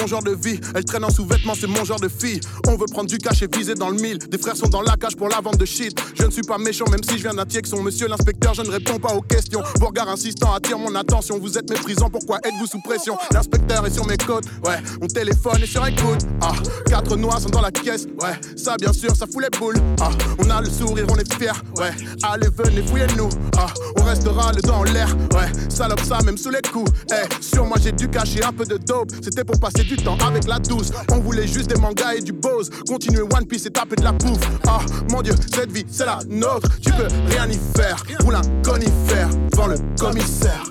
Mon 0.07 0.11
genre 0.11 0.23
de 0.23 0.37
vie. 0.37 0.61
Elle 0.75 0.85
traîne 0.85 1.05
en 1.05 1.11
sous-vêtements, 1.11 1.55
c'est 1.59 1.66
mon 1.66 1.85
genre 1.85 1.99
de 1.99 2.09
fille. 2.09 2.40
On 2.69 2.77
veut 2.77 2.87
prendre 2.87 3.09
du 3.09 3.19
cash 3.19 3.42
et 3.42 3.49
viser 3.53 3.75
dans 3.75 3.90
le 3.90 3.97
mille. 3.97 4.19
Des 4.19 4.38
frères 4.38 4.57
sont 4.57 4.69
dans 4.69 4.83
la 4.83 4.97
cage 4.97 5.16
pour 5.16 5.29
la 5.29 5.40
vente 5.40 5.57
de 5.57 5.64
shit. 5.64 6.01
Je 6.27 6.31
ne 6.31 6.35
suis 6.35 6.43
pas 6.43 6.59
méchant, 6.59 6.87
même 6.91 7.05
si 7.05 7.19
je 7.19 7.23
viens 7.23 7.35
d'un 7.35 7.45
son 7.65 7.85
Monsieur 7.85 8.09
l'inspecteur, 8.09 8.53
je 8.53 8.62
ne 8.62 8.69
réponds 8.69 8.99
pas 8.99 9.15
aux 9.15 9.21
questions. 9.21 9.62
Vos 9.79 9.87
regards 9.87 10.09
insistants 10.09 10.53
attirent 10.53 10.81
mon 10.81 10.93
attention. 10.97 11.39
Vous 11.39 11.57
êtes 11.57 11.71
méprisant, 11.71 12.11
pourquoi 12.11 12.39
êtes-vous 12.43 12.67
sous 12.67 12.81
pression? 12.81 13.17
L'inspecteur 13.33 13.87
est 13.87 13.93
sur 13.93 14.05
mes 14.09 14.17
côtes, 14.17 14.47
ouais. 14.65 14.79
Mon 15.01 15.07
téléphone 15.07 15.62
est 15.62 15.67
sur 15.67 15.87
écoute. 15.87 16.27
Ah, 16.41 16.51
quatre 16.89 17.17
noirs 17.17 17.41
sont 17.41 17.51
dans 17.51 17.61
la 17.61 17.71
caisse, 17.71 18.07
ouais. 18.21 18.33
Ça, 18.57 18.75
bien 18.77 18.93
sûr, 18.93 19.15
ça 19.15 19.27
fout 19.33 19.41
les 19.41 19.57
boules. 19.57 19.77
Ah, 20.01 20.11
on 20.41 20.51
a 20.51 20.61
le 20.61 20.69
sourire, 20.69 21.07
on 21.09 21.17
est 21.17 21.33
fiers, 21.33 21.53
ouais. 21.77 21.93
Allez, 22.25 22.49
venez, 22.59 22.83
fouillez-nous. 22.83 23.29
Ah, 23.57 23.69
on 23.97 24.03
restera 24.03 24.51
le 24.53 24.62
dos 24.62 24.73
en 24.73 24.83
l'air, 24.83 25.17
ouais. 25.33 25.53
Salope 25.69 26.01
ça, 26.01 26.19
même 26.25 26.39
sous 26.39 26.51
les 26.51 26.62
coups. 26.73 26.91
Eh, 27.12 27.41
sur 27.41 27.67
moi, 27.67 27.77
j'ai 27.81 27.93
dû 27.93 28.09
cacher 28.09 28.43
un 28.43 28.53
peu 28.53 28.65
de 28.65 28.79
dope. 28.79 29.12
C'était 29.23 29.45
pour 29.45 29.61
passer 29.61 29.85
du 29.85 29.97
temps 29.97 30.19
avec 30.27 30.49
la 30.49 30.59
douce. 30.59 30.91
On 31.12 31.21
voulait 31.21 31.47
juste 31.47 31.71
des 31.71 31.81
mangas 31.81 32.15
et 32.15 32.21
du 32.21 32.33
bose. 32.33 32.69
Continuer 32.89 33.23
One 33.23 33.47
Piece 33.47 33.67
et 33.67 33.71
taper 33.71 33.95
de 33.95 34.03
la 34.03 34.11
bouffe. 34.11 34.41
Ah, 34.67 34.81
mon 35.12 35.23
dieu, 35.23 35.35
cette 35.55 35.71
vie, 35.71 35.87
c'est 35.89 36.05
la 36.05 36.16
Tu 36.21 36.93
peux 36.93 37.09
rien 37.29 37.47
y 37.49 37.59
faire. 37.77 38.03
Roule 38.25 38.37
un 38.37 38.63
conifère 38.63 39.29
devant 39.53 39.67
le 39.67 39.77
commissaire. 39.99 40.65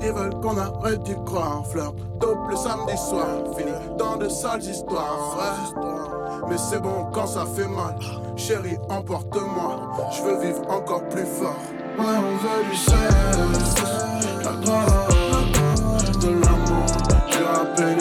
Ils 0.00 0.12
veulent 0.12 0.40
qu'on 0.40 0.56
arrête 0.56 1.02
d'y 1.02 1.14
croire, 1.24 1.64
flirt. 1.70 1.94
Dope 2.20 2.50
le 2.50 2.56
samedi 2.56 2.96
soir, 2.96 3.26
fini 3.56 3.72
dans 3.98 4.16
de 4.16 4.28
sales 4.28 4.62
histoires. 4.62 5.36
Mais 6.48 6.56
c'est 6.58 6.80
bon 6.80 7.06
quand 7.12 7.26
ça 7.26 7.44
fait 7.44 7.66
mal. 7.66 7.98
Chérie, 8.36 8.78
emporte-moi. 8.88 10.10
Je 10.12 10.22
veux 10.22 10.40
vivre 10.40 10.62
encore 10.70 11.08
plus 11.08 11.26
fort. 11.26 11.56
Ouais, 11.98 12.04
on 12.04 12.36
veut 12.36 12.64
du 12.70 12.76
sexe, 12.76 13.82
la 14.44 14.52
drogue, 14.52 16.20
de 16.20 16.28
l'amour, 16.28 16.86
du 17.30 17.42
rap 17.42 17.80
et 17.80 17.94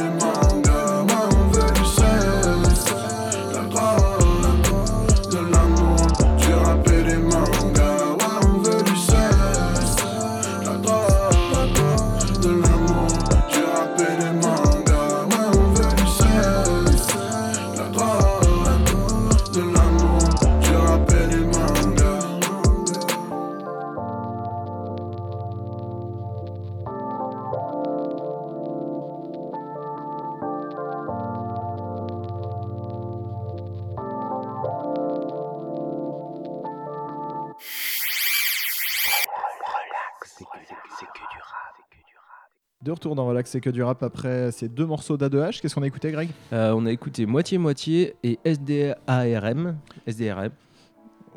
De 42.85 42.91
retour 42.91 43.15
dans 43.15 43.25
Relax, 43.25 43.49
c'est 43.49 43.61
que 43.61 43.71
du 43.71 43.81
rap 43.81 44.03
après 44.03 44.51
ces 44.51 44.69
deux 44.69 44.85
morceaux 44.85 45.17
d'A2H. 45.17 45.59
Qu'est-ce 45.59 45.73
qu'on 45.73 45.81
a 45.81 45.87
écouté, 45.87 46.11
Greg? 46.11 46.29
Euh, 46.53 46.71
on 46.77 46.85
a 46.85 46.91
écouté 46.91 47.25
moitié-moitié 47.25 48.13
et 48.21 48.37
SDARM. 48.45 49.75
SDRM. 50.05 50.51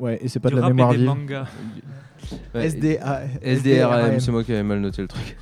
Ouais, 0.01 0.19
et 0.23 0.29
c'est 0.29 0.41
pas 0.41 0.49
Du 0.49 0.55
de 0.57 0.61
la 0.61 0.67
rap 0.67 0.71
et 0.73 0.75
mémoire 0.75 0.93
des 0.93 0.99
vive. 0.99 1.07
mangas. 1.07 1.47
Ouais, 2.55 2.67
SDA. 2.69 3.23
SDRM, 3.43 4.21
c'est 4.21 4.31
moi 4.33 4.45
qui 4.45 4.53
avais 4.53 4.63
mal 4.63 4.81
noté 4.81 5.01
le 5.03 5.09
truc. 5.09 5.37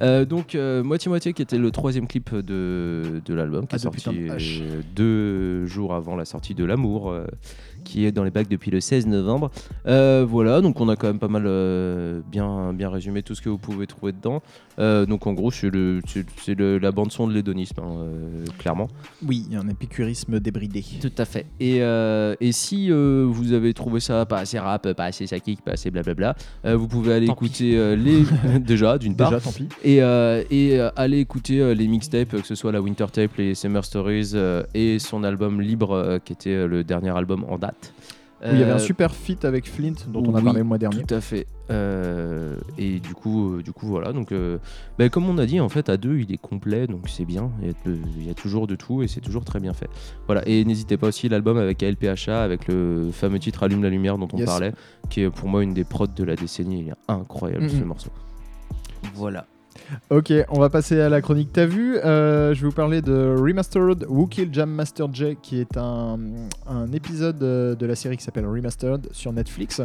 Euh, 0.00 0.24
donc, 0.24 0.54
euh, 0.54 0.82
Moitié-Moitié, 0.82 1.32
qui 1.34 1.42
était 1.42 1.58
le 1.58 1.70
troisième 1.70 2.06
clip 2.08 2.34
de, 2.34 3.20
de 3.24 3.34
l'album, 3.34 3.66
qui 3.66 3.74
Ah, 3.74 3.76
est 3.76 3.78
sorti 3.78 4.08
de 4.10 4.28
euh, 4.30 4.80
deux 4.96 5.66
jours 5.66 5.94
avant 5.94 6.16
la 6.16 6.24
sortie 6.24 6.54
de 6.54 6.64
L'amour, 6.64 7.10
euh, 7.10 7.26
qui 7.84 8.04
est 8.06 8.12
dans 8.12 8.24
les 8.24 8.30
bacs 8.30 8.48
depuis 8.48 8.70
le 8.70 8.80
16 8.80 9.06
novembre. 9.06 9.50
Euh, 9.86 10.24
voilà, 10.28 10.60
donc 10.60 10.80
on 10.80 10.88
a 10.88 10.96
quand 10.96 11.06
même 11.08 11.18
pas 11.18 11.28
mal 11.28 11.44
euh, 11.46 12.20
bien, 12.30 12.72
bien 12.72 12.88
résumé 12.90 13.22
tout 13.22 13.34
ce 13.34 13.42
que 13.42 13.48
vous 13.48 13.58
pouvez 13.58 13.86
trouver 13.86 14.12
dedans. 14.12 14.42
Euh, 14.78 15.04
donc, 15.04 15.26
en 15.26 15.34
gros, 15.34 15.50
c'est 15.50 15.68
le- 15.70 16.00
c'est- 16.06 16.24
c'est 16.42 16.54
le- 16.58 16.78
la 16.78 16.90
bande-son 16.92 17.28
de 17.28 17.34
l'hédonisme, 17.34 17.80
hein, 17.80 17.92
euh, 17.98 18.44
clairement. 18.58 18.88
Oui, 19.24 19.44
il 19.46 19.52
y 19.52 19.56
a 19.56 19.60
un 19.60 19.68
épicurisme 19.68 20.40
débridé. 20.40 20.82
Tout 21.00 21.12
à 21.18 21.24
fait. 21.26 21.46
Et, 21.60 21.82
euh, 21.82 22.34
et 22.40 22.52
si 22.52 22.90
euh, 22.90 23.26
vous 23.28 23.52
avez 23.52 23.74
trouvé 23.74 24.00
ça 24.02 24.26
pas 24.26 24.38
assez 24.38 24.58
rap, 24.58 24.92
pas 24.92 25.04
assez 25.04 25.26
kick, 25.40 25.62
pas 25.62 25.72
assez 25.72 25.90
blablabla, 25.90 26.34
euh, 26.64 26.76
vous 26.76 26.88
pouvez 26.88 27.14
aller 27.14 27.26
Tant 27.26 27.34
écouter 27.34 27.76
euh, 27.76 27.96
les. 27.96 28.24
déjà, 28.60 28.98
d'une 28.98 29.16
part. 29.16 29.30
Déjà, 29.30 29.40
tant 29.40 29.52
pis. 29.52 29.68
Et, 29.82 30.02
euh, 30.02 30.42
et 30.50 30.80
aller 30.96 31.18
écouter 31.18 31.74
les 31.74 31.88
mixtapes, 31.88 32.30
que 32.30 32.46
ce 32.46 32.54
soit 32.54 32.72
la 32.72 32.80
Winter 32.80 33.06
Tape, 33.12 33.36
les 33.38 33.54
Summer 33.54 33.84
Stories 33.84 34.32
et 34.74 34.98
son 34.98 35.24
album 35.24 35.60
Libre, 35.60 36.18
qui 36.24 36.32
était 36.32 36.66
le 36.66 36.84
dernier 36.84 37.16
album 37.16 37.44
en 37.48 37.58
date. 37.58 37.92
Il 38.44 38.58
y 38.58 38.62
avait 38.62 38.72
un 38.72 38.76
Euh, 38.76 38.78
super 38.80 39.14
feat 39.14 39.44
avec 39.44 39.68
Flint, 39.68 39.94
dont 40.08 40.22
on 40.26 40.34
a 40.34 40.38
oui, 40.38 40.44
parlé 40.44 40.58
le 40.58 40.64
mois 40.64 40.78
dernier. 40.78 41.04
Tout 41.04 41.14
à 41.14 41.20
fait. 41.20 41.46
Euh, 41.70 42.56
et 42.76 42.98
du 42.98 43.14
coup, 43.14 43.54
euh, 43.54 43.62
du 43.62 43.72
coup 43.72 43.86
voilà. 43.86 44.12
Donc, 44.12 44.32
euh, 44.32 44.58
bah, 44.98 45.08
comme 45.08 45.28
on 45.28 45.38
a 45.38 45.46
dit, 45.46 45.60
en 45.60 45.68
fait, 45.68 45.88
à 45.88 45.96
deux, 45.96 46.18
il 46.18 46.32
est 46.32 46.38
complet, 46.38 46.86
donc 46.88 47.08
c'est 47.08 47.24
bien. 47.24 47.50
Il 47.60 47.68
y, 47.68 47.70
a 47.70 47.74
de- 47.86 47.98
il 48.18 48.26
y 48.26 48.30
a 48.30 48.34
toujours 48.34 48.66
de 48.66 48.74
tout 48.74 49.02
et 49.02 49.06
c'est 49.08 49.20
toujours 49.20 49.44
très 49.44 49.60
bien 49.60 49.72
fait. 49.74 49.88
Voilà. 50.26 50.42
Et 50.48 50.64
n'hésitez 50.64 50.96
pas 50.96 51.06
aussi 51.06 51.28
l'album 51.28 51.56
avec 51.56 51.82
ALPHA, 51.82 52.42
avec 52.42 52.66
le 52.66 53.10
fameux 53.12 53.38
titre 53.38 53.62
Allume 53.62 53.82
la 53.84 53.90
lumière 53.90 54.18
dont 54.18 54.28
on 54.32 54.38
Yes. 54.38 54.46
parlait, 54.46 54.72
qui 55.08 55.20
est 55.20 55.30
pour 55.30 55.48
moi 55.48 55.62
une 55.62 55.72
des 55.74 55.84
prods 55.84 56.06
de 56.08 56.24
la 56.24 56.34
décennie. 56.34 56.80
Il 56.80 56.88
est 56.88 56.94
incroyable 57.08 57.70
ce 57.70 57.76
Mhm. 57.76 57.84
morceau. 57.84 58.10
Voilà. 59.14 59.46
Ok, 60.10 60.32
on 60.48 60.58
va 60.58 60.70
passer 60.70 61.00
à 61.00 61.08
la 61.08 61.20
chronique 61.20 61.50
T'as 61.52 61.66
vu 61.66 61.96
Euh, 61.96 62.54
Je 62.54 62.60
vais 62.62 62.68
vous 62.68 62.74
parler 62.74 63.02
de 63.02 63.34
Remastered 63.38 64.06
Who 64.08 64.26
Killed 64.26 64.52
Jam 64.52 64.70
Master 64.70 65.12
J, 65.12 65.36
qui 65.42 65.60
est 65.60 65.76
un, 65.76 66.18
épisode 66.92 67.42
euh, 67.42 67.74
de 67.74 67.86
la 67.86 67.94
série 67.94 68.16
qui 68.16 68.24
s'appelle 68.24 68.46
Remastered 68.46 69.08
sur 69.12 69.32
Netflix. 69.32 69.80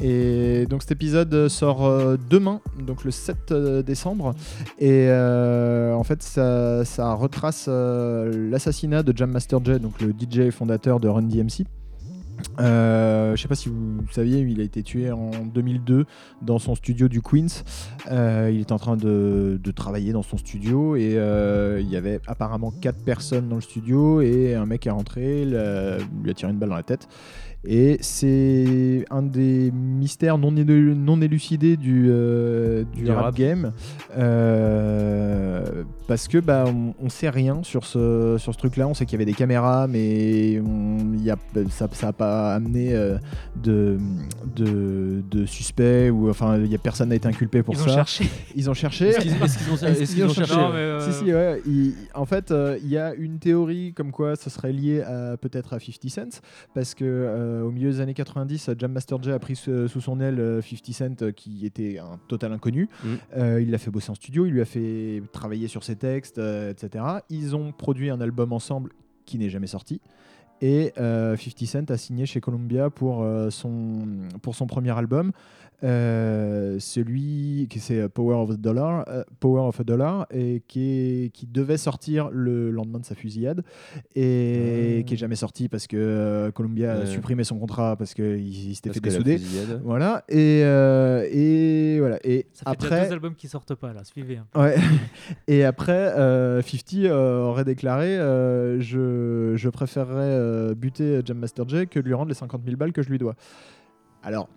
Et 0.00 0.66
donc 0.66 0.82
cet 0.82 0.92
épisode 0.92 1.48
sort 1.48 1.84
euh, 1.84 2.16
demain, 2.30 2.60
donc 2.86 3.04
le 3.04 3.10
7 3.10 3.36
euh, 3.50 3.82
décembre. 3.82 4.34
Et 4.78 5.08
en 5.10 6.02
fait, 6.04 6.22
ça, 6.22 6.84
ça 6.84 7.14
retrace 7.14 7.68
l'assassinat 7.68 9.02
de 9.02 9.16
Jam 9.16 9.30
Master 9.30 9.64
J, 9.64 9.78
donc 9.78 10.00
le 10.00 10.12
DJ 10.12 10.50
fondateur 10.50 11.00
de 11.00 11.08
Run 11.08 11.22
DMC. 11.22 11.64
Euh, 12.60 13.34
je 13.36 13.42
sais 13.42 13.48
pas 13.48 13.54
si 13.54 13.68
vous 13.68 14.04
saviez, 14.10 14.40
il 14.40 14.60
a 14.60 14.64
été 14.64 14.82
tué 14.82 15.10
en 15.10 15.30
2002 15.30 16.06
dans 16.42 16.58
son 16.58 16.74
studio 16.74 17.08
du 17.08 17.20
Queens. 17.20 17.64
Euh, 18.10 18.50
il 18.52 18.60
était 18.60 18.72
en 18.72 18.78
train 18.78 18.96
de, 18.96 19.58
travailler 19.74 20.12
dans 20.12 20.22
son 20.22 20.36
studio 20.36 20.94
et 20.94 21.14
euh, 21.16 21.80
il 21.80 21.90
y 21.90 21.96
avait 21.96 22.20
apparemment 22.26 22.70
quatre 22.70 23.02
personnes 23.02 23.48
dans 23.48 23.56
le 23.56 23.60
studio 23.60 24.20
et 24.20 24.54
un 24.54 24.66
mec 24.66 24.86
est 24.86 24.90
rentré, 24.90 25.44
l'a- 25.44 25.98
lui 26.22 26.30
a 26.30 26.34
tiré 26.34 26.52
une 26.52 26.58
balle 26.58 26.68
dans 26.68 26.76
la 26.76 26.84
tête. 26.84 27.08
Et 27.66 27.96
c'est 28.00 29.04
un 29.10 29.22
des 29.22 29.70
mystères 29.72 30.36
non, 30.38 30.52
élu- 30.52 30.94
non 30.94 31.20
élucidés 31.22 31.76
du, 31.76 32.06
euh, 32.10 32.84
du, 32.94 33.04
Du 33.04 33.10
rap, 33.10 33.24
rap. 33.24 33.34
game. 33.34 33.72
Euh, 34.74 35.84
parce 36.06 36.28
que 36.28 36.38
bah, 36.38 36.64
on, 36.66 36.94
on 37.02 37.08
sait 37.08 37.30
rien 37.30 37.62
sur 37.62 37.84
ce, 37.86 38.36
sur 38.38 38.52
ce 38.52 38.58
truc-là. 38.58 38.86
On 38.86 38.94
sait 38.94 39.06
qu'il 39.06 39.14
y 39.14 39.22
avait 39.22 39.24
des 39.30 39.36
caméras, 39.36 39.86
mais 39.88 40.60
on- 40.60 41.14
il 41.14 41.22
y 41.24 41.30
a, 41.30 41.36
ça 41.70 41.88
n'a 42.02 42.12
pas 42.12 42.54
amené 42.54 42.94
euh, 42.94 43.16
de, 43.62 43.96
de, 44.54 45.22
de 45.30 45.46
suspect 45.46 46.10
ou 46.10 46.28
enfin 46.28 46.58
il 46.58 46.70
y 46.70 46.74
a 46.74 46.78
personne 46.78 47.08
n'a 47.08 47.14
été 47.14 47.28
inculpé 47.28 47.62
pour 47.62 47.74
Ils 47.74 47.78
ça. 47.78 47.84
ont 47.90 47.94
cherché. 47.94 48.24
Ils 48.54 48.68
ont 48.68 48.74
cherché. 48.74 49.08
Est-ce 49.08 49.20
qu'ils 50.14 50.24
ont, 50.24 50.28
cherché 50.28 50.54
Non, 50.54 50.68
mais, 50.70 50.78
euh, 50.78 51.00
Si, 51.00 51.12
si, 51.24 51.32
ouais. 51.32 51.60
il- 51.66 51.94
en 52.14 52.26
fait, 52.26 52.50
euh, 52.50 52.78
il 52.82 52.90
y 52.90 52.98
a 52.98 53.14
une 53.14 53.38
théorie 53.38 53.92
comme 53.94 54.10
quoi 54.12 54.36
ce 54.36 54.50
serait 54.50 54.72
lié 54.72 55.02
peut-être 55.40 55.72
à 55.72 55.78
50 55.80 56.10
Cent, 56.10 56.40
parce 56.74 56.94
que 56.94 57.04
euh, 57.04 57.53
au 57.62 57.70
milieu 57.70 57.90
des 57.90 58.00
années 58.00 58.14
90, 58.14 58.70
Jam 58.78 58.92
Master 58.92 59.22
Jay 59.22 59.32
a 59.32 59.38
pris 59.38 59.56
sous 59.56 60.00
son 60.00 60.20
aile 60.20 60.40
euh, 60.40 60.62
50 60.62 60.92
Cent, 60.92 61.22
euh, 61.22 61.32
qui 61.32 61.66
était 61.66 61.98
un 61.98 62.18
total 62.28 62.52
inconnu. 62.52 62.88
Mm. 63.02 63.08
Euh, 63.36 63.62
il 63.62 63.70
l'a 63.70 63.78
fait 63.78 63.90
bosser 63.90 64.10
en 64.10 64.14
studio, 64.14 64.46
il 64.46 64.52
lui 64.52 64.60
a 64.60 64.64
fait 64.64 65.22
travailler 65.32 65.68
sur 65.68 65.84
ses 65.84 65.96
textes, 65.96 66.38
euh, 66.38 66.70
etc. 66.70 67.04
Ils 67.30 67.56
ont 67.56 67.72
produit 67.72 68.10
un 68.10 68.20
album 68.20 68.52
ensemble 68.52 68.90
qui 69.26 69.38
n'est 69.38 69.50
jamais 69.50 69.66
sorti. 69.66 70.00
Et 70.60 70.92
euh, 70.98 71.36
50 71.36 71.66
Cent 71.66 71.90
a 71.90 71.96
signé 71.96 72.26
chez 72.26 72.40
Columbia 72.40 72.90
pour, 72.90 73.22
euh, 73.22 73.50
son, 73.50 74.06
pour 74.42 74.54
son 74.54 74.66
premier 74.66 74.96
album. 74.96 75.32
Euh, 75.82 76.78
celui 76.78 77.66
qui 77.68 77.78
c'est 77.80 78.08
Power 78.08 78.36
of 78.36 78.50
a 78.52 78.56
Dollar, 78.56 79.04
euh, 79.08 79.22
Power 79.40 79.60
of 79.68 79.80
a 79.80 79.84
Dollar, 79.84 80.26
et 80.30 80.62
qui, 80.66 80.80
est- 81.26 81.30
qui 81.34 81.46
devait 81.46 81.76
sortir 81.76 82.30
le 82.30 82.70
lendemain 82.70 83.00
de 83.00 83.04
sa 83.04 83.14
fusillade 83.14 83.62
et 84.14 85.04
qui 85.06 85.14
est 85.14 85.16
jamais 85.16 85.34
sorti 85.36 85.68
parce 85.68 85.86
que 85.86 85.96
euh, 85.98 86.50
Columbia 86.52 86.92
a 86.92 87.06
supprimé 87.06 87.44
son 87.44 87.58
contrat 87.58 87.96
parce 87.96 88.14
qu'il 88.14 88.46
il 88.46 88.74
s'était 88.74 88.92
fait 88.92 89.00
dessouder. 89.00 89.38
Voilà 89.82 90.24
et, 90.28 90.62
euh, 90.64 91.26
et 91.30 91.98
voilà 91.98 92.18
et 92.24 92.46
Ça 92.52 92.70
fait 92.70 92.76
déjà 92.78 92.86
après 92.94 93.06
deux 93.08 93.12
albums 93.12 93.34
qui 93.34 93.48
sortent 93.48 93.74
pas 93.74 93.92
là, 93.92 94.04
suivez. 94.04 94.38
un 94.38 94.46
peu. 94.50 94.60
Ouais. 94.60 94.76
Et 95.48 95.64
après, 95.64 95.92
euh, 96.16 96.62
50 96.62 96.94
euh, 97.04 97.42
aurait 97.44 97.64
déclaré 97.64 98.16
euh, 98.16 98.80
je, 98.80 99.54
je 99.56 99.68
préférerais 99.68 100.14
euh, 100.24 100.74
buter 100.74 101.20
Jam 101.24 101.38
Master 101.38 101.68
Jay 101.68 101.86
que 101.86 101.98
lui 102.00 102.14
rendre 102.14 102.28
les 102.28 102.34
50 102.34 102.62
000 102.64 102.76
balles 102.76 102.92
que 102.92 103.02
je 103.02 103.10
lui 103.10 103.18
dois. 103.18 103.34
Alors, 104.22 104.48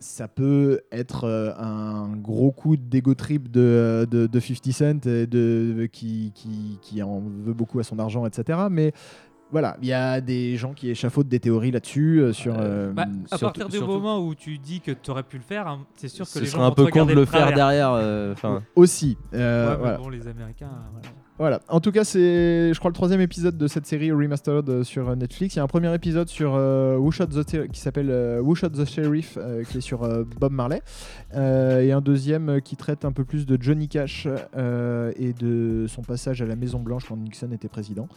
ça 0.00 0.28
peut 0.28 0.80
être 0.90 1.24
euh, 1.24 1.52
un 1.56 2.16
gros 2.16 2.52
coup 2.52 2.76
d'ego 2.76 3.14
trip 3.14 3.50
de, 3.50 4.06
de, 4.10 4.26
de 4.26 4.40
50 4.40 4.72
Cent 4.72 5.00
qui, 5.92 6.32
qui 6.80 7.02
en 7.02 7.20
veut 7.20 7.54
beaucoup 7.54 7.78
à 7.78 7.84
son 7.84 7.98
argent, 7.98 8.26
etc. 8.26 8.58
Mais 8.70 8.92
voilà, 9.52 9.76
il 9.82 9.86
y 9.88 9.92
a 9.92 10.20
des 10.20 10.56
gens 10.56 10.72
qui 10.72 10.90
échafaudent 10.90 11.28
des 11.28 11.38
théories 11.38 11.70
là-dessus. 11.70 12.20
euh, 12.20 12.32
sur, 12.32 12.54
euh, 12.58 12.92
Bah, 12.92 13.04
à 13.30 13.36
surtout- 13.38 13.44
partir 13.44 13.68
du 13.68 13.76
surtout- 13.76 13.92
moment 13.92 14.18
où 14.18 14.34
tu 14.34 14.58
dis 14.58 14.80
que 14.80 14.90
tu 14.90 15.10
aurais 15.10 15.22
pu 15.22 15.36
le 15.36 15.42
faire, 15.44 15.68
hein, 15.68 15.86
c'est 15.94 16.08
sûr 16.08 16.24
que 16.24 16.30
Ce 16.32 16.38
les 16.40 16.46
gens 16.46 16.52
serait 16.52 16.62
un 16.62 16.68
vont 16.68 16.74
te 16.74 16.76
peu 16.76 16.82
con 16.84 16.88
de 16.88 16.92
regarder 17.02 17.14
le 17.14 17.24
faire 17.26 17.40
travers. 17.42 17.56
derrière. 17.56 17.92
euh, 17.92 18.32
Enfin, 18.32 18.62
aussi. 18.76 19.16
euh, 19.34 19.66
Ouais, 19.66 19.72
mais 19.74 19.78
voilà. 19.78 19.98
bon, 19.98 20.08
les 20.08 20.26
Américains, 20.26 20.66
euh, 20.72 20.90
voilà. 20.92 21.08
Voilà. 21.38 21.60
En 21.68 21.80
tout 21.80 21.90
cas, 21.90 22.04
c'est, 22.04 22.72
je 22.72 22.78
crois, 22.78 22.90
le 22.90 22.94
troisième 22.94 23.20
épisode 23.20 23.56
de 23.58 23.66
cette 23.66 23.84
série 23.86 24.12
remastered 24.12 24.68
euh, 24.68 24.84
sur 24.84 25.08
euh, 25.08 25.16
Netflix. 25.16 25.54
Il 25.54 25.58
y 25.58 25.60
a 25.60 25.64
un 25.64 25.66
premier 25.66 25.92
épisode 25.92 26.28
sur 26.28 26.52
euh, 26.54 26.96
Who 26.98 27.10
Shot 27.10 27.26
the 27.26 27.44
Ter- 27.44 27.68
qui 27.68 27.80
s'appelle 27.80 28.10
euh, 28.10 28.40
Who 28.40 28.54
Shot 28.54 28.68
the 28.68 28.84
Sheriff, 28.84 29.36
euh, 29.40 29.64
qui 29.64 29.78
est 29.78 29.80
sur 29.80 30.04
euh, 30.04 30.24
Bob 30.38 30.52
Marley, 30.52 30.82
Euh, 31.34 31.80
et 31.80 31.90
un 31.92 32.00
deuxième 32.02 32.48
euh, 32.48 32.60
qui 32.60 32.76
traite 32.76 33.04
un 33.04 33.12
peu 33.12 33.24
plus 33.24 33.46
de 33.46 33.60
Johnny 33.60 33.88
Cash 33.88 34.28
euh, 34.56 35.10
et 35.16 35.32
de 35.32 35.86
son 35.88 36.02
passage 36.02 36.42
à 36.42 36.46
la 36.46 36.54
Maison 36.54 36.78
Blanche 36.78 37.06
quand 37.08 37.16
Nixon 37.16 37.50
était 37.52 37.68
président. 37.68 38.08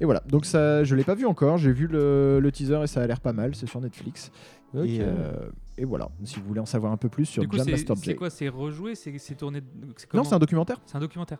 Et 0.00 0.04
voilà. 0.04 0.22
Donc 0.28 0.44
ça, 0.46 0.82
je 0.84 0.94
l'ai 0.96 1.04
pas 1.04 1.14
vu 1.14 1.26
encore. 1.26 1.58
J'ai 1.58 1.72
vu 1.72 1.86
le, 1.86 2.40
le 2.40 2.52
teaser 2.52 2.80
et 2.82 2.86
ça 2.86 3.02
a 3.02 3.06
l'air 3.06 3.20
pas 3.20 3.32
mal. 3.32 3.54
C'est 3.54 3.66
sur 3.68 3.80
Netflix. 3.80 4.30
Et, 4.74 4.98
euh, 5.00 5.32
et 5.78 5.84
voilà. 5.84 6.08
Si 6.24 6.40
vous 6.40 6.46
voulez 6.46 6.60
en 6.60 6.66
savoir 6.66 6.92
un 6.92 6.96
peu 6.96 7.08
plus 7.08 7.26
sur 7.26 7.42
Jam 7.42 7.64
c'est 7.64 7.70
Master 7.72 7.96
c'est 7.96 8.04
Jay. 8.04 8.14
quoi? 8.16 8.30
C'est 8.30 8.48
rejoué? 8.48 8.94
C'est 8.94 9.16
c'est 9.18 9.34
tourné 9.34 9.60
c'est 9.96 10.12
Non, 10.14 10.24
c'est 10.24 10.34
un 10.34 10.38
documentaire. 10.38 10.78
C'est 10.86 10.96
un 10.96 11.00
documentaire. 11.00 11.38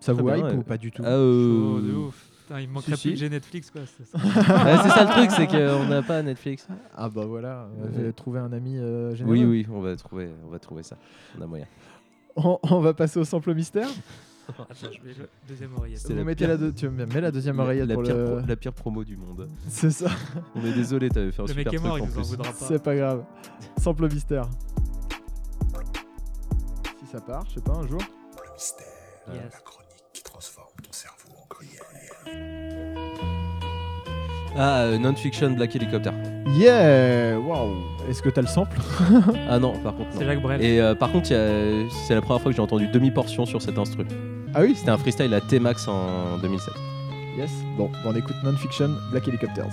Ça 0.00 0.12
vous 0.14 0.26
Très 0.26 0.38
hype 0.38 0.46
bien, 0.46 0.56
ou 0.58 0.62
pas 0.62 0.78
du 0.78 0.90
tout? 0.90 1.02
Ah, 1.04 1.10
euh, 1.10 1.74
Chaud 1.76 1.80
de 1.86 1.92
ouf. 1.92 2.26
Putain, 2.46 2.60
il 2.60 2.68
me 2.68 2.72
manquerait 2.72 2.96
si, 2.96 3.02
plus 3.02 3.10
si. 3.10 3.14
que 3.14 3.20
j'ai 3.20 3.28
Netflix 3.28 3.70
quoi. 3.70 3.82
c'est 3.84 4.06
ça. 4.06 4.18
Ouais, 4.64 4.76
c'est 4.82 4.88
ça 4.88 5.04
le 5.04 5.10
truc, 5.10 5.30
c'est 5.30 5.46
qu'on 5.46 5.86
n'a 5.88 6.02
pas 6.02 6.22
Netflix. 6.22 6.66
Ah 6.96 7.08
bah 7.10 7.26
voilà, 7.26 7.68
on 7.78 7.84
Ouais. 7.98 8.04
va 8.06 8.12
trouver 8.12 8.40
un 8.40 8.52
ami 8.52 8.78
euh, 8.78 9.14
généreux. 9.14 9.36
Oui, 9.36 9.44
oui, 9.44 9.66
on 9.70 9.80
va 9.82 9.94
trouver, 9.96 10.30
on 10.46 10.48
va 10.50 10.58
trouver 10.58 10.82
ça. 10.82 10.96
On 11.38 11.42
a 11.42 11.46
moyen. 11.46 11.66
On, 12.36 12.58
on 12.62 12.80
va 12.80 12.94
passer 12.94 13.20
au 13.20 13.24
sample 13.24 13.54
mystère? 13.54 13.88
Attends, 14.58 14.90
je 14.92 15.06
mets 15.06 15.14
le 15.18 15.28
deuxième 15.48 15.74
oreillette. 15.76 16.02
Vous 16.08 16.14
la 16.16 16.24
mettez 16.24 16.44
pire- 16.44 16.48
la, 16.48 16.56
deux- 16.56 16.72
tu 16.72 16.88
me 16.88 17.06
mets 17.06 17.20
la 17.20 17.30
deuxième 17.30 17.58
oreillette 17.58 17.86
la, 17.88 17.94
pour 17.94 18.02
pire 18.04 18.16
le... 18.16 18.24
pro- 18.24 18.46
la 18.46 18.56
pire 18.56 18.72
promo 18.72 19.04
du 19.04 19.16
monde. 19.16 19.48
C'est 19.68 19.90
ça, 19.90 20.10
On 20.54 20.64
est 20.64 20.72
désolé, 20.72 21.08
t'avais 21.08 21.32
fait 21.32 21.42
un 21.42 21.44
Le 21.46 21.48
super 21.48 21.64
mec 21.64 21.74
est 21.74 21.76
truc 21.76 21.88
mort, 21.88 21.98
il 21.98 22.02
en 22.02 22.06
nous 22.06 22.12
en 22.12 22.14
plus. 22.16 22.28
voudra 22.30 22.50
pas. 22.52 22.58
c'est 22.66 22.82
pas 22.82 22.94
grave. 22.96 23.24
Sample 23.80 24.12
mystère. 24.12 24.48
Si 27.00 27.06
ça 27.10 27.20
part, 27.20 27.44
je 27.48 27.54
sais 27.54 27.60
pas, 27.60 27.72
un 27.72 27.86
jour. 27.86 28.00
Le 28.00 28.52
mystère, 28.52 28.86
Yes. 29.32 29.42
la 29.52 29.60
chronique 29.60 29.88
qui 30.12 30.22
transforme 30.22 30.68
ton 30.82 30.92
cerveau 30.92 31.28
en 31.36 31.46
gruyère. 31.48 31.84
Ah, 34.56 34.82
euh, 34.82 34.98
non-fiction 34.98 35.50
Black 35.52 35.76
Helicopter. 35.76 36.10
Yeah 36.56 37.38
Waouh 37.38 37.76
Est-ce 38.08 38.20
que 38.22 38.28
t'as 38.28 38.40
le 38.40 38.48
sample? 38.48 38.76
Ah 39.48 39.58
non, 39.60 39.78
par 39.82 39.94
contre, 39.96 40.10
C'est. 40.12 40.24
Jacques 40.24 40.42
Brel. 40.42 40.60
Et 40.62 40.80
euh, 40.80 40.94
par 40.96 41.12
contre, 41.12 41.30
il 41.30 41.34
y 41.34 41.36
a- 41.36 41.88
c'est 42.06 42.14
la 42.14 42.20
première 42.20 42.42
fois 42.42 42.50
que 42.50 42.56
j'ai 42.56 42.62
entendu 42.62 42.88
demi-portion 42.88 43.46
sur 43.46 43.62
cet 43.62 43.78
instru. 43.78 44.04
Ah 44.54 44.62
oui 44.62 44.74
C'était 44.76 44.90
un 44.90 44.98
freestyle 44.98 45.32
à 45.34 45.40
T-Max 45.40 45.86
en 45.86 46.38
2007. 46.38 46.74
Yes. 47.36 47.50
Bon, 47.76 47.90
on 48.04 48.14
écoute 48.16 48.34
Non-Fiction, 48.42 48.96
Black 49.10 49.28
Helicopters. 49.28 49.70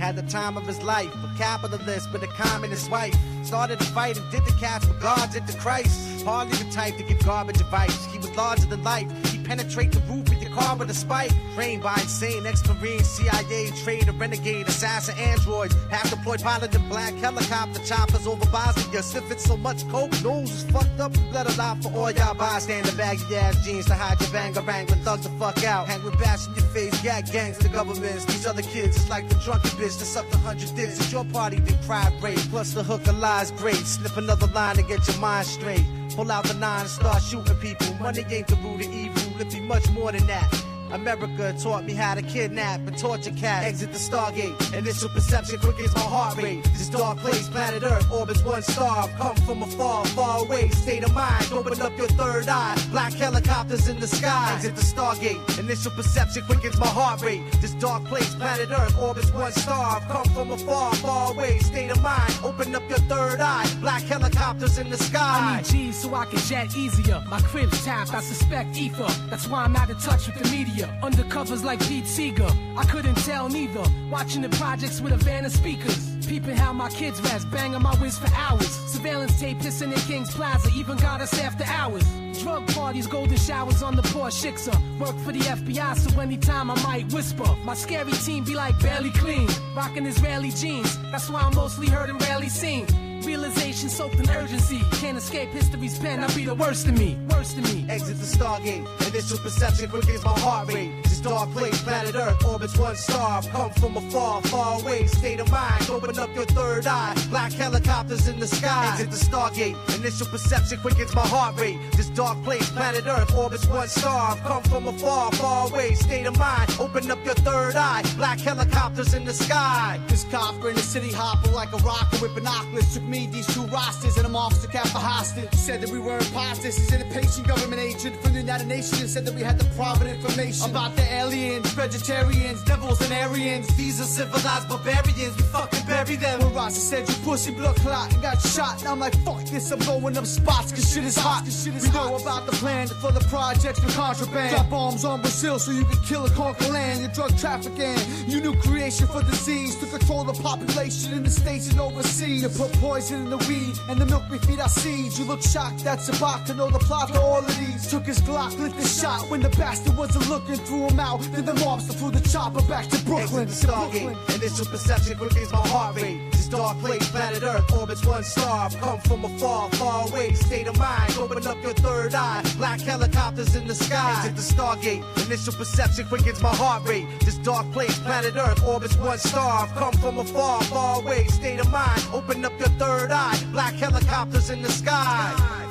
Had 0.00 0.16
the 0.16 0.22
time 0.30 0.56
of 0.56 0.66
his 0.68 0.82
life, 0.82 1.10
a 1.14 1.38
capitalist 1.38 2.12
with 2.12 2.22
a 2.22 2.28
communist 2.40 2.90
wife. 2.90 3.14
Started 3.42 3.80
a 3.80 3.84
fight 3.84 4.18
and 4.18 4.30
did 4.30 4.44
the 4.44 4.52
cast 4.60 4.86
for 4.86 4.94
God's 5.00 5.34
into 5.34 5.56
Christ. 5.58 6.24
Hardly 6.24 6.56
the 6.56 6.70
type 6.70 6.96
to 6.98 7.02
give 7.02 7.24
garbage 7.24 7.60
advice. 7.60 8.04
He 8.12 8.18
was 8.18 8.34
larger 8.36 8.66
than 8.66 8.82
life. 8.84 9.08
Penetrate 9.44 9.92
the 9.92 10.00
roof 10.00 10.26
of 10.28 10.42
your 10.42 10.52
car 10.52 10.76
with 10.76 10.90
a 10.90 10.94
spike. 10.94 11.32
Trained 11.54 11.82
by 11.82 11.94
insane 11.94 12.46
ex-marine, 12.46 13.04
CIA, 13.04 13.70
a 14.08 14.12
renegade, 14.12 14.68
assassin, 14.68 15.16
androids. 15.18 15.74
Half 15.90 16.10
deployed 16.10 16.42
pilot 16.42 16.74
in 16.74 16.88
black 16.88 17.14
helicopter 17.14 17.82
choppers 17.84 18.26
over 18.26 18.46
Bosnia. 18.50 19.02
Sniffing 19.02 19.38
so 19.38 19.56
much 19.56 19.86
coke, 19.88 20.12
nose 20.22 20.50
is 20.50 20.64
fucked 20.70 21.00
up 21.00 21.12
bled 21.34 21.46
a 21.46 21.56
lot 21.56 21.82
for 21.82 21.90
all 21.98 22.10
y'all 22.12 22.34
bystander. 22.34 22.92
Baggy 22.92 23.36
ass 23.36 23.64
jeans 23.64 23.86
to 23.86 23.94
hide 23.94 24.20
your 24.20 24.30
banger, 24.30 24.60
wrangling 24.60 25.00
thug 25.00 25.20
the 25.20 25.28
fuck 25.30 25.62
out. 25.64 25.88
Hang 25.88 26.02
with 26.04 26.18
bash 26.18 26.46
in 26.46 26.54
your 26.54 26.64
face, 26.66 27.02
gag 27.02 27.26
gangs, 27.32 27.58
the 27.58 27.68
governments. 27.68 28.24
These 28.26 28.46
other 28.46 28.62
kids 28.62 28.96
is 28.96 29.10
like 29.10 29.28
the 29.28 29.34
drunken 29.36 29.70
bitch 29.70 29.98
that 29.98 30.06
sucked 30.06 30.32
a 30.32 30.38
hundred 30.38 30.74
dicks 30.76 31.00
at 31.00 31.12
your 31.12 31.24
party, 31.24 31.58
then 31.58 31.76
cried 31.82 32.12
rape. 32.22 32.38
Plus 32.50 32.72
the 32.72 32.82
hook 32.82 33.06
of 33.08 33.18
lies 33.18 33.50
great. 33.52 33.84
Slip 33.94 34.16
another 34.16 34.46
line 34.48 34.76
to 34.76 34.82
get 34.82 35.06
your 35.08 35.18
mind 35.18 35.46
straight. 35.46 35.84
Pull 36.14 36.30
out 36.30 36.44
the 36.44 36.54
nine 36.54 36.82
and 36.82 36.88
start 36.88 37.22
shooting 37.22 37.56
people. 37.56 37.92
Money 38.00 38.24
ain't 38.30 38.46
the 38.46 38.56
root 38.56 38.86
of 38.86 38.94
evil, 38.94 39.23
be 39.42 39.60
much 39.60 39.88
more 39.90 40.12
than 40.12 40.26
that. 40.26 40.73
America 40.94 41.52
taught 41.60 41.84
me 41.84 41.92
how 41.92 42.14
to 42.14 42.22
kidnap 42.22 42.78
and 42.86 42.96
torture 42.96 43.32
cats. 43.32 43.66
Exit 43.66 43.92
the 43.92 43.98
Stargate. 43.98 44.54
Initial 44.74 45.08
perception 45.08 45.58
quickens 45.58 45.92
my 45.92 46.00
heart 46.00 46.36
rate. 46.36 46.62
This 46.62 46.88
dark 46.88 47.18
place, 47.18 47.48
planet 47.48 47.82
Earth, 47.82 48.10
orbits 48.12 48.44
one 48.44 48.62
star. 48.62 49.08
Come 49.18 49.34
from 49.38 49.62
afar, 49.64 50.04
far 50.06 50.44
away. 50.44 50.68
State 50.68 51.02
of 51.02 51.12
mind, 51.12 51.50
open 51.52 51.82
up 51.82 51.98
your 51.98 52.06
third 52.06 52.48
eye. 52.48 52.80
Black 52.92 53.12
helicopters 53.12 53.88
in 53.88 53.98
the 53.98 54.06
sky. 54.06 54.52
Exit 54.54 54.76
the 54.76 54.82
Stargate. 54.82 55.58
Initial 55.58 55.90
perception 55.90 56.44
quickens 56.44 56.78
my 56.78 56.86
heart 56.86 57.22
rate. 57.22 57.42
This 57.60 57.72
dark 57.74 58.04
place, 58.04 58.32
planet 58.36 58.70
Earth, 58.70 58.96
orbits 58.96 59.32
one 59.32 59.50
star. 59.50 60.00
Come 60.02 60.26
from 60.26 60.52
afar, 60.52 60.94
far 60.96 61.32
away. 61.32 61.58
State 61.58 61.90
of 61.90 62.00
mind, 62.02 62.32
open 62.44 62.72
up 62.72 62.88
your 62.88 63.00
third 63.10 63.40
eye. 63.40 63.68
Black 63.80 64.02
helicopters 64.02 64.78
in 64.78 64.90
the 64.90 64.96
sky. 64.96 65.20
I 65.20 65.56
need 65.56 65.64
G's 65.64 66.02
so 66.02 66.14
I 66.14 66.26
can 66.26 66.38
jet 66.38 66.76
easier. 66.76 67.20
My 67.28 67.40
crib's 67.40 67.84
tapped, 67.84 68.14
I 68.14 68.20
suspect 68.20 68.76
ether. 68.76 69.08
That's 69.28 69.48
why 69.48 69.64
I'm 69.64 69.74
out 69.74 69.90
of 69.90 70.00
touch 70.00 70.26
with 70.26 70.36
the 70.40 70.48
media. 70.50 70.83
Undercovers 71.02 71.64
like 71.64 71.80
Pete 71.80 72.06
Seeger. 72.06 72.48
I 72.76 72.84
couldn't 72.84 73.16
tell 73.16 73.48
neither. 73.48 73.84
Watching 74.10 74.42
the 74.42 74.48
projects 74.50 75.00
with 75.00 75.12
a 75.12 75.16
van 75.16 75.44
of 75.44 75.52
speakers. 75.52 76.16
Peeping 76.26 76.56
how 76.56 76.72
my 76.72 76.88
kids 76.88 77.20
rest, 77.22 77.50
banging 77.50 77.82
my 77.82 77.94
whiz 77.96 78.18
for 78.18 78.30
hours. 78.34 78.70
Surveillance 78.90 79.38
tape 79.38 79.58
pissing 79.58 79.92
in 79.92 80.00
King's 80.00 80.30
Plaza, 80.30 80.70
even 80.74 80.96
got 80.96 81.20
us 81.20 81.38
after 81.38 81.64
hours. 81.64 82.04
Drug 82.42 82.66
parties, 82.74 83.06
golden 83.06 83.36
showers 83.36 83.82
on 83.82 83.96
the 83.96 84.02
poor 84.02 84.28
Shixer. 84.30 84.76
Work 84.98 85.16
for 85.20 85.32
the 85.32 85.40
FBI, 85.40 85.96
so 85.96 86.20
anytime 86.20 86.70
I 86.70 86.82
might 86.82 87.12
whisper. 87.12 87.56
My 87.64 87.74
scary 87.74 88.12
team 88.12 88.44
be 88.44 88.54
like 88.54 88.78
barely 88.80 89.10
clean. 89.10 89.48
Rocking 89.76 90.06
Israeli 90.06 90.50
jeans, 90.50 90.98
that's 91.10 91.30
why 91.30 91.40
I'm 91.40 91.54
mostly 91.54 91.88
heard 91.88 92.10
and 92.10 92.20
rarely 92.22 92.48
seen. 92.48 92.86
Realization 93.24 93.88
soaked 93.88 94.16
in 94.16 94.28
urgency. 94.30 94.80
Can't 94.92 95.16
escape 95.16 95.48
history's 95.50 95.98
pen. 95.98 96.22
I'll 96.22 96.34
be 96.34 96.44
the 96.44 96.54
worst 96.54 96.86
of 96.86 96.98
me. 96.98 97.18
Worst 97.30 97.56
of 97.56 97.64
me. 97.64 97.86
Exit 97.88 98.18
the 98.18 98.26
Stargate. 98.26 98.86
Initial 99.08 99.38
perception 99.38 99.88
quickens 99.88 100.24
my 100.24 100.38
heart 100.38 100.72
rate. 100.72 100.90
This 101.04 101.20
dark 101.20 101.50
place, 101.52 101.82
planet 101.82 102.14
Earth, 102.14 102.44
orbits 102.44 102.76
one 102.76 102.96
star. 102.96 103.42
Come 103.42 103.70
from 103.72 103.96
afar, 103.96 104.42
far 104.42 104.80
away. 104.80 105.06
State 105.06 105.40
of 105.40 105.50
mind, 105.50 105.88
open 105.90 106.18
up 106.18 106.34
your 106.34 106.44
third 106.44 106.86
eye. 106.86 107.14
Black 107.30 107.52
helicopters 107.52 108.28
in 108.28 108.38
the 108.38 108.46
sky. 108.46 108.90
Exit 108.92 109.10
the 109.10 109.16
Stargate. 109.16 109.76
Initial 109.98 110.26
perception 110.26 110.78
quickens 110.80 111.14
my 111.14 111.26
heart 111.26 111.58
rate. 111.58 111.78
This 111.96 112.10
dark 112.10 112.42
place, 112.44 112.68
planet 112.70 113.04
Earth, 113.06 113.34
orbits 113.34 113.66
one 113.66 113.88
star. 113.88 114.36
Come 114.38 114.62
from 114.64 114.86
afar, 114.86 115.32
far 115.32 115.68
away. 115.68 115.94
State 115.94 116.26
of 116.26 116.38
mind, 116.38 116.70
open 116.78 117.10
up 117.10 117.24
your 117.24 117.34
third 117.36 117.76
eye. 117.76 118.02
Black 118.16 118.38
helicopters 118.38 119.14
in 119.14 119.24
the 119.24 119.32
sky. 119.32 119.98
This 120.08 120.24
copper 120.24 120.68
in 120.68 120.74
the 120.74 120.82
city 120.82 121.10
hopper 121.10 121.50
like 121.52 121.72
a 121.72 121.78
rocker 121.78 122.18
with 122.20 122.34
binoculars. 122.34 122.92
Took 122.94 123.04
me 123.04 123.13
these 123.14 123.46
two 123.54 123.62
rosters 123.66 124.16
and 124.16 124.26
I'm 124.26 124.34
officer 124.34 124.66
kept 124.66 124.88
for 124.88 124.98
hostage. 124.98 125.52
Said 125.54 125.80
that 125.82 125.90
we 125.90 126.00
were 126.00 126.18
imposters. 126.18 126.76
He's 126.76 126.92
an 126.92 127.02
impatient 127.02 127.46
government 127.46 127.80
agent 127.80 128.20
from 128.20 128.32
the 128.32 128.40
United 128.40 128.66
Nations 128.66 129.00
and 129.00 129.10
said 129.10 129.24
that 129.26 129.34
we 129.34 129.42
had 129.42 129.58
the 129.58 129.64
private 129.76 130.08
information 130.08 130.70
about 130.70 130.96
the 130.96 131.06
aliens, 131.12 131.70
vegetarians, 131.72 132.62
devils, 132.64 133.00
and 133.00 133.12
Aryans. 133.12 133.68
These 133.76 134.00
are 134.00 134.04
civilized 134.04 134.68
barbarians. 134.68 135.36
We 135.36 135.42
fucking 135.44 135.86
bury 135.86 136.16
them. 136.16 136.40
Rasta 136.64 136.80
said 136.80 137.06
you 137.06 137.14
pussy 137.26 137.52
blood 137.52 137.76
clot 137.76 138.10
and 138.14 138.22
got 138.22 138.40
shot, 138.40 138.78
and 138.80 138.88
I'm 138.88 138.98
like, 138.98 139.14
fuck 139.22 139.44
this, 139.44 139.70
I'm 139.70 139.80
going 139.80 140.16
up 140.16 140.24
spots, 140.24 140.72
cause 140.72 140.90
shit 140.90 141.04
is 141.04 141.14
hot. 141.14 141.44
cause 141.44 141.62
shit 141.62 141.74
we 141.74 141.90
know 141.90 142.16
about 142.16 142.46
the 142.46 142.52
plan 142.52 142.88
for 142.88 143.12
the 143.12 143.20
projects 143.28 143.80
for 143.80 143.92
contraband. 143.92 144.50
Drop 144.50 144.70
bombs 144.70 145.04
on 145.04 145.20
Brazil 145.20 145.58
so 145.58 145.72
you 145.72 145.84
can 145.84 145.98
kill 146.04 146.24
a 146.24 146.30
conquer 146.30 146.68
land. 146.72 147.00
Your 147.02 147.10
drug 147.10 147.36
trafficking, 147.36 147.98
you 148.26 148.40
new 148.40 148.56
creation 148.62 149.06
for 149.06 149.22
disease 149.22 149.76
to 149.80 149.86
control 149.86 150.24
the 150.24 150.32
population 150.32 151.12
in 151.12 151.22
the 151.22 151.28
states 151.28 151.70
and 151.70 151.80
overseas. 151.80 152.42
You 152.42 152.48
put 152.48 152.72
poison 152.80 153.24
in 153.24 153.28
the 153.28 153.36
weed 153.46 153.76
and 153.90 154.00
the 154.00 154.06
milk 154.06 154.22
we 154.30 154.38
feed 154.38 154.58
our 154.58 154.70
seeds. 154.70 155.18
You 155.18 155.26
look 155.26 155.42
shocked, 155.42 155.84
that's 155.84 156.08
about 156.08 156.46
to 156.46 156.54
know 156.54 156.70
the 156.70 156.78
plot 156.78 157.12
to 157.12 157.20
all 157.20 157.44
of 157.44 157.58
these. 157.58 157.90
Took 157.90 158.06
his 158.06 158.22
Glock, 158.22 158.58
lit 158.58 158.74
the 158.74 158.88
shot 158.88 159.28
when 159.28 159.42
the 159.42 159.50
bastard 159.50 159.98
wasn't 159.98 160.30
looking, 160.30 160.56
threw 160.64 160.86
him 160.88 160.98
out. 160.98 161.20
Then 161.32 161.44
the 161.44 161.52
mobster 161.52 161.94
flew 161.94 162.10
the 162.10 162.26
chopper 162.26 162.62
back 162.62 162.88
to 162.88 163.04
Brooklyn. 163.04 163.48
Exit 163.48 163.68
the 163.68 163.72
Stargate. 163.72 164.34
Initial 164.36 164.64
perception 164.64 165.18
quick 165.18 165.36
as 165.36 165.52
my 165.52 165.58
heart 165.68 165.96
rate. 165.96 166.33
Dark 166.56 166.78
place, 166.78 167.10
planet 167.10 167.42
Earth, 167.42 167.72
orbits 167.72 168.06
one 168.06 168.22
star. 168.22 168.66
I've 168.66 168.80
Come 168.80 169.00
from 169.00 169.24
afar, 169.24 169.68
far 169.70 169.84
far 170.04 170.08
away. 170.08 170.32
State 170.34 170.68
of 170.68 170.78
mind, 170.78 171.16
open 171.18 171.44
up 171.46 171.60
your 171.62 171.72
third 171.74 172.14
eye. 172.14 172.42
Black 172.56 172.80
helicopters 172.80 173.56
in 173.56 173.66
the 173.66 173.74
sky. 173.74 174.24
Exit 174.24 174.36
the 174.36 174.54
Stargate. 174.54 175.26
Initial 175.26 175.52
perception 175.54 176.06
quickens 176.06 176.40
my 176.40 176.54
heart 176.54 176.86
rate. 176.88 177.06
This 177.20 177.36
dark 177.38 177.70
place, 177.72 177.98
planet 178.00 178.36
Earth, 178.36 178.64
orbits 178.64 178.96
one 178.96 179.18
star. 179.18 179.64
I've 179.64 179.74
Come 179.74 179.94
from 179.94 180.18
afar, 180.18 180.62
far 180.64 181.00
away. 181.02 181.24
State 181.24 181.58
of 181.58 181.70
mind, 181.72 182.02
open 182.12 182.44
up 182.44 182.52
your 182.58 182.68
third 182.80 183.10
eye. 183.10 183.36
Black 183.50 183.74
helicopters 183.74 184.50
in 184.50 184.62
the 184.62 184.70
sky. 184.70 185.63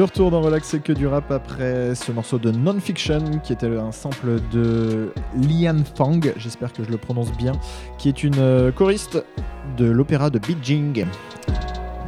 De 0.00 0.04
retour 0.04 0.30
dans 0.30 0.40
Relax, 0.40 0.66
c'est 0.66 0.82
que 0.82 0.94
du 0.94 1.06
rap 1.06 1.30
après 1.30 1.94
ce 1.94 2.10
morceau 2.10 2.38
de 2.38 2.50
Non-Fiction 2.50 3.38
qui 3.44 3.52
était 3.52 3.66
un 3.66 3.92
sample 3.92 4.40
de 4.50 5.12
Lian 5.36 5.76
Fang, 5.94 6.20
j'espère 6.38 6.72
que 6.72 6.82
je 6.82 6.88
le 6.88 6.96
prononce 6.96 7.30
bien, 7.32 7.52
qui 7.98 8.08
est 8.08 8.24
une 8.24 8.38
euh, 8.38 8.72
choriste 8.72 9.22
de 9.76 9.84
l'opéra 9.84 10.30
de 10.30 10.38
Beijing, 10.38 11.04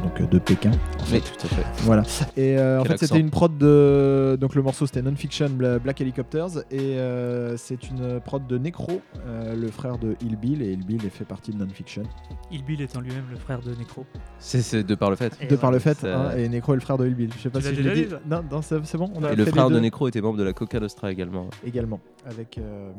donc 0.03 0.19
euh, 0.21 0.27
de 0.27 0.39
Pékin. 0.39 0.71
en 0.99 1.03
fait. 1.05 1.15
Oui, 1.15 1.21
tout 1.39 1.47
à 1.47 1.49
fait. 1.49 1.65
Voilà. 1.83 2.03
Et 2.37 2.57
euh, 2.57 2.79
en 2.79 2.83
Quel 2.83 2.91
fait, 2.97 3.05
c'était 3.07 3.19
une 3.19 3.29
prod 3.31 3.57
de. 3.57 4.37
Donc, 4.39 4.55
le 4.55 4.61
morceau, 4.61 4.85
c'était 4.85 5.01
Non-Fiction 5.01 5.49
Bla- 5.49 5.79
Black 5.79 6.01
Helicopters. 6.01 6.59
Et 6.71 6.97
euh, 6.97 7.55
c'est 7.57 7.89
une 7.89 8.19
prod 8.19 8.45
de 8.45 8.57
Necro, 8.57 9.01
euh, 9.25 9.55
le 9.55 9.67
frère 9.69 9.97
de 9.97 10.15
Ill 10.21 10.35
Bill. 10.35 10.61
Et 10.61 10.71
Ill 10.73 10.85
Bill 10.85 11.05
est 11.05 11.09
fait 11.09 11.25
partie 11.25 11.51
de 11.51 11.57
Non-Fiction. 11.57 12.03
Il 12.51 12.63
Bill 12.63 12.81
étant 12.81 13.01
lui-même 13.01 13.25
le 13.31 13.37
frère 13.37 13.61
de 13.61 13.71
Necro. 13.75 14.05
C'est 14.39 14.61
c'est 14.61 14.83
de 14.83 14.95
par 14.95 15.09
le 15.09 15.15
fait. 15.15 15.33
Et 15.41 15.47
De 15.47 15.55
par 15.55 15.71
le 15.71 15.79
fait. 15.79 16.03
hein, 16.03 16.31
et 16.37 16.47
Necro 16.49 16.73
est 16.73 16.77
le 16.77 16.81
frère 16.81 16.97
de 16.97 17.07
Ill 17.07 17.15
Bill. 17.15 17.29
Je 17.35 17.41
sais 17.41 17.49
pas 17.49 17.59
Tu 17.59 17.67
si 17.69 17.75
je 17.75 17.81
l'ai 17.81 18.05
dit. 18.05 18.13
Non, 18.29 18.43
non, 18.51 18.61
c'est 18.61 18.97
bon. 18.97 19.09
On 19.15 19.23
a 19.23 19.31
Et 19.31 19.35
le 19.35 19.45
frère 19.45 19.69
de 19.69 19.79
Necro 19.79 20.07
était 20.07 20.21
membre 20.21 20.37
de 20.37 20.43
la 20.43 20.53
Coca 20.53 20.79
Nostra 20.79 21.11
également. 21.11 21.47
également. 21.65 21.99
Avec. 22.25 22.57
euh, 22.57 22.91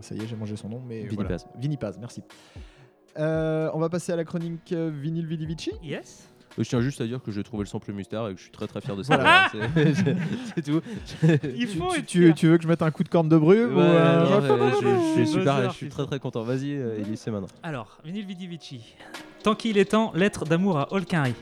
ça 0.00 0.14
y 0.14 0.18
est, 0.18 0.26
j'ai 0.28 0.36
mangé 0.36 0.56
son 0.56 0.68
nom. 0.68 0.80
Mais 0.88 1.02
Vinny 1.02 1.14
voilà. 1.14 1.30
Paz. 1.30 1.46
Vinny 1.60 1.76
Paz, 1.76 1.96
merci. 2.00 2.22
Euh, 3.18 3.68
on 3.74 3.78
va 3.80 3.88
passer 3.88 4.12
à 4.12 4.16
la 4.16 4.24
chronique 4.24 4.72
euh, 4.72 4.90
Vinyl 4.94 5.26
Vidi 5.26 5.44
Vici. 5.46 5.72
Yes. 5.82 6.28
Je 6.58 6.68
tiens 6.68 6.80
juste 6.80 7.00
à 7.00 7.06
dire 7.06 7.22
que 7.22 7.30
j'ai 7.30 7.42
trouvé 7.42 7.64
le 7.64 7.68
sample 7.68 7.92
mystère 7.92 8.26
et 8.28 8.32
que 8.32 8.38
je 8.38 8.44
suis 8.44 8.52
très 8.52 8.66
très 8.66 8.80
fier 8.80 8.96
de 8.96 9.02
ça. 9.02 9.16
Voilà. 9.16 9.50
C'est 10.54 10.62
tout. 10.62 10.80
Il 11.56 11.68
faut 11.68 11.92
tu, 12.06 12.32
veux 12.32 12.56
que 12.56 12.62
je 12.62 12.68
mette 12.68 12.82
un 12.82 12.90
coup 12.90 13.04
de 13.04 13.08
corne 13.08 13.28
de 13.28 13.36
brume 13.36 13.76
ou, 13.76 13.80
euh, 13.80 14.40
non, 14.40 14.70
je, 14.70 14.86
je 14.86 15.12
suis 15.14 15.28
super, 15.28 15.70
je 15.70 15.76
suis 15.76 15.88
très 15.88 16.06
très 16.06 16.18
content. 16.18 16.42
Vas-y, 16.42 16.74
euh, 16.74 16.98
Elise, 16.98 17.20
c'est 17.20 17.30
maintenant. 17.30 17.48
Alors, 17.62 17.98
Vinyl 18.04 18.26
Vidi 18.26 18.46
Vici. 18.46 18.94
Tant 19.42 19.54
qu'il 19.54 19.78
est 19.78 19.92
temps, 19.92 20.12
lettre 20.14 20.44
d'amour 20.44 20.78
à 20.78 20.92
Holkinry. 20.92 21.34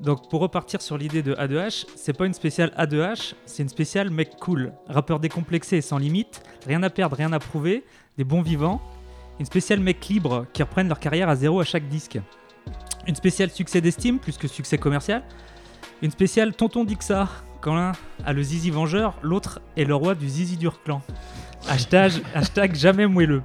Donc, 0.00 0.28
pour 0.28 0.40
repartir 0.40 0.82
sur 0.82 0.98
l'idée 0.98 1.22
de 1.22 1.34
A2H, 1.34 1.86
c'est 1.94 2.16
pas 2.16 2.26
une 2.26 2.34
spéciale 2.34 2.72
A2H, 2.76 3.34
c'est 3.46 3.62
une 3.62 3.68
spéciale 3.68 4.10
mec 4.10 4.36
cool. 4.40 4.72
Rappeur 4.88 5.20
décomplexé 5.20 5.76
et 5.76 5.80
sans 5.80 5.98
limite, 5.98 6.42
rien 6.66 6.82
à 6.82 6.90
perdre, 6.90 7.16
rien 7.16 7.32
à 7.32 7.38
prouver, 7.38 7.84
des 8.18 8.24
bons 8.24 8.42
vivants. 8.42 8.80
Une 9.38 9.46
spéciale 9.46 9.80
mec 9.80 10.06
libre 10.08 10.46
qui 10.52 10.62
reprennent 10.62 10.88
leur 10.88 11.00
carrière 11.00 11.28
à 11.28 11.36
zéro 11.36 11.60
à 11.60 11.64
chaque 11.64 11.88
disque. 11.88 12.18
Une 13.06 13.14
spéciale 13.14 13.50
succès 13.50 13.80
d'estime 13.80 14.18
plus 14.18 14.38
que 14.38 14.48
succès 14.48 14.78
commercial. 14.78 15.22
Une 16.02 16.10
spéciale 16.10 16.54
tonton 16.54 16.84
Dixa, 16.84 17.28
quand 17.60 17.74
l'un 17.74 17.92
a 18.24 18.32
le 18.32 18.42
zizi 18.42 18.70
vengeur, 18.70 19.18
l'autre 19.22 19.60
est 19.76 19.84
le 19.84 19.94
roi 19.94 20.14
du 20.14 20.28
zizi 20.28 20.56
dur 20.56 20.82
clan. 20.82 21.02
Hashtag, 21.68 22.12
hashtag 22.34 22.74
jamais 22.74 23.06
moelleux. 23.06 23.42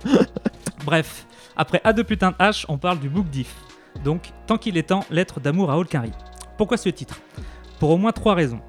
Bref, 0.86 1.26
après 1.56 1.82
A 1.84 1.94
de 1.94 2.02
putain 2.04 2.32
de 2.32 2.36
H, 2.38 2.66
on 2.70 2.78
parle 2.78 3.00
du 3.00 3.10
book 3.10 3.30
diff. 3.30 3.56
Donc, 4.04 4.32
tant 4.48 4.58
qu'il 4.58 4.78
est 4.78 4.90
temps, 4.90 5.06
lettre 5.10 5.40
d'amour 5.40 5.72
à 5.72 5.78
Holkari. 5.78 6.12
Pourquoi 6.58 6.78
ce 6.78 6.90
titre? 6.90 7.20
Pour 7.80 7.90
au 7.92 7.98
moins 7.98 8.12
trois 8.12 8.36
raisons. 8.36 8.62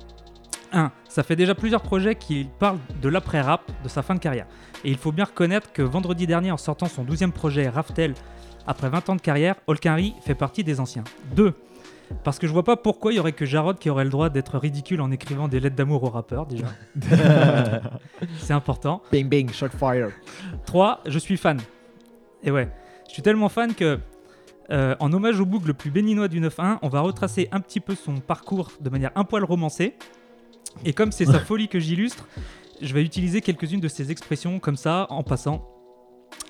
1. 0.73 0.93
Ça 1.09 1.23
fait 1.23 1.37
déjà 1.37 1.55
plusieurs 1.55 1.83
projets 1.83 2.15
qui 2.15 2.49
parlent 2.59 2.79
de 3.03 3.09
l'après-rap, 3.09 3.71
de 3.83 3.89
sa 3.89 4.03
fin 4.03 4.15
de 4.15 4.21
carrière. 4.21 4.47
Et 4.85 4.91
il 4.91 4.97
faut 4.97 5.13
bien 5.13 5.25
reconnaître 5.25 5.73
que 5.73 5.83
vendredi 5.83 6.27
dernier, 6.27 6.53
en 6.53 6.57
sortant 6.57 6.87
son 6.87 7.05
12e 7.05 7.33
projet 7.33 7.69
Raftel, 7.69 8.15
après 8.71 8.89
20 8.89 9.09
ans 9.11 9.17
de 9.17 9.21
carrière, 9.21 9.57
Holkari 9.67 10.15
fait 10.23 10.37
partie 10.37 10.63
des 10.63 10.79
anciens. 10.79 11.03
2. 11.35 11.55
Parce 12.23 12.39
que 12.39 12.47
je 12.47 12.53
vois 12.53 12.63
pas 12.63 12.77
pourquoi 12.77 13.13
il 13.13 13.17
y 13.17 13.19
aurait 13.19 13.33
que 13.33 13.45
Jarod 13.45 13.81
qui 13.81 13.91
aurait 13.91 14.05
le 14.05 14.11
droit 14.11 14.31
d'être 14.31 14.59
ridicule 14.59 15.01
en 15.01 15.11
écrivant 15.11 15.49
des 15.49 15.59
lettres 15.59 15.75
d'amour 15.75 16.05
aux 16.05 16.09
rappeurs, 16.09 16.47
déjà. 16.47 16.67
C'est 18.39 18.53
important. 18.53 19.03
Bing 19.11 19.29
bing, 19.29 19.53
shock 19.53 19.73
fire. 19.73 20.11
3. 20.67 21.01
Je 21.07 21.19
suis 21.19 21.37
fan. 21.37 21.59
Et 22.45 22.53
ouais, 22.53 22.69
je 23.09 23.13
suis 23.13 23.23
tellement 23.23 23.49
fan 23.49 23.75
que, 23.75 23.99
euh, 24.71 24.95
en 25.01 25.13
hommage 25.13 25.41
au 25.41 25.47
book 25.47 25.67
le 25.67 25.75
plus 25.75 25.91
béninois 25.91 26.29
du 26.29 26.41
9-1, 26.41 26.79
on 26.83 26.89
va 26.89 27.01
retracer 27.01 27.49
un 27.51 27.59
petit 27.59 27.81
peu 27.81 27.97
son 27.97 28.19
parcours 28.19 28.71
de 28.81 28.89
manière 28.89 29.11
un 29.17 29.25
poil 29.25 29.43
romancée. 29.43 29.97
Et 30.85 30.93
comme 30.93 31.11
c'est 31.11 31.25
sa 31.27 31.41
folie 31.41 31.67
que 31.67 31.81
j'illustre, 31.81 32.29
je 32.81 32.95
vais 32.95 33.03
utiliser 33.03 33.41
quelques-unes 33.41 33.81
de 33.81 33.89
ses 33.89 34.13
expressions 34.13 34.61
comme 34.61 34.77
ça, 34.77 35.09
en 35.11 35.25
passant. 35.25 35.80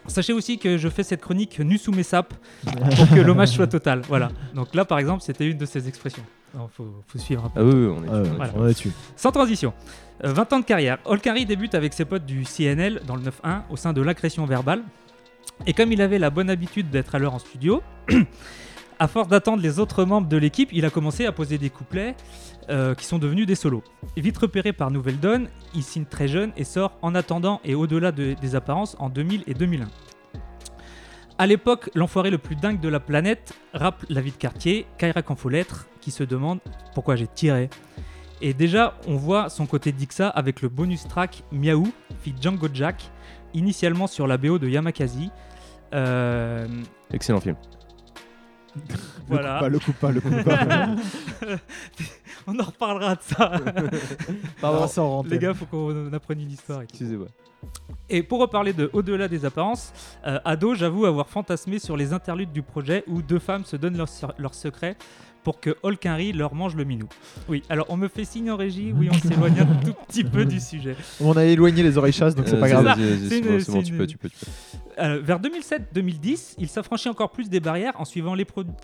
Sachez 0.06 0.32
aussi 0.32 0.58
que 0.58 0.76
je 0.76 0.88
fais 0.88 1.02
cette 1.02 1.20
chronique 1.20 1.60
nu 1.60 1.78
sous 1.78 1.92
mes 1.92 2.02
sapes 2.02 2.34
pour 2.64 3.08
que 3.10 3.20
l'hommage 3.20 3.50
soit 3.50 3.66
total. 3.66 4.02
Voilà. 4.08 4.30
Donc 4.54 4.74
là, 4.74 4.84
par 4.84 4.98
exemple, 4.98 5.22
c'était 5.22 5.48
une 5.48 5.58
de 5.58 5.66
ses 5.66 5.88
expressions. 5.88 6.24
Il 6.54 6.60
faut, 6.72 6.86
faut 7.06 7.18
suivre 7.18 7.44
un 7.44 7.48
peu. 7.48 7.60
Ah 7.60 7.64
oui, 7.64 7.72
oui, 7.74 7.96
on 7.96 8.04
est 8.04 8.08
Ah 8.10 8.22
Voilà. 8.36 8.52
On 8.56 8.64
dessus. 8.64 8.90
Sans 9.14 9.30
transition. 9.30 9.72
Euh, 10.24 10.32
20 10.32 10.52
ans 10.52 10.58
de 10.60 10.64
carrière. 10.64 10.98
Holkari 11.04 11.46
débute 11.46 11.74
avec 11.74 11.92
ses 11.92 12.04
potes 12.04 12.26
du 12.26 12.44
CNL 12.44 13.02
dans 13.06 13.14
le 13.16 13.22
9-1 13.22 13.62
au 13.70 13.76
sein 13.76 13.92
de 13.92 14.02
l'agression 14.02 14.46
verbale. 14.46 14.82
Et 15.66 15.74
comme 15.74 15.92
il 15.92 16.02
avait 16.02 16.18
la 16.18 16.30
bonne 16.30 16.50
habitude 16.50 16.90
d'être 16.90 17.14
à 17.14 17.18
l'heure 17.18 17.34
en 17.34 17.38
studio, 17.38 17.82
à 18.98 19.08
force 19.08 19.28
d'attendre 19.28 19.62
les 19.62 19.78
autres 19.78 20.04
membres 20.04 20.28
de 20.28 20.36
l'équipe, 20.36 20.70
il 20.72 20.84
a 20.84 20.90
commencé 20.90 21.26
à 21.26 21.32
poser 21.32 21.58
des 21.58 21.70
couplets 21.70 22.16
euh, 22.70 22.94
qui 22.94 23.04
sont 23.04 23.18
devenus 23.18 23.46
des 23.46 23.54
solos. 23.54 23.82
Vite 24.16 24.38
repéré 24.38 24.72
par 24.72 24.90
Nouvelle 24.90 25.18
Donne, 25.20 25.48
il 25.74 25.82
signe 25.82 26.04
très 26.04 26.28
jeune 26.28 26.52
et 26.56 26.64
sort 26.64 26.92
En 27.02 27.14
attendant 27.14 27.60
et 27.64 27.74
au-delà 27.74 28.12
de- 28.12 28.34
des 28.40 28.54
apparences 28.54 28.96
en 28.98 29.08
2000 29.08 29.44
et 29.46 29.54
2001. 29.54 29.88
À 31.38 31.46
l'époque, 31.46 31.90
l'enfoiré 31.94 32.30
le 32.30 32.38
plus 32.38 32.54
dingue 32.56 32.80
de 32.80 32.88
la 32.88 33.00
planète 33.00 33.54
rappe 33.72 34.04
la 34.10 34.20
vie 34.20 34.30
de 34.32 34.36
quartier, 34.36 34.86
Kaira 34.98 35.22
en 35.26 35.36
faut 35.36 35.48
l'être, 35.48 35.86
qui 36.00 36.10
se 36.10 36.22
demande 36.22 36.58
pourquoi 36.94 37.16
j'ai 37.16 37.26
tiré? 37.26 37.70
Et 38.42 38.52
déjà, 38.54 38.94
on 39.06 39.16
voit 39.16 39.48
son 39.48 39.66
côté 39.66 39.90
Dixa 39.92 40.28
avec 40.28 40.60
le 40.62 40.68
bonus 40.68 41.06
track 41.08 41.42
Miaou, 41.52 41.88
fit 42.22 42.34
Django 42.40 42.68
Jack, 42.72 43.10
initialement 43.54 44.06
sur 44.06 44.26
la 44.26 44.36
BO 44.38 44.58
de 44.58 44.68
Yamakazi. 44.68 45.30
Euh, 45.94 46.66
Excellent 47.12 47.40
film. 47.40 47.56
Voilà. 49.28 49.68
Le 49.68 49.78
coupe 49.78 49.96
pas, 49.96 50.10
le 50.10 50.20
coupe 50.20 50.42
pas, 50.42 50.64
le 50.64 50.96
coupe 50.96 51.46
pas. 51.46 51.56
on 52.46 52.58
en 52.58 52.64
reparlera 52.64 53.14
de 53.16 53.22
ça. 53.22 53.52
Pardon, 54.60 55.22
Les 55.28 55.38
gars, 55.38 55.54
faut 55.54 55.66
qu'on 55.66 56.12
apprenne 56.12 56.40
une 56.40 56.50
histoire. 56.50 56.82
Excusez-moi. 56.82 57.28
Et 58.08 58.22
pour 58.22 58.40
reparler 58.40 58.72
de 58.72 58.90
Au-delà 58.92 59.28
des 59.28 59.44
apparences, 59.44 59.92
euh, 60.26 60.38
ado, 60.44 60.74
j'avoue 60.74 61.06
avoir 61.06 61.28
fantasmé 61.28 61.78
sur 61.78 61.96
les 61.96 62.12
interludes 62.12 62.52
du 62.52 62.62
projet 62.62 63.04
où 63.06 63.22
deux 63.22 63.38
femmes 63.38 63.64
se 63.64 63.76
donnent 63.76 63.96
leurs 63.96 64.08
leur 64.38 64.54
secrets 64.54 64.96
pour 65.44 65.58
que 65.60 65.74
Holkinry 65.82 66.32
leur 66.32 66.54
mange 66.54 66.74
le 66.76 66.84
minou. 66.84 67.08
Oui, 67.48 67.62
alors 67.70 67.86
on 67.88 67.96
me 67.96 68.08
fait 68.08 68.24
signe 68.26 68.50
en 68.50 68.56
régie, 68.56 68.92
oui, 68.94 69.08
on 69.10 69.14
s'éloigne 69.14 69.60
un 69.60 69.66
tout 69.84 69.94
petit 70.06 70.22
peu 70.24 70.44
du 70.44 70.60
sujet. 70.60 70.96
On 71.20 71.34
a 71.36 71.44
éloigné 71.44 71.82
les 71.82 71.96
oreilles 71.96 72.12
chasses, 72.12 72.34
donc 72.34 72.46
c'est 72.48 72.56
Euh, 72.56 72.60
pas 72.60 72.68
grave. 72.68 72.98
c'est- 73.28 73.40
bon, 73.40 73.82
tu 73.82 73.92
peux, 73.94 74.06
tu 74.06 74.18
peux. 74.18 74.28
tu 74.28 74.36
peux. 74.38 74.50
Euh, 74.98 75.20
vers 75.22 75.40
2007-2010, 75.40 76.56
il 76.58 76.68
s'affranchit 76.68 77.08
encore 77.08 77.30
plus 77.30 77.48
des 77.48 77.60
barrières 77.60 77.94
en 77.98 78.04
suivant 78.04 78.34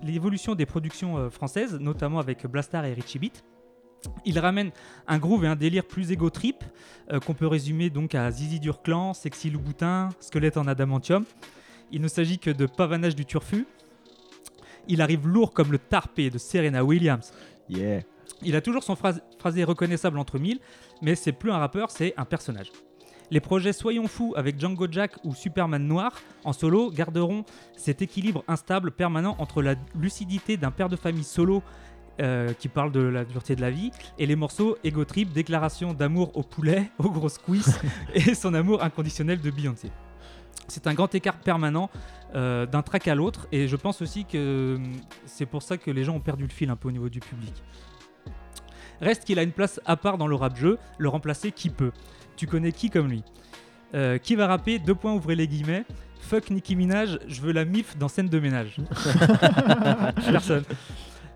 l'évolution 0.03 0.55
des 0.55 0.65
productions 0.67 1.19
euh, 1.19 1.29
françaises, 1.31 1.77
notamment 1.79 2.21
avec 2.21 2.47
Blastar 2.47 2.85
et 2.87 2.95
Richie 2.95 3.19
Beat. 3.19 3.45
Il 4.25 4.39
ramène 4.39 4.71
un 5.07 5.19
groove 5.19 5.45
et 5.45 5.49
un 5.49 5.57
délire 5.57 5.85
plus 5.85 6.11
égo 6.13 6.31
trip 6.31 6.65
euh, 7.13 7.21
qu'on 7.21 7.35
peut 7.35 7.47
résumer 7.47 7.91
donc 7.91 8.15
à 8.15 8.31
Zizi 8.31 8.61
Durclan, 8.61 9.15
Sexy 9.15 9.51
Louboutin, 9.51 10.09
Squelette 10.21 10.57
en 10.57 10.67
adamantium. 10.67 11.25
Il 11.93 12.01
ne 12.01 12.09
s'agit 12.09 12.39
que 12.39 12.51
de 12.51 12.67
pavanage 12.67 13.15
du 13.15 13.25
turfu. 13.25 13.67
Il 14.89 15.01
arrive 15.03 15.27
lourd 15.27 15.53
comme 15.53 15.73
le 15.73 15.79
tarpé 15.79 16.31
de 16.31 16.39
Serena 16.39 16.85
Williams. 16.85 17.33
Yeah. 17.69 18.01
Il 18.43 18.55
a 18.57 18.61
toujours 18.61 18.83
son 18.83 18.95
phrase- 18.95 19.23
phrasé 19.39 19.65
reconnaissable 19.65 20.19
entre 20.19 20.39
mille, 20.39 20.59
mais 21.03 21.15
c'est 21.15 21.33
plus 21.33 21.51
un 21.51 21.59
rappeur, 21.59 21.91
c'est 21.91 22.15
un 22.17 22.25
personnage. 22.25 22.71
Les 23.31 23.41
projets 23.41 23.73
Soyons 23.73 24.07
fous 24.07 24.35
avec 24.37 24.61
Django 24.61 24.87
Jack 24.89 25.17
ou 25.25 25.35
Superman 25.35 25.85
Noir 25.85 26.13
en 26.45 26.53
solo 26.53 26.91
garderont 26.93 27.45
cet 27.77 28.01
équilibre 28.01 28.45
instable 28.47 28.93
permanent 28.93 29.35
entre 29.41 29.63
la 29.63 29.75
lucidité 29.99 30.57
d'un 30.57 30.71
père 30.71 30.89
de 30.89 30.95
famille 30.95 31.25
solo 31.25 31.63
euh, 32.21 32.53
qui 32.53 32.69
parle 32.69 32.93
de 32.93 33.01
la 33.01 33.25
dureté 33.25 33.57
de 33.57 33.61
la 33.61 33.71
vie 33.71 33.91
et 34.19 34.27
les 34.27 34.37
morceaux 34.37 34.77
Ego 34.85 35.05
Trip, 35.05 35.33
déclaration 35.33 35.93
d'amour 35.93 36.37
au 36.37 36.43
poulet, 36.43 36.91
aux 36.99 37.11
grosses 37.11 37.39
cuisses 37.39 37.79
et 38.15 38.35
son 38.35 38.55
amour 38.55 38.83
inconditionnel 38.83 39.41
de 39.41 39.51
Beyoncé. 39.51 39.91
C'est 40.69 40.87
un 40.87 40.95
grand 40.95 41.15
écart 41.15 41.37
permanent 41.39 41.91
euh, 42.35 42.67
d'un 42.67 42.83
track 42.83 43.07
à 43.09 43.15
l'autre 43.15 43.47
et 43.53 43.69
je 43.69 43.77
pense 43.77 44.03
aussi 44.03 44.25
que 44.25 44.77
hum, 44.77 44.93
c'est 45.27 45.47
pour 45.47 45.63
ça 45.63 45.77
que 45.77 45.91
les 45.91 46.05
gens 46.05 46.15
ont 46.15 46.21
perdu 46.21 46.45
le 46.45 46.53
fil 46.53 46.71
un 46.71 46.77
peu 46.77 46.89
au 46.89 46.93
niveau 46.93 47.09
du 47.09 47.21
public. 47.21 47.55
Reste 49.01 49.25
qu'il 49.25 49.39
a 49.39 49.43
une 49.43 49.53
place 49.53 49.81
à 49.85 49.97
part 49.97 50.19
dans 50.19 50.27
le 50.27 50.35
rap 50.35 50.57
jeu, 50.57 50.79
le 50.99 51.09
remplacer 51.09 51.53
qui 51.53 51.71
peut. 51.71 51.93
Tu 52.37 52.47
connais 52.47 52.73
qui 52.73 52.91
comme 52.91 53.09
lui? 53.09 53.23
Euh, 53.95 54.19
Qui 54.19 54.35
va 54.35 54.47
rapper? 54.47 54.79
Deux 54.79 54.95
points, 54.95 55.13
ouvrez 55.15 55.37
les 55.37 55.47
guillemets. 55.47 55.85
Fuck 56.21 56.51
Nicki 56.51 56.75
Minaj, 56.75 57.19
je 57.29 57.41
veux 57.41 57.53
la 57.53 57.65
mif 57.65 57.97
dans 57.97 58.09
scène 58.09 58.29
de 58.29 58.41
ménage. 58.41 58.77
Personne. 60.31 60.65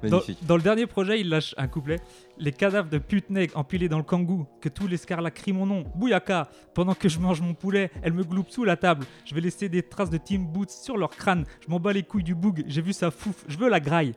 Dans, 0.03 0.09
Magnifique. 0.09 0.38
dans 0.46 0.57
le 0.57 0.62
dernier 0.62 0.86
projet, 0.86 1.20
il 1.20 1.28
lâche 1.28 1.55
un 1.59 1.68
couplet. 1.68 2.01
Les 2.38 2.53
cadavres 2.53 2.88
de 2.88 2.98
pute 2.98 3.28
nègre 3.30 3.57
empilés 3.57 3.88
dans 3.88 3.98
le 3.98 4.05
kangou, 4.05 4.46
que 4.61 4.68
tous 4.68 4.86
les 4.86 4.96
scarlats 4.96 5.30
crient 5.30 5.53
mon 5.53 5.66
nom, 5.66 5.84
Bouyaka, 5.94 6.48
pendant 6.74 6.94
que 6.94 7.09
je 7.09 7.18
mange 7.18 7.40
mon 7.40 7.55
poulet, 7.55 7.90
elle 8.03 8.12
me 8.12 8.24
gloupe 8.24 8.51
sous 8.51 8.64
la 8.64 8.76
table. 8.76 9.05
Je 9.24 9.34
vais 9.34 9.40
laisser 9.40 9.68
des 9.68 9.82
traces 9.82 10.11
de 10.11 10.18
Team 10.18 10.46
Boots 10.46 10.70
sur 10.70 10.96
leur 10.96 11.11
crâne. 11.11 11.44
Je 11.64 11.70
m'en 11.70 11.80
bats 11.80 11.92
les 11.92 12.03
couilles 12.03 12.24
du 12.24 12.34
boug, 12.34 12.64
j'ai 12.66 12.82
vu 12.82 12.92
ça 12.92 13.11
fouf, 13.11 13.44
je 13.48 13.59
veux 13.59 13.68
la 13.68 13.80
graille. 13.80 14.14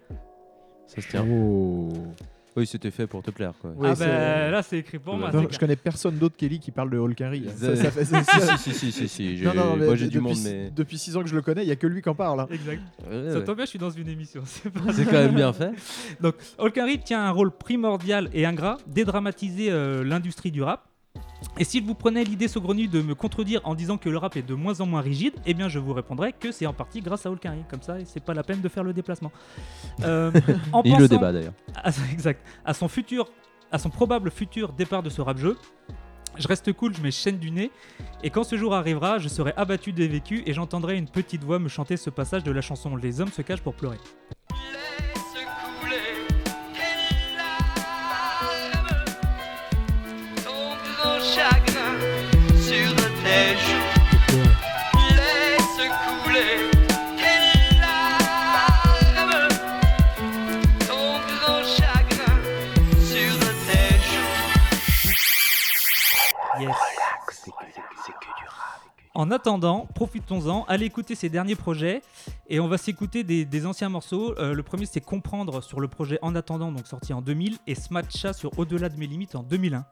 Ça 0.87 1.01
se 1.01 1.07
tient. 1.07 1.25
Oh. 1.27 1.91
Oui, 2.55 2.67
c'était 2.67 2.91
fait 2.91 3.07
pour 3.07 3.23
te 3.23 3.31
plaire, 3.31 3.53
quoi. 3.59 3.71
Oui, 3.75 3.87
ah 3.91 3.95
c'est- 3.95 4.05
ben 4.05 4.51
là, 4.51 4.61
c'est 4.61 4.77
écrit 4.77 4.99
pour 4.99 5.15
moi. 5.17 5.31
Non, 5.31 5.39
c'est 5.39 5.43
je 5.43 5.47
clair. 5.47 5.59
connais 5.61 5.75
personne 5.75 6.17
d'autre 6.17 6.35
qu'Eli 6.37 6.59
qui 6.59 6.69
parle 6.69 6.91
de 6.91 6.97
Holkari. 6.99 7.45
Ça- 7.57 7.75
Ça, 7.75 7.83
ça 7.83 7.91
fait- 7.91 8.05
ça- 8.05 8.23
si, 8.23 8.39
ça- 8.39 8.57
si, 8.57 8.73
si, 8.73 8.79
si, 8.79 8.91
si, 8.91 9.07
si, 9.07 9.37
j'ai- 9.37 9.45
Non, 9.45 9.53
non, 9.55 9.75
mais 9.75 9.85
Moi, 9.85 9.95
j'ai 9.95 10.07
du 10.07 10.17
depuis, 10.19 10.27
monde, 10.29 10.37
mais. 10.43 10.69
Depuis 10.75 10.97
6 10.99 11.17
ans 11.17 11.23
que 11.23 11.29
je 11.29 11.35
le 11.35 11.41
connais, 11.41 11.63
il 11.63 11.67
y 11.67 11.71
a 11.71 11.75
que 11.75 11.87
lui 11.87 12.01
qui 12.03 12.09
en 12.09 12.15
parle. 12.15 12.41
hein. 12.41 12.47
Exact. 12.51 12.81
Ouais, 13.09 13.31
Ça 13.31 13.39
ouais. 13.39 13.43
tombe 13.43 13.55
bien, 13.55 13.65
je 13.65 13.69
suis 13.71 13.79
dans 13.79 13.89
une 13.89 14.07
émission. 14.07 14.41
C'est 14.45 14.69
pas 14.69 14.79
C'est 14.93 15.05
quand 15.05 15.11
même 15.13 15.33
bien 15.35 15.51
fait. 15.53 15.71
Donc, 16.21 16.35
Holkari 16.59 16.99
tient 16.99 17.23
un 17.25 17.31
rôle 17.31 17.49
primordial 17.51 18.29
et 18.33 18.45
ingrat, 18.45 18.77
dédramatiser 18.85 19.71
euh, 19.71 20.03
l'industrie 20.03 20.51
du 20.51 20.61
rap. 20.61 20.87
Et 21.57 21.63
s'il 21.63 21.83
vous 21.85 21.93
prenait 21.95 22.23
l'idée 22.23 22.47
saugrenue 22.47 22.87
de 22.87 23.01
me 23.01 23.15
contredire 23.15 23.61
en 23.63 23.75
disant 23.75 23.97
que 23.97 24.09
le 24.09 24.17
rap 24.17 24.35
est 24.37 24.41
de 24.41 24.53
moins 24.55 24.81
en 24.81 24.85
moins 24.85 25.01
rigide, 25.01 25.33
eh 25.45 25.53
bien 25.53 25.67
je 25.69 25.79
vous 25.79 25.93
répondrai 25.93 26.33
que 26.33 26.51
c'est 26.51 26.65
en 26.65 26.73
partie 26.73 27.01
grâce 27.01 27.25
à 27.25 27.31
Holkari. 27.31 27.63
Comme 27.69 27.81
ça, 27.81 27.97
c'est 28.05 28.23
pas 28.23 28.33
la 28.33 28.43
peine 28.43 28.61
de 28.61 28.69
faire 28.69 28.83
le 28.83 28.93
déplacement. 28.93 29.31
Euh, 30.03 30.31
en 30.71 30.81
Il 30.83 30.97
le 30.97 31.07
débat 31.07 31.31
d'ailleurs. 31.31 31.53
à- 31.75 31.91
exact. 32.11 32.45
À 32.65 32.73
son 32.73 32.87
futur, 32.87 33.29
à 33.71 33.77
son 33.77 33.89
probable 33.89 34.31
futur 34.31 34.73
départ 34.73 35.03
de 35.03 35.09
ce 35.09 35.21
rap 35.21 35.37
jeu. 35.37 35.57
Je 36.35 36.47
reste 36.47 36.73
cool, 36.73 36.95
je 36.95 37.01
mets 37.01 37.11
chaîne 37.11 37.37
du 37.37 37.51
nez, 37.51 37.69
et 38.23 38.31
quand 38.31 38.43
ce 38.43 38.57
jour 38.57 38.73
arrivera, 38.73 39.19
je 39.19 39.27
serai 39.27 39.53
abattu 39.55 39.91
des 39.93 40.07
vécus 40.07 40.41
et 40.47 40.53
j'entendrai 40.53 40.97
une 40.97 41.07
petite 41.07 41.43
voix 41.43 41.59
me 41.59 41.69
chanter 41.69 41.95
ce 41.95 42.09
passage 42.09 42.43
de 42.43 42.51
la 42.51 42.61
chanson 42.61 42.95
Les 42.95 43.21
hommes 43.21 43.29
se 43.31 43.43
cachent 43.43 43.61
pour 43.61 43.75
pleurer. 43.75 43.99
En 69.15 69.29
attendant, 69.29 69.87
profitons-en, 69.93 70.65
allez 70.67 70.87
écouter 70.87 71.13
ses 71.13 71.29
derniers 71.29 71.55
projets 71.55 72.01
et 72.47 72.59
on 72.59 72.67
va 72.67 72.79
s'écouter 72.79 73.23
des, 73.23 73.45
des 73.45 73.65
anciens 73.67 73.89
morceaux. 73.89 74.35
Euh, 74.39 74.55
le 74.55 74.63
premier 74.63 74.87
c'est 74.87 75.01
Comprendre 75.01 75.61
sur 75.61 75.79
le 75.79 75.87
projet 75.87 76.17
En 76.23 76.33
attendant, 76.33 76.71
donc 76.71 76.87
sorti 76.87 77.13
en 77.13 77.21
2000, 77.21 77.57
et 77.67 77.75
Smatcha 77.75 78.33
sur 78.33 78.57
Au-delà 78.57 78.89
de 78.89 78.97
mes 78.97 79.05
limites 79.05 79.35
en 79.35 79.43
2001. 79.43 79.85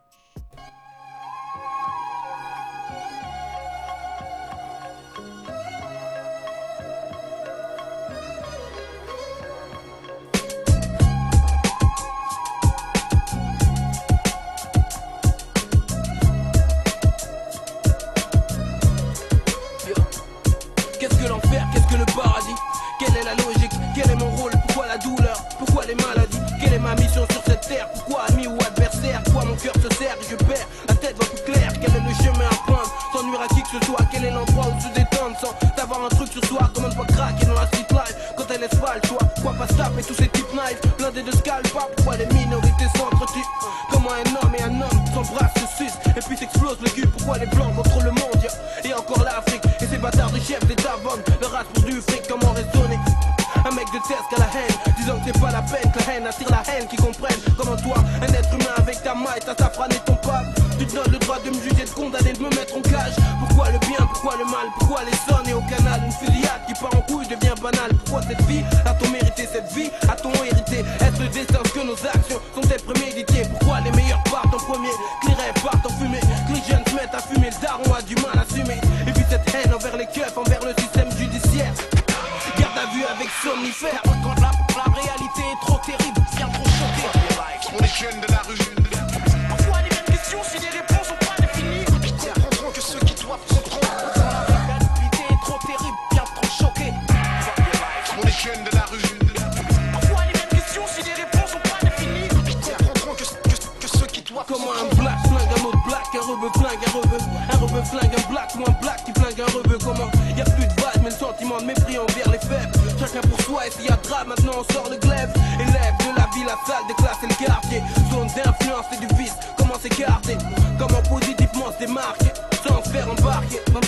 Comment 104.52 104.76
un 104.84 104.94
black 105.00 105.18
flingue 105.24 105.48
un 105.48 105.64
autre 105.64 105.82
black, 105.88 106.04
un 106.12 106.20
rebeu 106.20 106.50
flingue 106.52 106.84
un 106.84 106.90
rebeu 106.92 107.18
Un 107.50 107.56
rebeu 107.56 107.82
flingue 107.84 108.12
un 108.12 108.30
black 108.30 108.50
ou 108.54 108.60
un 108.68 108.74
black 108.82 109.02
qui 109.06 109.12
flingue 109.12 109.40
un 109.40 109.50
rebeu 109.50 109.78
Comment? 109.78 110.10
Y 110.36 110.42
a 110.42 110.44
plus 110.44 110.66
de 110.66 110.74
base 110.76 111.00
mais 111.02 111.08
le 111.08 111.16
sentiment 111.16 111.56
de 111.56 111.64
mépris 111.64 111.96
envers 111.96 112.28
les 112.28 112.38
faibles. 112.38 112.72
Chacun 113.00 113.26
pour 113.26 113.40
soi 113.40 113.66
et 113.66 113.70
s'il 113.70 113.86
y 113.86 113.88
a 113.88 113.96
maintenant 114.26 114.52
on 114.60 114.72
sort 114.74 114.90
le 114.90 114.98
glaive. 114.98 115.32
Élève 115.56 115.96
de 116.04 116.20
la 116.20 116.28
ville, 116.34 116.44
la 116.44 116.58
salle 116.66 116.84
des 116.86 116.94
classes 116.94 117.22
et 117.24 117.28
le 117.28 117.46
quartier. 117.46 117.82
Zone 118.12 118.28
d'influence 118.28 118.86
et 118.92 119.00
du 119.00 119.08
vice, 119.16 119.36
comment 119.56 119.78
s'écarter? 119.80 120.36
Comment 120.78 121.02
positivement 121.08 121.72
se 121.72 121.86
démarquer? 121.86 122.32
Sans 122.62 122.84
se 122.84 122.90
faire 122.90 123.08
embarquer 123.10 123.56
dans 123.72 123.80
de 123.80 123.86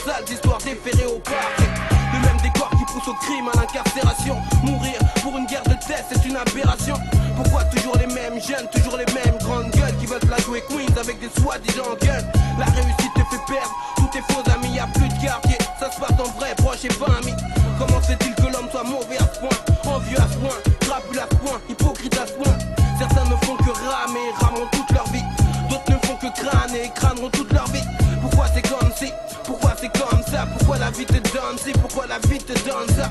soi-disant 11.41 11.95
gueules 12.01 12.26
La 12.59 12.66
réussite 12.66 13.14
te 13.14 13.24
fait 13.30 13.45
perdre. 13.47 13.74
Tous 13.97 14.09
tes 14.12 14.22
faux 14.32 14.43
amis, 14.55 14.74
y 14.74 14.78
a 14.78 14.87
plus 14.87 15.09
de 15.09 15.20
quartier 15.22 15.59
Ça 15.78 15.91
se 15.91 16.01
passe 16.01 16.18
en 16.18 16.30
vrai, 16.39 16.55
proche 16.57 16.85
et 16.85 16.89
pas 16.89 17.12
ami 17.18 17.32
Comment 17.78 18.01
fait-il 18.01 18.35
que 18.35 18.53
l'homme 18.53 18.68
soit 18.70 18.85
mauvais 18.85 19.18
à 19.18 19.26
ce 19.32 19.41
point? 19.41 19.93
Envieux 19.93 20.18
à 20.18 20.28
ce 20.30 20.39
point, 20.39 20.59
crapule 20.80 21.18
à 21.18 21.26
ce 21.30 21.37
point, 21.37 21.61
hypocrite 21.68 22.16
à 22.18 22.26
ce 22.26 22.32
point. 22.32 22.57
Certains 22.99 23.24
ne 23.24 23.37
font 23.45 23.57
que 23.57 23.70
ramer, 23.70 24.30
rameront 24.41 24.68
toute 24.70 24.91
leur 24.93 25.07
vie. 25.11 25.24
D'autres 25.68 25.91
ne 25.91 26.07
font 26.07 26.16
que 26.16 26.41
crâner, 26.41 26.91
crâneront 26.95 27.30
toute 27.30 27.53
leur 27.53 27.66
vie. 27.68 27.82
Pourquoi 28.22 28.47
c'est 28.55 28.62
comme 28.62 28.91
si 28.97 29.11
Pourquoi 29.45 29.74
c'est 29.80 29.93
comme 29.99 30.22
ça? 30.30 30.47
Pourquoi 30.57 30.78
la 30.78 30.91
vie 30.91 31.05
te 31.05 31.14
donne 31.14 31.59
si 31.59 31.72
Pourquoi 31.72 32.07
la 32.07 32.18
vie 32.28 32.39
te 32.39 32.53
donne 32.64 32.89
ça? 32.97 33.11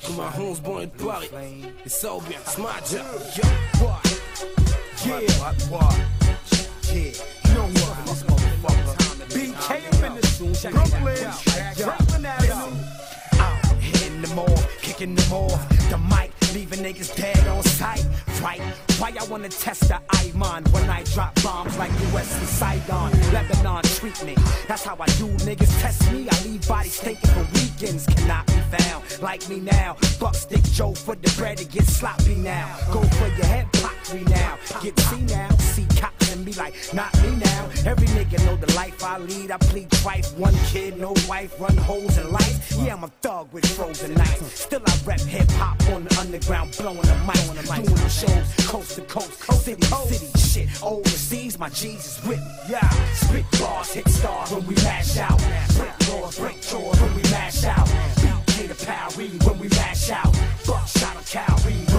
91 0.00 0.60
bon 0.60 0.80
et 0.80 0.86
de 0.86 0.92
Paris, 0.92 1.30
et 1.84 1.88
ça 1.88 2.14
ou 2.14 2.20
bien 2.22 2.38
se 2.46 2.60
matcha, 2.60 3.04
yo 3.36 3.84
what? 3.84 4.02
Yeah, 5.04 5.20
Yeah, 5.20 6.15
drop 21.16 21.42
bombs 21.42 21.78
like 21.78 21.90
US 22.12 22.38
and 22.38 22.46
Saigon? 22.46 23.10
Lebanon 23.32 23.82
treat 23.96 24.22
me. 24.22 24.34
That's 24.68 24.84
how 24.84 24.96
I 25.00 25.06
do. 25.16 25.28
Niggas 25.48 25.80
test 25.80 26.12
me. 26.12 26.28
I 26.30 26.36
leave 26.44 26.68
bodies 26.68 27.00
thinking 27.00 27.30
for 27.30 27.46
weekends 27.54 28.04
cannot 28.04 28.46
be 28.46 28.60
found. 28.76 29.02
Like 29.22 29.48
me 29.48 29.60
now, 29.60 29.96
buck 30.20 30.34
stick 30.34 30.62
Joe 30.64 30.92
for 30.92 31.14
the 31.14 31.32
bread 31.38 31.56
to 31.56 31.64
get 31.64 31.84
sloppy 31.84 32.34
now. 32.34 32.68
Go 32.92 33.00
for 33.02 33.28
your 33.28 33.46
head, 33.46 33.66
pop 33.72 33.94
me 34.12 34.24
now. 34.24 34.58
Get 34.82 34.98
see 35.00 35.22
now, 35.22 35.48
be 36.46 36.52
like, 36.54 36.74
not 36.94 37.12
me 37.22 37.30
now. 37.36 37.68
Every 37.84 38.06
nigga 38.08 38.38
know 38.46 38.56
the 38.56 38.72
life 38.74 39.02
I 39.02 39.18
lead. 39.18 39.50
I 39.50 39.58
plead 39.58 39.90
twice, 39.90 40.32
one 40.34 40.54
kid, 40.66 40.96
no 40.98 41.12
wife, 41.28 41.60
run 41.60 41.76
holes 41.76 42.16
in 42.18 42.30
life. 42.30 42.72
Yeah, 42.78 42.94
I'm 42.94 43.04
a 43.04 43.08
thug 43.20 43.52
with 43.52 43.66
frozen 43.66 44.14
nights. 44.14 44.60
Still 44.60 44.82
I 44.86 44.96
rap 45.04 45.20
hip 45.20 45.50
hop 45.52 45.82
on 45.90 46.04
the 46.04 46.18
underground, 46.20 46.76
blowing 46.78 47.02
the 47.02 47.18
mic, 47.26 47.84
doing 47.84 47.96
the 47.96 48.08
shows 48.08 48.66
coast 48.66 48.94
to 48.94 49.02
coast, 49.02 49.42
city 49.64 49.80
to 49.80 49.96
city. 50.06 50.30
Shit, 50.38 50.82
overseas, 50.82 51.58
my 51.58 51.68
Jesus 51.70 52.24
with 52.24 52.38
me. 52.38 52.52
Yeah, 52.68 52.88
spit 53.14 53.44
bars, 53.58 53.92
hit 53.92 54.08
stars 54.08 54.52
when 54.52 54.66
we 54.66 54.74
mash 54.76 55.18
out. 55.18 55.38
Break 55.76 55.98
doors, 56.06 56.38
break 56.38 56.70
doors 56.70 57.00
when 57.00 57.14
we 57.16 57.22
mash 57.22 57.64
out. 57.64 57.86
Beat 58.56 58.68
the 58.68 58.86
Paris 58.86 59.46
when 59.46 59.58
we 59.58 59.68
mash 59.68 60.10
out. 60.10 60.32
Buckshot 60.64 61.16
of 61.16 61.26
Cowrie 61.28 61.95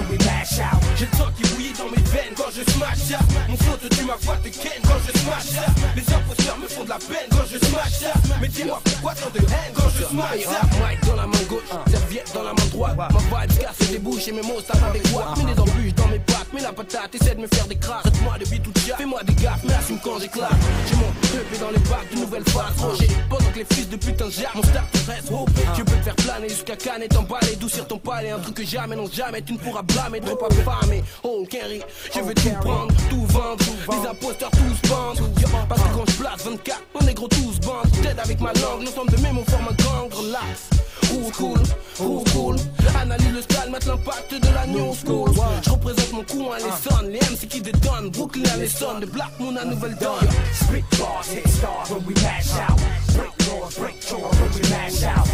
out. 0.60 0.82
J'ai 0.96 1.06
le 1.06 1.18
sang 1.18 1.30
qui 1.36 1.44
bouillit 1.54 1.74
dans 1.78 1.90
mes 1.90 2.04
veines 2.10 2.34
quand 2.36 2.50
je 2.56 2.64
smash 2.72 3.10
ya 3.10 3.20
Mon 3.48 3.58
flow 3.58 3.78
te 3.78 3.88
tue, 3.94 4.06
ma 4.06 4.16
voix 4.22 4.38
te 4.38 4.50
ken 4.50 4.82
quand 4.84 5.00
je 5.06 5.20
smash 5.20 5.46
ça 5.54 5.66
Les 5.96 6.14
imposteurs 6.14 6.58
me 6.58 6.68
font 6.68 6.84
de 6.84 6.90
la 6.90 6.98
peine 6.98 7.30
quand 7.30 7.46
je 7.52 7.58
smash 7.58 8.00
ça 8.02 8.14
Mais 8.42 8.48
dis-moi 8.48 8.82
pourquoi 8.84 9.14
tant 9.14 9.30
de 9.30 9.40
haine 9.40 9.74
quand 9.76 9.90
je 9.90 10.04
smash 10.06 10.44
ça 10.46 10.62
Mike 10.82 11.06
dans 11.06 11.16
la 11.16 11.28
main 11.28 11.44
gauche, 11.48 11.70
serviette 11.88 12.32
dans 12.34 12.44
la 12.44 12.54
main 12.54 12.66
droite. 12.72 12.98
Ma 12.98 13.08
vibe 13.08 13.60
casse 13.60 13.92
des 13.92 14.00
bouches 14.00 14.28
et 14.28 14.32
mes 14.32 14.42
mots 14.42 14.62
savent 14.62 14.84
avec 14.84 15.12
quoi 15.12 15.34
Mets 15.38 15.54
les 15.54 15.60
embûches 15.60 15.94
dans 15.96 16.08
mes 16.08 16.20
pattes, 16.20 16.54
mets 16.54 16.62
la 16.62 16.74
patate, 16.74 17.14
essaie 17.16 17.36
de 17.36 17.42
me 17.42 17.48
faire 17.48 17.68
des 17.68 17.76
crasses. 17.78 18.04
Traite-moi 18.04 18.38
de 18.40 18.46
vie 18.46 18.60
toute 18.60 18.78
chat, 18.80 18.96
fais-moi 18.96 19.24
des 19.24 19.34
gaffes, 19.34 19.64
mais 19.66 19.74
assume 19.74 20.00
quand 20.04 20.20
j'éclate. 20.20 20.52
J'ai 20.88 20.96
mon 20.96 21.42
EP 21.42 21.58
dans 21.60 21.72
les 21.72 21.90
bacs 21.90 22.10
de 22.12 22.20
nouvelles 22.20 22.50
phases 22.50 22.78
Roger, 22.80 23.08
pendant 23.30 23.52
que 23.52 23.60
les 23.60 23.66
fils 23.66 23.90
de 23.90 23.96
putain 23.98 24.30
gèrent 24.30 24.56
mon 24.56 24.64
start 24.64 24.88
reste 25.08 25.32
OP 25.32 25.50
Je 25.78 25.84
peux 25.84 25.92
te 25.92 26.04
faire 26.04 26.16
planer 26.16 26.50
jusqu'à 26.50 26.76
Cannes 26.76 27.04
et 27.04 27.08
t'emballer, 27.08 27.56
doucir 27.56 27.88
ton 27.88 27.98
palais. 27.98 28.32
Un 28.32 28.40
truc 28.40 28.56
que 28.56 28.66
jamais, 28.66 28.96
non 28.96 29.10
jamais, 29.12 29.42
tu 29.42 29.54
ne 29.54 29.58
pourras 29.58 29.82
blâmer. 29.82 30.20
Trop 30.22 30.37
pas 30.38 30.50
famé, 30.50 31.04
oh 31.24 31.46
Kenry 31.50 31.82
Je 32.14 32.22
veux 32.22 32.34
tout 32.34 32.50
prendre, 32.62 32.94
tout 33.10 33.26
vendre. 33.28 33.66
Les 33.90 34.08
imposteurs 34.08 34.52
tous 34.52 34.90
bandent. 34.90 35.20
Parce 35.68 35.82
que 35.82 35.88
quand 35.96 36.10
je 36.10 36.16
place 36.16 36.46
24, 36.46 36.82
on 36.96 37.08
est 37.08 37.14
gros 37.14 37.28
tous 37.28 37.60
bandent. 37.60 37.92
T'aides 38.02 38.20
avec 38.20 38.40
ma 38.40 38.54
langue, 38.54 38.82
nous 38.82 38.92
sommes 38.92 39.10
de 39.10 39.18
même, 39.22 39.38
on 39.38 39.46
forme 39.46 39.68
un 39.70 39.84
gang, 39.84 40.14
relax. 40.14 40.70
Roule 41.12 41.32
cool, 41.32 41.60
roule 42.00 42.24
cool. 42.34 42.56
Analyse 43.02 43.34
le 43.34 43.42
style, 43.42 43.72
mettre 43.72 43.88
l'impact 43.88 44.34
de 44.34 44.54
la 44.54 44.68
new 44.68 44.94
school. 44.94 45.32
Je 45.64 45.70
représente 45.70 46.14
mon 46.14 46.24
coin, 46.24 46.58
les 46.58 46.90
sons, 46.90 47.02
les 47.04 47.20
MC 47.20 47.48
qui 47.48 47.62
détonnent 47.62 48.10
Brooklyn, 48.10 48.58
les 48.60 48.68
sons, 48.68 49.00
de 49.00 49.06
Black 49.06 49.32
Moon 49.40 49.56
à 49.56 49.66
Nouvelle 49.66 49.96
Donne. 49.96 50.30
Spit 50.54 50.84
bars, 51.00 51.26
hit 51.32 51.48
stars 51.48 51.92
when 51.92 52.06
we 52.06 52.14
mash 52.22 52.52
out. 52.60 52.78
Break 53.16 53.48
laws, 53.50 53.78
break 53.78 54.02
jaws 54.02 54.36
when 54.40 54.52
we 54.54 54.70
mash 54.70 55.04
out. 55.04 55.28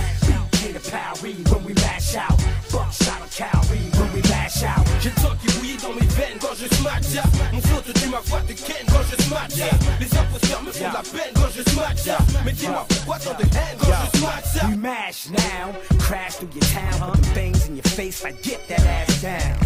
BK 0.63 0.73
to 0.73 0.91
Paris 0.91 1.51
when 1.51 1.65
we 1.65 1.73
mash 1.73 2.15
out. 2.15 2.37
Buckshot 2.71 3.21
of 3.21 3.35
Cowrie 3.35 3.92
mash 4.53 4.63
out. 4.63 4.85
J'ai 5.01 5.09
le 5.09 5.21
sang 5.21 5.35
qui 5.41 5.47
bouillit 5.57 5.77
dans 5.77 5.93
mes 5.93 6.07
veines 6.07 6.37
quand 6.39 6.53
je 6.55 6.73
smash 6.75 7.03
ça 7.03 7.23
Mon 7.51 7.61
flow 7.61 7.81
te 7.81 7.91
tue 7.91 8.09
ma 8.09 8.19
voix 8.19 8.41
te 8.41 8.53
ken 8.53 8.85
quand 8.87 9.03
je 9.09 9.21
smash 9.23 9.51
ça 9.51 9.65
Les 9.99 10.17
imposteurs 10.17 10.63
me 10.63 10.71
font 10.71 10.89
de 10.89 10.93
la 10.93 11.01
peine 11.01 11.33
quand 11.35 11.49
je 11.55 11.69
smash 11.71 11.97
ça 11.97 12.17
Mais 12.45 12.51
dis-moi 12.51 12.85
pourquoi 12.87 13.19
tant 13.19 13.37
de 13.37 13.43
haine 13.43 13.77
quand 13.79 13.87
je 13.87 14.17
smash 14.17 14.43
ça 14.53 14.67
We 14.67 14.77
mash 14.77 15.29
now, 15.29 15.73
crash 15.99 16.35
through 16.35 16.51
your 16.53 16.63
town, 16.71 17.11
put 17.11 17.21
them 17.21 17.33
things 17.33 17.67
in 17.67 17.75
your 17.75 17.83
face 17.83 18.23
like 18.23 18.41
get 18.43 18.67
that 18.67 18.85
ass 18.85 19.21
down. 19.21 19.57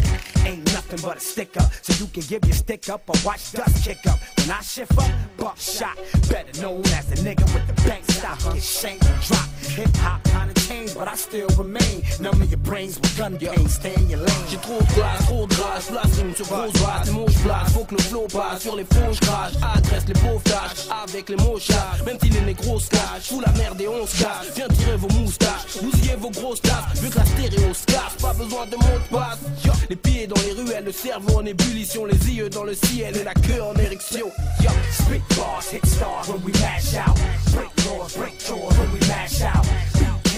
Ain't 0.46 0.66
nothing 0.74 1.00
but 1.02 1.18
a 1.18 1.20
stick 1.20 1.58
up, 1.58 1.70
so 1.82 1.94
you 2.00 2.08
can 2.08 2.24
give 2.24 2.46
your 2.46 2.56
stick 2.56 2.90
up 2.90 3.02
or 3.08 3.16
watch 3.26 3.52
dust 3.52 3.84
kick 3.84 4.00
up. 4.08 4.20
When 4.38 4.52
I 4.52 4.62
shift 4.62 4.98
up, 4.98 5.12
buckshot, 5.38 5.98
better 6.30 6.62
known 6.62 6.82
as 6.98 7.06
the 7.08 7.16
nigga 7.18 7.44
with 7.54 7.68
the 7.68 7.74
bank 7.88 8.06
stop, 8.10 8.40
get 8.54 8.64
shanked 8.64 9.06
and 9.06 9.22
drop. 9.22 9.48
Hip 9.76 9.96
hop 9.98 10.24
kinda 10.24 10.54
changed, 10.62 10.96
but 10.98 11.08
I 11.08 11.16
still 11.16 11.50
remain. 11.58 12.04
Numb 12.22 12.42
your 12.44 12.58
brains 12.60 13.00
with 13.00 13.18
gun 13.18 13.38
pain, 13.38 13.68
stay 13.68 13.94
in 13.96 14.10
your 14.10 14.20
lane. 14.20 14.48
Trop 14.78 14.86
classe, 14.94 15.26
trop 15.26 15.48
de 15.48 15.56
grâce, 15.56 15.86
place 15.86 16.36
sur 16.36 16.46
grosse 16.46 16.74
base, 16.74 17.06
les 17.08 17.12
mots 17.12 17.26
place, 17.44 17.74
faut 17.74 17.84
que 17.84 17.96
le 17.96 18.02
flow 18.02 18.28
passe 18.32 18.62
sur 18.62 18.76
les 18.76 18.84
faux 18.84 19.26
crash, 19.26 19.54
adresse 19.76 20.04
les 20.08 20.14
pauvres 20.14 20.44
tâches, 20.44 20.88
avec 21.04 21.30
les 21.30 21.36
mots 21.38 21.58
chats, 21.60 21.94
même 22.06 22.18
si 22.22 22.30
les 22.30 22.42
négros 22.42 22.80
se 22.80 22.90
cachent, 22.90 23.30
fous 23.30 23.42
la 23.42 23.52
merde 23.54 23.82
et 23.82 23.88
on 23.88 24.06
se 24.06 24.22
cache, 24.22 24.54
viens 24.56 24.68
tirer 24.68 24.98
vos 24.98 25.10
moustaches, 25.10 25.82
bousillez 25.82 26.16
vos 26.18 26.30
grosses 26.30 26.62
tasses, 26.62 27.02
vu 27.02 27.10
que 27.10 27.18
la 27.18 27.26
stéréo 27.26 27.74
se 27.74 27.86
pas 28.22 28.34
besoin 28.34 28.68
de 28.68 28.76
mot 28.76 29.00
de 29.00 29.16
passe, 29.16 29.40
les 29.90 29.96
pieds 29.96 30.28
dans 30.28 30.42
les 30.42 30.52
ruelles, 30.52 30.86
le 30.86 30.92
cerveau 30.92 31.40
en 31.40 31.46
ébullition, 31.46 32.06
les 32.06 32.30
yeux 32.30 32.50
dans 32.50 32.64
le 32.64 32.76
ciel 32.76 33.18
et 33.18 33.24
la 33.24 33.34
queue 33.34 33.64
en 33.64 33.74
érection, 33.80 34.28
Yo, 34.62 34.70
spit 34.92 35.24
bars, 35.36 35.72
hit 35.72 35.86
stars 35.88 36.30
when 36.30 36.44
we 36.44 36.54
mash 36.62 36.94
out. 36.96 37.18
Break 37.52 37.72
laws, 37.86 38.16
break 38.16 38.38
jaws 38.40 38.78
when 38.78 38.92
we 38.92 39.00
mash 39.08 39.42
out. 39.42 39.66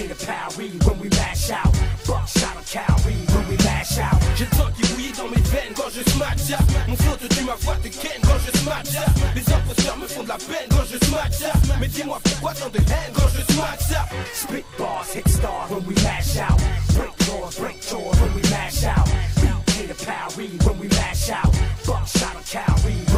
BK 0.00 0.08
to 0.08 0.26
Paris 0.26 0.86
when 0.86 0.98
we 1.00 1.08
mash 1.10 1.50
out. 1.50 1.72
Buckshot 2.06 2.56
of 2.56 2.64
Cowrie 2.64 3.20
when 3.34 3.48
we 3.48 3.56
mash 3.58 3.98
out. 3.98 4.16
J'ai 4.36 4.44
le 4.44 4.72
qui 4.72 4.94
bouillit 4.94 5.12
dans 5.12 5.28
mes 5.28 5.42
veines 5.50 5.74
quand 5.76 5.90
je 5.92 6.02
smash 6.10 6.38
ça 6.38 6.58
Mon 6.88 6.96
flow 6.96 7.16
te 7.16 7.34
tue 7.34 7.44
ma 7.44 7.54
voix 7.56 7.76
te 7.76 7.88
ken 7.88 8.20
quand 8.22 8.38
je 8.46 8.58
smash 8.58 8.86
ça 8.86 9.04
Les 9.34 9.52
imposteurs 9.52 9.98
me 9.98 10.06
font 10.06 10.22
de 10.22 10.28
la 10.28 10.38
peine 10.38 10.68
quand 10.70 10.84
je 10.90 10.96
smash 11.06 11.32
ça 11.32 11.52
Mais 11.78 11.88
dis-moi 11.88 12.18
pourquoi 12.24 12.54
tant 12.54 12.70
de 12.70 12.78
haine 12.78 13.12
quand 13.12 13.28
je 13.28 13.52
smash 13.52 13.80
ça 13.90 14.08
Spit 14.32 14.64
bars, 14.78 15.06
hit 15.14 15.28
stars 15.28 15.68
when 15.70 15.84
we 15.86 15.94
mash 16.02 16.38
out. 16.38 16.58
Break 16.94 17.12
laws, 17.28 17.58
break 17.58 17.80
jaws 17.82 18.20
when 18.20 18.34
we 18.34 18.42
mash 18.48 18.84
out. 18.84 19.06
BK 19.36 19.88
to 19.88 20.04
Paris 20.06 20.66
when 20.66 20.78
we 20.78 20.88
mash 20.88 21.30
out. 21.30 21.52
Buckshot 21.84 22.36
of 22.36 22.46
Cowrie 22.48 23.09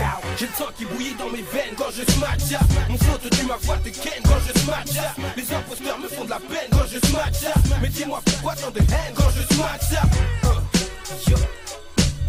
out. 0.00 0.22
J'ai 0.38 0.46
le 0.46 0.52
sang 0.52 0.70
qui 0.76 0.84
bouillit 0.84 1.14
dans 1.18 1.28
mes 1.28 1.42
veines 1.42 1.74
quand 1.76 1.90
je 1.90 2.02
smash 2.12 2.38
ça 2.38 2.60
Mon 2.88 2.96
flow 2.98 3.18
te 3.18 3.28
tue 3.34 3.46
ma 3.46 3.56
voix 3.56 3.76
te 3.78 3.88
ken 3.88 4.22
quand 4.24 4.38
je 4.46 4.58
smash 4.60 5.02
Les 5.36 5.52
imposteurs 5.54 5.98
me 5.98 6.08
font 6.08 6.24
de 6.24 6.30
la 6.30 6.38
peine 6.38 6.68
quand 6.70 6.86
je 6.90 6.98
smash 7.06 7.52
Mais 7.80 7.88
dis-moi 7.88 8.20
pourquoi 8.24 8.54
tant 8.54 8.70
de 8.70 8.78
haine 8.78 9.14
quand 9.14 9.30
je 9.30 9.54
smash 9.54 9.80
ça 9.90 10.02
Uh, 10.44 11.30
Yo, 11.30 11.36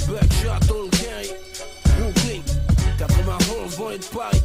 Buckshot, 0.07 0.71
Old 0.73 0.91
Gary, 0.91 1.29
Brooklyn, 1.97 2.41
91, 2.97 3.77
banlieue 3.77 3.97
de 3.99 4.05
Paris. 4.05 4.41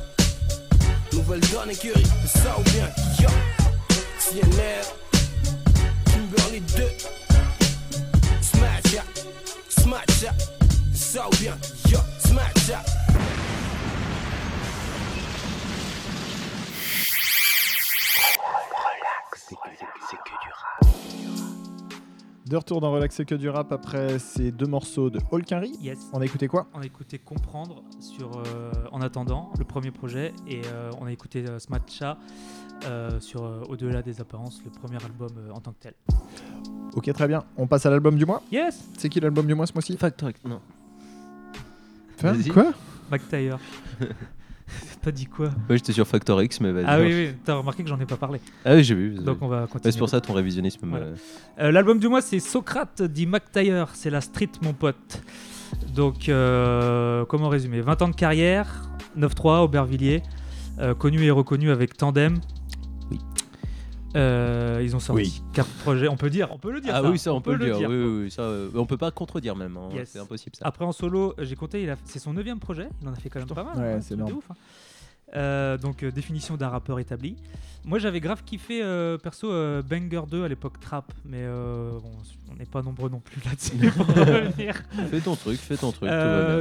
Nouvelle 1.12 1.40
donne 1.40 1.70
écurie, 1.70 2.02
ça 2.26 2.56
ou 2.58 2.62
bien? 2.70 2.88
Yo, 3.20 3.28
CNR, 4.18 4.84
Kimberly 6.06 6.60
2 6.60 6.82
Smash 8.40 8.92
ya, 8.92 9.02
smash 9.68 10.22
ya, 10.22 10.32
ça 11.08 11.26
ou 11.26 11.36
bien 11.40 11.56
Yo, 11.90 11.98
De 22.46 22.56
retour 22.56 22.80
dans 22.82 22.92
Relax, 22.92 23.14
c'est 23.16 23.24
que 23.24 23.34
du 23.34 23.48
rap 23.48 23.72
après 23.72 24.18
ces 24.18 24.50
deux 24.52 24.66
morceaux 24.66 25.08
de 25.08 25.18
Holkinry. 25.30 25.72
Yes. 25.80 25.98
On 26.12 26.20
a 26.20 26.26
écouté 26.26 26.46
quoi? 26.46 26.66
On 26.74 26.80
a 26.80 26.84
écouté 26.84 27.18
Comprendre 27.18 27.82
sur 28.00 28.30
euh, 28.36 28.70
En 28.92 29.00
attendant, 29.00 29.50
le 29.58 29.64
premier 29.64 29.90
projet, 29.90 30.34
et 30.46 30.60
euh, 30.66 30.90
on 31.00 31.06
a 31.06 31.12
écouté 31.12 31.44
euh, 31.46 31.58
Smatcha 31.58 32.18
euh, 32.84 33.18
sur 33.20 33.44
euh, 33.44 33.62
Au-delà 33.70 34.02
des 34.02 34.20
apparences, 34.20 34.60
le 34.62 34.70
premier 34.70 35.02
album 35.02 35.30
euh, 35.38 35.52
en 35.52 35.60
tant 35.60 35.72
que 35.72 35.78
tel. 35.80 35.94
Ok, 36.94 37.10
très 37.14 37.28
bien. 37.28 37.44
On 37.56 37.66
passe 37.66 37.86
à 37.86 37.90
l'album 37.90 38.16
du 38.16 38.26
mois? 38.26 38.42
Yes 38.52 38.82
C'est 38.98 39.08
qui 39.08 39.20
l'album 39.20 39.46
du 39.46 39.54
mois 39.54 39.66
ce 39.66 39.72
mois-ci? 39.72 39.96
Factor 39.96 40.28
X, 40.30 40.40
non. 40.44 40.60
Enfin, 42.18 42.32
Vas-y. 42.32 42.48
Quoi 42.50 42.72
McTayer. 43.10 43.54
T'as 45.00 45.10
dit 45.12 45.24
quoi 45.26 45.46
Ouais, 45.70 45.76
j'étais 45.78 45.92
sur 45.94 46.06
Factor 46.06 46.42
X, 46.42 46.60
mais 46.60 46.72
vas-y. 46.72 46.84
Ah 46.86 46.98
oui, 47.00 47.06
oui, 47.14 47.34
t'as 47.42 47.54
remarqué 47.54 47.82
que 47.82 47.88
j'en 47.88 47.98
ai 48.00 48.04
pas 48.04 48.16
parlé. 48.18 48.38
Ah 48.66 48.74
oui, 48.74 48.84
j'ai 48.84 48.94
vu. 48.94 49.14
Donc 49.14 49.38
on 49.40 49.48
va 49.48 49.62
Ouais, 49.62 49.66
continuer. 49.68 49.92
c'est 49.92 49.98
pour 49.98 50.10
ça 50.10 50.20
ton 50.20 50.34
révisionnisme. 50.34 50.84
me- 50.84 50.90
Voilà. 50.90 51.06
Euh, 51.60 51.70
L'album 51.72 51.98
du 51.98 52.08
mois, 52.08 52.20
c'est 52.20 52.38
Socrate 52.40 53.00
dit 53.02 53.26
McTayer. 53.26 53.84
C'est 53.94 54.10
la 54.10 54.20
street, 54.20 54.50
mon 54.62 54.74
pote. 54.74 55.22
Donc, 55.94 56.28
euh, 56.28 57.24
comment 57.26 57.48
résumer? 57.48 57.80
20 57.80 58.02
ans 58.02 58.08
de 58.08 58.14
carrière, 58.14 58.90
9-3, 59.16 59.62
Aubervilliers, 59.62 60.22
euh, 60.80 60.94
connu 60.94 61.22
et 61.22 61.30
reconnu 61.30 61.70
avec 61.70 61.96
Tandem. 61.96 62.38
Euh, 64.16 64.80
ils 64.82 64.96
ont 64.96 65.00
sorti 65.00 65.22
Oui. 65.22 65.42
quatre 65.52 65.68
projets. 65.82 66.08
On 66.08 66.16
peut 66.16 66.30
dire, 66.30 66.48
on 66.52 66.58
peut 66.58 66.72
le 66.72 66.80
dire. 66.80 66.92
Ah 66.94 67.02
ça, 67.02 67.10
oui, 67.10 67.18
ça 67.18 67.32
on, 67.34 67.40
peut, 67.40 67.54
le 67.54 67.66
dire. 67.66 67.76
Oui, 67.76 67.84
quoi. 67.84 67.88
oui, 67.88 68.22
oui, 68.24 68.30
ça, 68.30 68.42
euh, 68.42 68.70
on 68.74 68.86
peut 68.86 68.96
pas 68.96 69.10
contredire 69.10 69.54
même. 69.54 69.76
hein. 69.76 69.90
Yes. 69.92 70.10
C'est 70.12 70.18
impossible 70.18 70.56
ça. 70.56 70.66
Après 70.66 70.84
en 70.84 70.92
solo, 70.92 71.34
euh, 71.38 71.44
j'ai 71.44 71.56
compté, 71.56 71.82
il 71.82 71.90
a- 71.90 71.96
c'est 72.04 72.18
son 72.18 72.32
neuvième 72.32 72.58
projet. 72.58 72.88
Il 73.02 73.08
en 73.08 73.12
a 73.12 73.16
fait 73.16 73.28
quand 73.28 73.38
même 73.38 73.48
pas 73.48 73.64
mal. 73.64 73.76
Ouais, 73.76 73.92
hein, 73.94 74.00
c'est 74.00 74.14
ouf, 74.14 74.44
hein. 74.50 74.54
Euh, 75.36 75.76
donc 75.76 76.02
euh, 76.02 76.10
définition 76.10 76.56
d'un 76.56 76.68
rappeur 76.68 76.98
établi. 76.98 77.36
Moi 77.84 77.98
j'avais 77.98 78.20
grave 78.20 78.42
kiffé 78.44 78.82
euh, 78.82 79.18
perso 79.18 79.48
Banger 79.82 80.22
2 80.30 80.44
à 80.44 80.48
l'époque 80.48 80.80
trap, 80.80 81.12
mais 81.24 81.46
bon, 81.46 82.10
on 82.50 82.56
n'est 82.56 82.66
pas 82.66 82.82
nombreux 82.82 83.08
non 83.10 83.20
plus 83.20 83.40
là-dessus 83.44 83.76
pour 83.96 84.06
revenir. 84.06 84.74
Fais 85.10 85.20
ton 85.20 85.36
truc, 85.36 85.58
fais 85.58 85.76
ton 85.76 85.92
truc. 85.92 86.10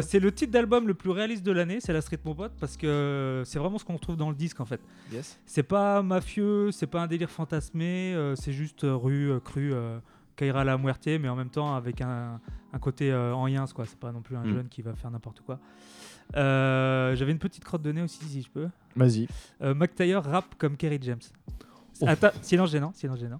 c'est 0.03 0.19
le 0.19 0.31
titre 0.31 0.51
d'album 0.51 0.87
le 0.87 0.93
plus 0.93 1.09
réaliste 1.11 1.43
de 1.43 1.51
l'année, 1.51 1.79
c'est 1.79 1.93
la 1.93 2.01
street 2.01 2.19
mon 2.25 2.35
pote, 2.35 2.53
parce 2.59 2.77
que 2.77 3.43
c'est 3.45 3.59
vraiment 3.59 3.77
ce 3.77 3.85
qu'on 3.85 3.93
retrouve 3.95 4.17
dans 4.17 4.29
le 4.29 4.35
disque 4.35 4.59
en 4.59 4.65
fait. 4.65 4.81
Yes. 5.11 5.39
C'est 5.45 5.63
pas 5.63 6.01
mafieux, 6.01 6.71
c'est 6.71 6.87
pas 6.87 7.01
un 7.01 7.07
délire 7.07 7.29
fantasmé, 7.29 8.15
c'est 8.35 8.53
juste 8.53 8.81
rue, 8.83 9.31
cru, 9.43 9.73
euh, 9.73 9.99
Kaira 10.35 10.63
la 10.63 10.77
Muerte, 10.77 11.07
mais 11.07 11.29
en 11.29 11.35
même 11.35 11.49
temps 11.49 11.75
avec 11.75 11.99
un, 12.01 12.39
un 12.73 12.79
côté 12.79 13.13
en 13.13 13.47
yens, 13.47 13.73
quoi. 13.73 13.85
C'est 13.85 13.97
pas 13.99 14.11
non 14.11 14.21
plus 14.21 14.35
un 14.35 14.43
Mm. 14.43 14.53
jeune 14.53 14.67
qui 14.69 14.81
va 14.83 14.93
faire 14.93 15.09
n'importe 15.09 15.41
quoi. 15.41 15.59
Euh, 16.35 17.15
J'avais 17.15 17.31
une 17.31 17.39
petite 17.39 17.63
crotte 17.63 17.81
de 17.81 17.91
nez 17.91 18.01
aussi, 18.01 18.23
si 18.25 18.41
je 18.41 18.49
peux. 18.49 18.67
Vas-y. 18.95 19.27
Euh, 19.61 19.73
McTayer 19.73 20.17
rappe 20.17 20.55
comme 20.57 20.75
Kerry 20.77 20.99
James. 21.01 21.19
Oh. 22.01 22.05
Attends, 22.07 22.29
silence 22.41 22.71
gênant, 22.71 22.91
silence 22.93 23.19
gênant. 23.19 23.39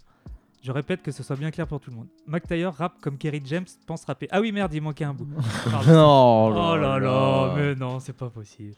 Je 0.63 0.71
répète 0.71 1.01
que 1.03 1.11
ce 1.11 1.21
soit 1.23 1.35
bien 1.35 1.51
clair 1.51 1.67
pour 1.67 1.79
tout 1.79 1.91
le 1.91 1.95
monde. 1.95 2.07
McTayer 2.25 2.65
rappe 2.65 2.99
comme 2.99 3.17
Kerry 3.17 3.41
James 3.45 3.65
pense 3.85 4.03
rapper. 4.05 4.27
Ah 4.31 4.41
oui, 4.41 4.51
merde, 4.51 4.73
il 4.73 4.81
manquait 4.81 5.05
un 5.05 5.13
bout. 5.13 5.27
Pardon. 5.71 5.91
Oh 5.95 6.53
Oh 6.55 6.75
là 6.75 6.99
là, 6.99 7.53
mais 7.55 7.75
non, 7.75 7.99
c'est 7.99 8.11
pas 8.13 8.29
possible. 8.29 8.73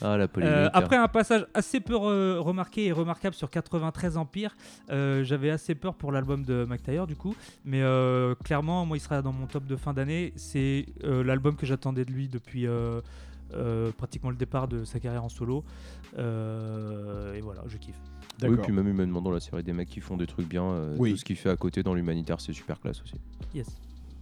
Ah 0.00 0.16
la. 0.16 0.28
Euh, 0.38 0.70
après 0.72 0.96
un 0.96 1.08
passage 1.08 1.44
assez 1.52 1.80
peu 1.80 1.94
re- 1.94 2.38
remarqué 2.38 2.86
et 2.86 2.92
remarquable 2.92 3.34
sur 3.34 3.50
93 3.50 4.16
Empire, 4.16 4.54
euh, 4.90 5.24
j'avais 5.24 5.50
assez 5.50 5.74
peur 5.74 5.94
pour 5.94 6.12
l'album 6.12 6.44
de 6.44 6.64
McTayer 6.68 7.04
du 7.08 7.16
coup, 7.16 7.34
mais 7.64 7.82
euh, 7.82 8.34
clairement, 8.44 8.86
moi 8.86 8.96
il 8.96 9.00
sera 9.00 9.20
dans 9.20 9.32
mon 9.32 9.46
top 9.46 9.66
de 9.66 9.76
fin 9.76 9.92
d'année. 9.92 10.32
C'est 10.36 10.86
l'album 11.02 11.56
que 11.56 11.66
j'attendais 11.66 12.04
de 12.04 12.12
lui 12.12 12.28
depuis 12.28 12.66
euh, 13.54 13.92
pratiquement 13.92 14.30
le 14.30 14.36
départ 14.36 14.68
de 14.68 14.84
sa 14.84 15.00
carrière 15.00 15.24
en 15.24 15.28
solo. 15.28 15.64
Euh, 16.18 17.34
et 17.34 17.40
voilà, 17.40 17.62
je 17.66 17.76
kiffe. 17.76 17.98
oui, 18.42 18.56
puis 18.62 18.72
même 18.72 18.88
humainement 18.88 19.22
dans 19.22 19.30
la 19.30 19.40
série 19.40 19.62
des 19.62 19.72
mecs 19.72 19.88
qui 19.88 20.00
font 20.00 20.16
des 20.16 20.26
trucs 20.26 20.48
bien. 20.48 20.64
euh, 20.64 20.94
Oui. 20.98 21.12
Tout 21.12 21.16
ce 21.18 21.24
qu'il 21.24 21.36
fait 21.36 21.50
à 21.50 21.56
côté 21.56 21.82
dans 21.82 21.94
l'humanitaire, 21.94 22.40
c'est 22.40 22.52
super 22.52 22.80
classe 22.80 23.02
aussi. 23.02 23.14
Yes. 23.54 23.66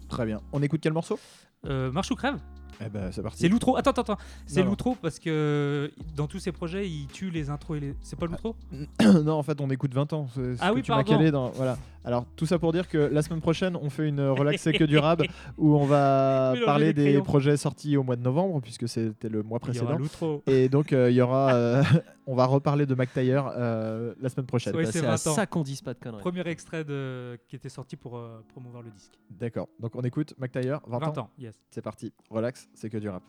Très 0.09 0.27
bien. 0.27 0.41
On 0.53 0.63
écoute 0.63 0.81
quel 0.83 0.93
morceau? 0.93 1.19
Euh, 1.67 1.91
Marche 1.91 2.11
ou 2.11 2.15
crève? 2.17 2.39
Eh 2.81 2.89
ben, 2.89 3.11
c'est 3.13 3.23
parti. 3.23 3.39
C'est 3.41 3.49
l'outro. 3.49 3.77
Attends, 3.77 3.91
attends, 3.91 4.03
attends. 4.03 4.19
C'est 4.47 4.61
Non, 4.61 4.65
non. 4.67 4.71
l'outro 4.71 4.97
parce 5.01 5.19
que 5.19 5.91
dans 6.17 6.27
tous 6.27 6.39
ses 6.39 6.53
projets, 6.53 6.89
il 6.89 7.07
tue 7.07 7.31
les 7.31 7.51
intros 7.51 7.77
et 7.77 7.81
les. 7.81 7.95
C'est 8.03 8.19
pas 8.19 8.27
l'outro? 8.27 8.57
Non, 9.25 9.35
en 9.35 9.43
fait, 9.43 9.61
on 9.61 9.69
écoute 9.71 9.93
20 9.95 10.13
ans. 10.13 10.27
C'est 10.35 10.57
ce 10.57 10.61
Ah 10.61 10.71
que 10.71 10.75
oui, 10.77 10.83
tu 10.83 10.91
m'as 10.91 10.99
pardon. 10.99 11.13
calé 11.19 11.31
dans. 11.31 11.51
Voilà. 11.51 11.77
Alors, 12.07 12.27
tout 12.37 12.45
ça 12.45 12.59
pour 12.59 12.73
dire 12.73 12.87
que 12.89 12.99
la 12.99 13.23
semaine 13.23 13.41
prochaine, 13.41 13.77
on 13.81 13.89
fait 13.89 14.07
une 14.09 14.21
relaxée 14.21 14.73
que 14.73 14.85
du 14.85 14.99
rap 14.99 15.23
où 15.59 15.75
on 15.77 15.87
va 15.87 16.51
Mélanger 16.53 16.65
parler 16.67 16.87
les 16.87 16.93
des 16.93 17.03
crayons. 17.05 17.23
projets 17.23 17.57
sortis 17.57 17.97
au 17.97 18.03
mois 18.03 18.17
de 18.17 18.23
novembre, 18.23 18.61
puisque 18.61 18.87
c'était 18.89 19.29
le 19.31 19.43
mois 19.43 19.59
Il 19.69 19.75
y 19.75 19.79
aura 19.81 19.87
précédent. 19.95 19.99
l'outro. 19.99 20.43
Et 20.47 20.69
donc, 20.69 20.93
euh, 20.93 21.11
il 21.11 21.17
y 21.17 21.21
aura. 21.23 21.55
euh, 21.55 21.83
on 22.27 22.35
va 22.35 22.47
reparler 22.47 22.87
de 22.87 22.95
McTayer 22.95 23.41
euh, 23.57 24.15
la 24.21 24.29
semaine 24.29 24.47
prochaine. 24.47 24.75
Ouais, 24.75 24.85
Bah, 24.85 24.91
c'est 24.93 24.99
à 25.05 25.17
20 25.17 25.27
ans. 25.31 25.35
ça 25.35 25.47
qu'on 25.47 25.63
dise 25.63 25.83
pas 25.83 25.95
de 25.95 25.99
conneries. 25.99 26.21
Premier 26.21 26.47
extrait 26.49 26.85
de... 26.85 27.39
qui 27.49 27.57
était 27.57 27.69
sorti 27.69 27.97
pour 27.97 28.17
euh, 28.17 28.43
promouvoir 28.49 28.83
le 28.83 28.91
disque. 28.91 29.13
D'accord. 29.31 29.69
Donc, 29.81 29.95
on 29.95 30.03
écoute 30.03 30.35
McTayer, 30.39 30.77
20, 30.87 30.99
20 30.99 31.19
ans, 31.19 31.31
yes. 31.39 31.55
C'est 31.71 31.83
parti. 31.83 32.13
Relax, 32.31 32.69
c'est 32.75 32.89
que 32.91 32.99
du 32.99 33.09
rap. 33.09 33.23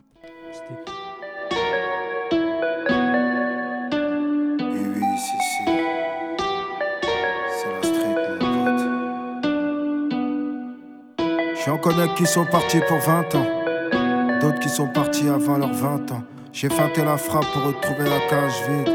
C'était- 0.52 0.92
Oui, 4.62 4.80
oui, 4.94 5.18
si, 5.18 5.36
si. 5.50 5.64
C'est 7.58 7.72
la 7.72 7.82
street, 7.82 8.38
mon 8.40 8.64
pote. 8.64 8.82
J'en 11.64 11.78
connais 11.78 12.08
qui 12.14 12.26
sont 12.26 12.46
partis 12.46 12.80
pour 12.88 12.98
20 12.98 13.34
ans. 13.34 13.46
D'autres 14.40 14.60
qui 14.60 14.68
sont 14.68 14.88
partis 14.88 15.28
avant 15.28 15.58
leurs 15.58 15.72
20 15.72 16.10
ans. 16.12 16.22
J'ai 16.58 16.70
feinté 16.70 17.04
la 17.04 17.18
frappe 17.18 17.44
pour 17.52 17.64
retrouver 17.64 18.08
la 18.08 18.18
cage 18.30 18.54
vide. 18.66 18.88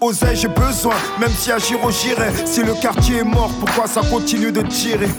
Oseille, 0.00 0.36
j'ai 0.36 0.48
besoin, 0.48 0.94
même 1.20 1.28
si 1.28 1.52
à 1.52 1.58
Giro 1.58 1.90
j'irai. 1.90 2.30
Si 2.46 2.62
le 2.62 2.72
quartier 2.72 3.18
est 3.18 3.22
mort, 3.22 3.50
pourquoi 3.60 3.86
ça 3.86 4.00
continue 4.00 4.50
de 4.50 4.62
tirer? 4.62 5.10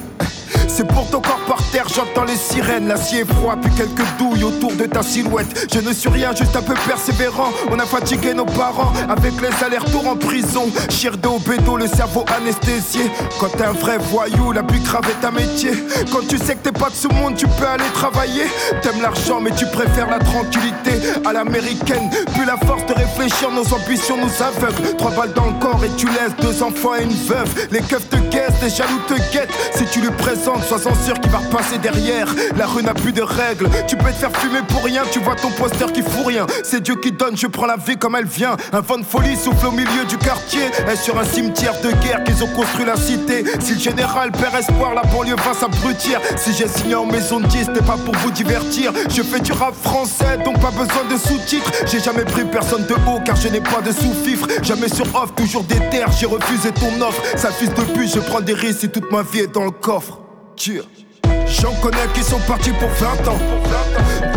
C'est 0.67 0.87
pour 0.87 1.09
ton 1.09 1.21
corps 1.21 1.39
par 1.47 1.57
terre, 1.71 1.87
j'entends 1.93 2.23
les 2.23 2.35
sirènes. 2.35 2.87
L'acier 2.87 3.25
froid, 3.25 3.55
puis 3.61 3.71
quelques 3.75 4.05
douilles 4.17 4.43
autour 4.43 4.73
de 4.73 4.85
ta 4.85 5.01
silhouette. 5.01 5.67
Je 5.73 5.79
ne 5.79 5.93
suis 5.93 6.09
rien, 6.09 6.33
juste 6.35 6.55
un 6.55 6.61
peu 6.61 6.73
persévérant. 6.87 7.49
On 7.71 7.79
a 7.79 7.85
fatigué 7.85 8.33
nos 8.33 8.45
parents 8.45 8.91
avec 9.09 9.33
les 9.41 9.65
allers-retours 9.65 10.07
en 10.07 10.15
prison. 10.15 10.69
Chir 10.89 11.17
de 11.17 11.27
au 11.27 11.39
bédo, 11.39 11.77
le 11.77 11.87
cerveau 11.87 12.25
anesthésié. 12.37 13.11
Quand 13.39 13.49
t'es 13.49 13.65
un 13.65 13.71
vrai 13.71 13.97
voyou, 13.97 14.51
la 14.51 14.63
plus 14.63 14.79
grave 14.79 15.05
est 15.09 15.25
un 15.25 15.31
métier. 15.31 15.71
Quand 16.11 16.27
tu 16.27 16.37
sais 16.37 16.55
que 16.55 16.63
t'es 16.63 16.71
pas 16.71 16.89
de 16.89 16.95
ce 16.95 17.07
monde, 17.07 17.35
tu 17.35 17.47
peux 17.47 17.67
aller 17.67 17.89
travailler. 17.93 18.45
T'aimes 18.81 19.01
l'argent, 19.01 19.39
mais 19.41 19.51
tu 19.51 19.65
préfères 19.67 20.09
la 20.09 20.19
tranquillité 20.19 20.91
à 21.25 21.33
l'américaine. 21.33 22.09
Plus 22.33 22.45
la 22.45 22.57
force 22.57 22.85
de 22.85 22.93
réfléchir, 22.93 23.51
nos 23.51 23.65
ambitions 23.73 24.17
nous 24.17 24.43
aveuglent. 24.43 24.95
Trois 24.97 25.11
balles 25.11 25.33
dans 25.33 25.47
le 25.47 25.59
corps 25.59 25.83
et 25.83 25.89
tu 25.97 26.07
laisses 26.07 26.35
deux 26.39 26.63
enfants 26.63 26.95
et 26.95 27.03
une 27.03 27.09
veuve. 27.09 27.67
Les 27.71 27.81
keufs 27.81 28.09
te 28.09 28.17
guettent, 28.17 28.61
les 28.61 28.69
jaloux 28.69 28.99
te 29.07 29.13
guettent. 29.31 29.53
Si 29.75 29.85
tu 29.85 30.01
lui 30.01 30.11
présentes, 30.11 30.56
sois-en 30.63 30.93
sûr 31.03 31.19
qu'il 31.19 31.31
va 31.31 31.39
repasser 31.39 31.77
derrière. 31.77 32.27
La 32.57 32.65
rue 32.65 32.83
n'a 32.83 32.93
plus 32.93 33.13
de 33.13 33.21
règles. 33.21 33.69
Tu 33.87 33.95
peux 33.95 34.11
te 34.11 34.17
faire 34.17 34.31
fumer 34.37 34.61
pour 34.67 34.83
rien, 34.83 35.03
tu 35.11 35.19
vois 35.19 35.35
ton 35.35 35.49
poster 35.51 35.91
qui 35.93 36.01
fout 36.01 36.25
rien. 36.25 36.45
C'est 36.63 36.81
Dieu 36.81 36.95
qui 36.95 37.11
donne, 37.11 37.37
je 37.37 37.47
prends 37.47 37.65
la 37.65 37.77
vie 37.77 37.97
comme 37.97 38.15
elle 38.15 38.25
vient. 38.25 38.55
Un 38.73 38.81
vent 38.81 38.97
de 38.97 39.03
folie 39.03 39.35
souffle 39.35 39.67
au 39.67 39.71
milieu 39.71 40.05
du 40.07 40.17
quartier. 40.17 40.65
Et 40.91 40.95
sur 40.95 41.17
un 41.19 41.25
cimetière 41.25 41.73
de 41.81 41.91
guerre 42.03 42.23
qu'ils 42.23 42.43
ont 42.43 42.47
construit 42.47 42.85
la 42.85 42.95
cité. 42.95 43.43
Si 43.59 43.73
le 43.73 43.79
général 43.79 44.31
perd 44.31 44.55
espoir, 44.55 44.93
la 44.93 45.03
banlieue 45.03 45.35
va 45.35 45.53
s'abrutir. 45.53 46.19
Si 46.37 46.53
j'ai 46.53 46.67
signé 46.67 46.95
en 46.95 47.05
maison 47.05 47.39
de 47.39 47.47
10, 47.47 47.65
c'était 47.65 47.85
pas 47.85 47.97
pour 47.97 48.15
vous 48.17 48.31
divertir. 48.31 48.91
Je 49.09 49.21
fais 49.21 49.39
du 49.39 49.51
rap 49.51 49.73
français, 49.81 50.37
donc 50.43 50.59
pas 50.59 50.71
besoin 50.71 51.03
de 51.09 51.17
sous-titres. 51.17 51.71
J'ai 51.85 51.99
jamais 51.99 52.23
pris 52.23 52.45
personne 52.45 52.85
de 52.85 52.93
haut 52.93 53.19
car 53.25 53.35
je 53.35 53.47
n'ai 53.49 53.61
pas 53.61 53.81
de 53.81 53.91
sous-fifre. 53.91 54.47
Jamais 54.63 54.89
sur 54.89 55.05
off, 55.15 55.33
toujours 55.35 55.63
des 55.63 55.79
terres, 55.89 56.11
j'ai 56.11 56.25
refusé 56.25 56.71
ton 56.71 57.01
offre. 57.01 57.21
Sale 57.35 57.53
fils 57.53 57.73
de 57.73 57.81
pute, 57.81 58.13
je 58.13 58.19
prends 58.19 58.41
des 58.41 58.53
risques 58.53 58.81
si 58.81 58.89
toute 58.89 59.11
ma 59.11 59.23
vie 59.23 59.39
est 59.39 59.53
dans 59.53 59.65
le 59.65 59.71
coffre. 59.71 60.26
J'en 60.57 61.71
connais 61.81 62.07
qui 62.15 62.23
sont 62.23 62.39
partis 62.47 62.71
pour 62.71 62.89
20 62.89 63.27
ans. 63.29 63.37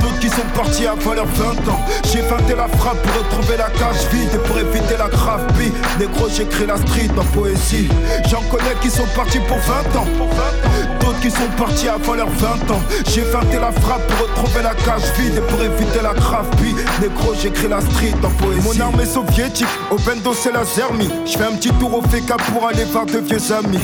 D'autres 0.00 0.18
qui 0.20 0.28
sont 0.28 0.46
partis 0.54 0.86
avant 0.86 1.14
leurs 1.14 1.26
20 1.26 1.68
ans. 1.70 1.80
J'ai 2.04 2.20
feinté 2.22 2.54
la 2.54 2.68
frappe 2.68 3.00
pour 3.02 3.22
retrouver 3.22 3.56
la 3.56 3.70
cage 3.70 4.06
vide 4.12 4.28
et 4.34 4.38
pour 4.46 4.58
éviter 4.58 4.96
la 4.98 5.08
grave 5.08 5.46
bille. 5.56 5.72
Négro, 5.98 6.28
j'écris 6.28 6.66
la 6.66 6.76
street 6.76 7.08
en 7.18 7.24
poésie. 7.24 7.88
J'en 8.28 8.42
connais 8.50 8.74
qui 8.82 8.90
sont 8.90 9.06
partis 9.16 9.40
pour 9.40 9.56
20 9.58 9.98
ans. 9.98 10.06
D'autres 11.00 11.20
qui 11.20 11.30
sont 11.30 11.48
partis 11.56 11.88
avant 11.88 12.14
leurs 12.14 12.28
20 12.28 12.70
ans. 12.70 12.82
J'ai 13.08 13.22
feinté 13.22 13.58
la 13.58 13.72
frappe 13.72 14.06
pour 14.06 14.28
retrouver 14.28 14.62
la 14.62 14.74
cage 14.74 15.10
vide 15.18 15.38
et 15.38 15.50
pour 15.50 15.62
éviter 15.62 16.02
la 16.02 16.12
grave 16.12 16.50
bille. 16.60 16.76
Négro, 17.00 17.34
j'écris 17.40 17.68
la 17.68 17.80
street 17.80 18.14
en 18.22 18.30
poésie. 18.42 18.78
Mon 18.78 18.84
armée 18.84 19.06
soviétique, 19.06 19.66
au 19.90 19.96
bendo, 19.96 20.34
c'est 20.34 20.52
la 20.52 20.64
zermie. 20.64 21.08
Je 21.24 21.32
fais 21.32 21.44
un 21.44 21.56
petit 21.56 21.72
tour 21.72 21.94
au 21.94 22.02
FK 22.02 22.36
pour 22.52 22.66
aller 22.68 22.84
voir 22.84 23.06
de 23.06 23.18
vieux 23.18 23.52
amis. 23.52 23.80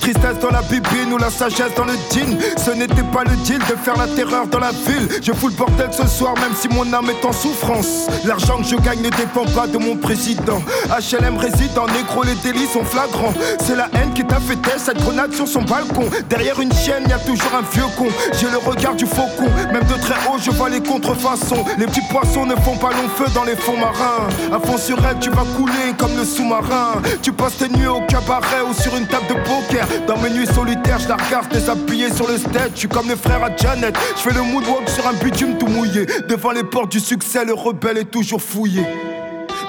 Tristesse 0.00 0.38
dans 0.40 0.50
la 0.50 0.62
bibine 0.62 1.12
ou 1.12 1.18
la 1.18 1.30
sagesse 1.30 1.74
dans 1.76 1.84
le 1.84 1.94
jean. 2.12 2.36
Ce 2.56 2.70
n'était 2.70 3.02
pas 3.02 3.24
le 3.24 3.36
deal 3.44 3.58
de 3.58 3.76
faire 3.76 3.96
la 3.96 4.06
terreur 4.06 4.46
dans 4.46 4.58
la 4.58 4.70
ville. 4.70 5.08
Je 5.22 5.32
fous 5.32 5.48
le 5.48 5.54
bordel 5.54 5.90
ce 5.92 6.06
soir, 6.06 6.34
même 6.40 6.54
si 6.54 6.68
mon 6.68 6.92
âme 6.92 7.10
est 7.10 7.24
en 7.24 7.32
souffrance. 7.32 8.06
L'argent 8.24 8.58
que 8.58 8.64
je 8.64 8.76
gagne 8.76 9.02
ne 9.02 9.10
dépend 9.10 9.44
pas 9.54 9.66
de 9.66 9.78
mon 9.78 9.96
président. 9.96 10.62
HLM 10.88 11.36
résident, 11.38 11.86
négro, 11.86 12.22
les 12.24 12.34
délits 12.36 12.66
sont 12.66 12.84
flagrants. 12.84 13.32
C'est 13.60 13.76
la 13.76 13.88
haine 13.94 14.12
qui 14.14 14.24
t'a 14.24 14.38
fait 14.40 14.58
cette 14.78 14.98
grenade 14.98 15.34
sur 15.34 15.48
son 15.48 15.62
balcon. 15.62 16.08
Derrière 16.28 16.60
une 16.60 16.72
chienne, 16.72 17.04
y 17.08 17.12
a 17.12 17.18
toujours 17.18 17.54
un 17.54 17.62
vieux 17.72 17.88
con. 17.96 18.08
J'ai 18.38 18.50
le 18.50 18.58
regard 18.58 18.94
du 18.94 19.06
faucon, 19.06 19.50
même 19.72 19.84
de 19.84 19.94
très 20.00 20.14
haut, 20.28 20.38
je 20.38 20.50
vois 20.50 20.68
les 20.68 20.80
contrefaçons. 20.80 21.64
Les 21.78 21.86
petits 21.86 22.06
poissons 22.10 22.46
ne 22.46 22.54
font 22.56 22.76
pas 22.76 22.90
long 22.90 23.08
feu 23.16 23.26
dans 23.34 23.44
les 23.44 23.56
fonds 23.56 23.76
marins. 23.76 24.28
À 24.52 24.58
fond 24.58 24.78
sur 24.78 24.98
elle, 25.06 25.18
tu 25.20 25.30
vas 25.30 25.44
couler 25.56 25.94
comme 25.98 26.16
le 26.16 26.24
sous-marin. 26.24 27.00
Tu 27.22 27.32
passes 27.32 27.56
tes 27.56 27.68
nuits 27.68 27.86
au 27.86 28.00
cabaret 28.02 28.62
ou 28.68 28.74
sur 28.74 28.94
une 28.96 29.06
table 29.06 29.26
de 29.28 29.34
poker. 29.34 29.69
Dans 30.06 30.18
mes 30.18 30.30
nuits 30.30 30.46
solitaires, 30.46 30.98
je 30.98 31.08
la 31.08 31.16
regarde 31.16 31.48
déshabillée 31.52 32.12
sur 32.12 32.26
le 32.26 32.38
stage. 32.38 32.70
Je 32.74 32.80
suis 32.80 32.88
comme 32.88 33.08
les 33.08 33.16
frères 33.16 33.42
à 33.44 33.54
Janet. 33.56 33.96
Je 34.16 34.20
fais 34.20 34.34
le 34.34 34.42
moonwalk 34.42 34.88
sur 34.88 35.06
un 35.06 35.12
bitume 35.12 35.58
tout 35.58 35.68
mouillé. 35.68 36.06
Devant 36.28 36.50
les 36.50 36.64
portes 36.64 36.90
du 36.90 37.00
succès, 37.00 37.44
le 37.44 37.54
rebelle 37.54 37.98
est 37.98 38.10
toujours 38.10 38.42
fouillé. 38.42 38.82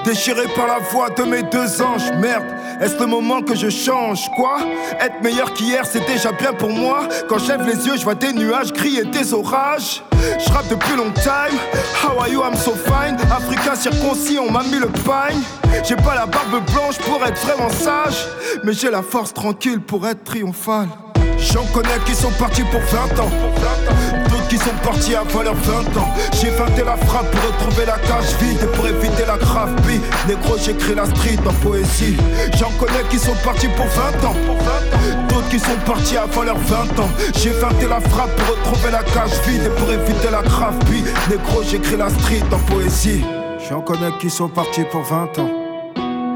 Déchiré 0.04 0.48
par 0.56 0.66
la 0.66 0.80
voix 0.80 1.12
de 1.12 1.24
mes 1.24 1.44
deux 1.44 1.82
anges, 1.82 2.12
merde, 2.20 2.46
est-ce 2.82 3.00
le 3.00 3.06
moment 3.06 3.44
que 3.44 3.56
je 3.56 3.70
change 3.70 4.32
Quoi? 4.36 4.58
Être 5.00 5.22
meilleur 5.22 5.54
qu'hier, 5.54 5.86
c'est 5.86 6.06
déjà 6.08 6.32
bien 6.32 6.54
pour 6.54 6.72
moi. 6.72 7.08
Quand 7.30 7.38
j'lève 7.38 7.62
les 7.68 7.86
yeux, 7.86 7.98
je 7.98 8.04
vois 8.04 8.16
des 8.16 8.34
nuages 8.34 8.74
gris 8.74 8.98
et 8.98 9.06
des 9.06 9.34
orages. 9.34 10.02
Je 10.40 10.52
rappe 10.52 10.68
depuis 10.70 10.96
long 10.96 11.12
time. 11.14 11.58
How 12.04 12.20
are 12.20 12.30
you? 12.30 12.44
I'm 12.44 12.56
so 12.56 12.72
fine. 12.72 13.18
Africain 13.32 13.76
circoncis, 13.76 14.40
on 14.40 14.52
m'a 14.52 14.64
mis 14.64 14.80
le 14.80 14.88
pagne. 15.06 15.40
J'ai 15.84 15.96
pas 15.96 16.16
la 16.16 16.26
barbe 16.26 16.64
blanche 16.74 16.98
pour 17.00 17.26
être 17.26 17.40
vraiment 17.46 17.70
sage, 17.70 18.28
mais 18.64 18.74
j'ai 18.74 18.92
la 18.92 19.02
force 19.02 19.34
tranquille 19.34 19.80
pour 19.82 20.08
être 20.08 20.24
triomphal. 20.24 20.88
J'en 21.42 21.66
connais 21.74 21.98
qui 22.06 22.14
sont 22.14 22.32
partis 22.32 22.64
pour 22.64 22.82
20 22.82 23.20
ans. 23.20 23.32
D'autres 24.30 24.48
qui 24.48 24.58
sont 24.58 24.76
partis 24.84 25.16
avant 25.16 25.42
leurs 25.42 25.56
20 25.56 25.98
ans. 25.98 26.14
J'ai 26.34 26.52
feinté 26.52 26.84
la 26.86 26.96
frappe 26.96 27.32
pour 27.32 27.42
retrouver 27.42 27.86
la 27.88 27.98
cage 27.98 28.36
vide 28.40 28.60
et 28.62 28.68
pour 28.68 28.88
éviter 28.88 29.26
la 29.26 29.38
grave. 29.38 29.76
Négro, 30.28 30.56
j'écris 30.64 30.94
la 30.94 31.06
street 31.06 31.40
en 31.46 31.54
poésie. 31.54 32.16
J'en 32.60 32.70
connais 32.80 33.04
qui 33.10 33.18
sont 33.18 33.36
partis 33.44 33.68
pour 33.70 33.88
20 33.88 34.28
ans. 34.28 34.36
D'autres 35.30 35.50
qui 35.50 35.60
sont 35.60 35.78
partis 35.86 36.18
avant 36.18 36.44
leurs 36.44 36.60
20 36.60 37.00
ans. 37.00 37.10
J'ai 37.36 37.52
feinté 37.52 37.88
la 37.88 38.00
frappe 38.00 38.36
pour 38.36 38.56
retrouver 38.56 38.92
la 38.92 39.04
cage 39.04 39.32
vide 39.48 39.64
et 39.66 39.80
pour 39.80 39.92
éviter 39.92 40.30
la 40.32 40.44
grave. 40.44 40.76
Négro, 41.30 41.64
j'écris 41.64 41.98
la 41.98 42.10
street 42.10 42.44
en 42.52 42.60
poésie. 42.72 43.26
J'en 43.68 43.82
connais 43.82 44.12
qui 44.20 44.30
sont 44.30 44.50
partis 44.50 44.84
pour 44.84 45.02
20 45.02 45.40
ans. 45.40 45.50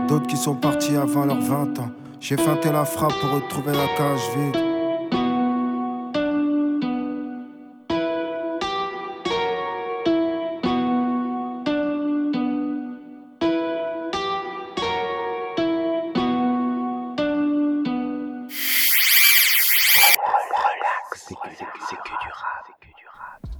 D'autres 0.07 0.27
qui 0.27 0.37
sont 0.37 0.55
partis 0.55 0.95
avant 0.95 1.25
leurs 1.25 1.41
20 1.41 1.79
ans. 1.79 1.91
J'ai 2.19 2.37
feinté 2.37 2.71
la 2.71 2.85
frappe 2.85 3.13
pour 3.21 3.31
retrouver 3.31 3.73
la 3.73 3.87
cage 3.97 4.21
vide. 4.35 4.74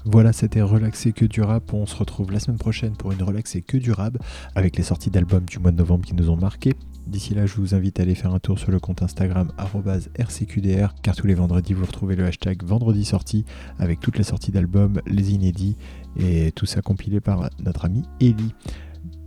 Voilà, 0.07 0.33
c'était 0.33 0.61
Relaxé 0.61 1.13
que 1.13 1.25
du 1.25 1.41
rap. 1.41 1.73
On 1.73 1.87
se 1.87 1.95
retrouve 1.95 2.31
la 2.31 2.39
semaine 2.39 2.59
prochaine 2.59 2.95
pour 2.95 3.11
une 3.11 3.23
Relaxé 3.23 3.63
que 3.63 3.75
du 3.77 3.91
rap 3.91 4.17
avec 4.53 4.77
les 4.77 4.83
sorties 4.83 5.09
d'albums 5.09 5.45
du 5.45 5.57
mois 5.57 5.71
de 5.71 5.77
novembre 5.77 6.05
qui 6.05 6.13
nous 6.13 6.29
ont 6.29 6.37
marqué. 6.37 6.73
D'ici 7.07 7.33
là, 7.33 7.47
je 7.47 7.55
vous 7.55 7.73
invite 7.73 7.99
à 7.99 8.03
aller 8.03 8.13
faire 8.13 8.31
un 8.31 8.39
tour 8.39 8.59
sur 8.59 8.69
le 8.69 8.79
compte 8.79 9.01
Instagram 9.01 9.51
RCQDR 9.57 10.93
car 11.01 11.15
tous 11.15 11.25
les 11.25 11.33
vendredis 11.33 11.73
vous 11.73 11.85
retrouvez 11.85 12.15
le 12.15 12.25
hashtag 12.25 12.63
vendredi 12.63 13.03
sortie 13.03 13.45
avec 13.79 13.99
toutes 13.99 14.19
les 14.19 14.23
sorties 14.23 14.51
d'albums, 14.51 15.01
les 15.07 15.33
inédits 15.33 15.75
et 16.17 16.51
tout 16.51 16.67
ça 16.67 16.81
compilé 16.81 17.19
par 17.19 17.49
notre 17.59 17.85
ami 17.85 18.03
Ellie. 18.21 18.53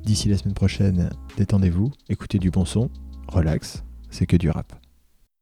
D'ici 0.04 0.28
la 0.28 0.38
semaine 0.38 0.54
prochaine, 0.54 1.10
détendez-vous, 1.36 1.90
écoutez 2.08 2.38
du 2.38 2.50
bon 2.50 2.64
son, 2.64 2.88
relax, 3.26 3.84
c'est 4.10 4.26
que 4.26 4.36
du 4.36 4.48
rap. 4.48 4.87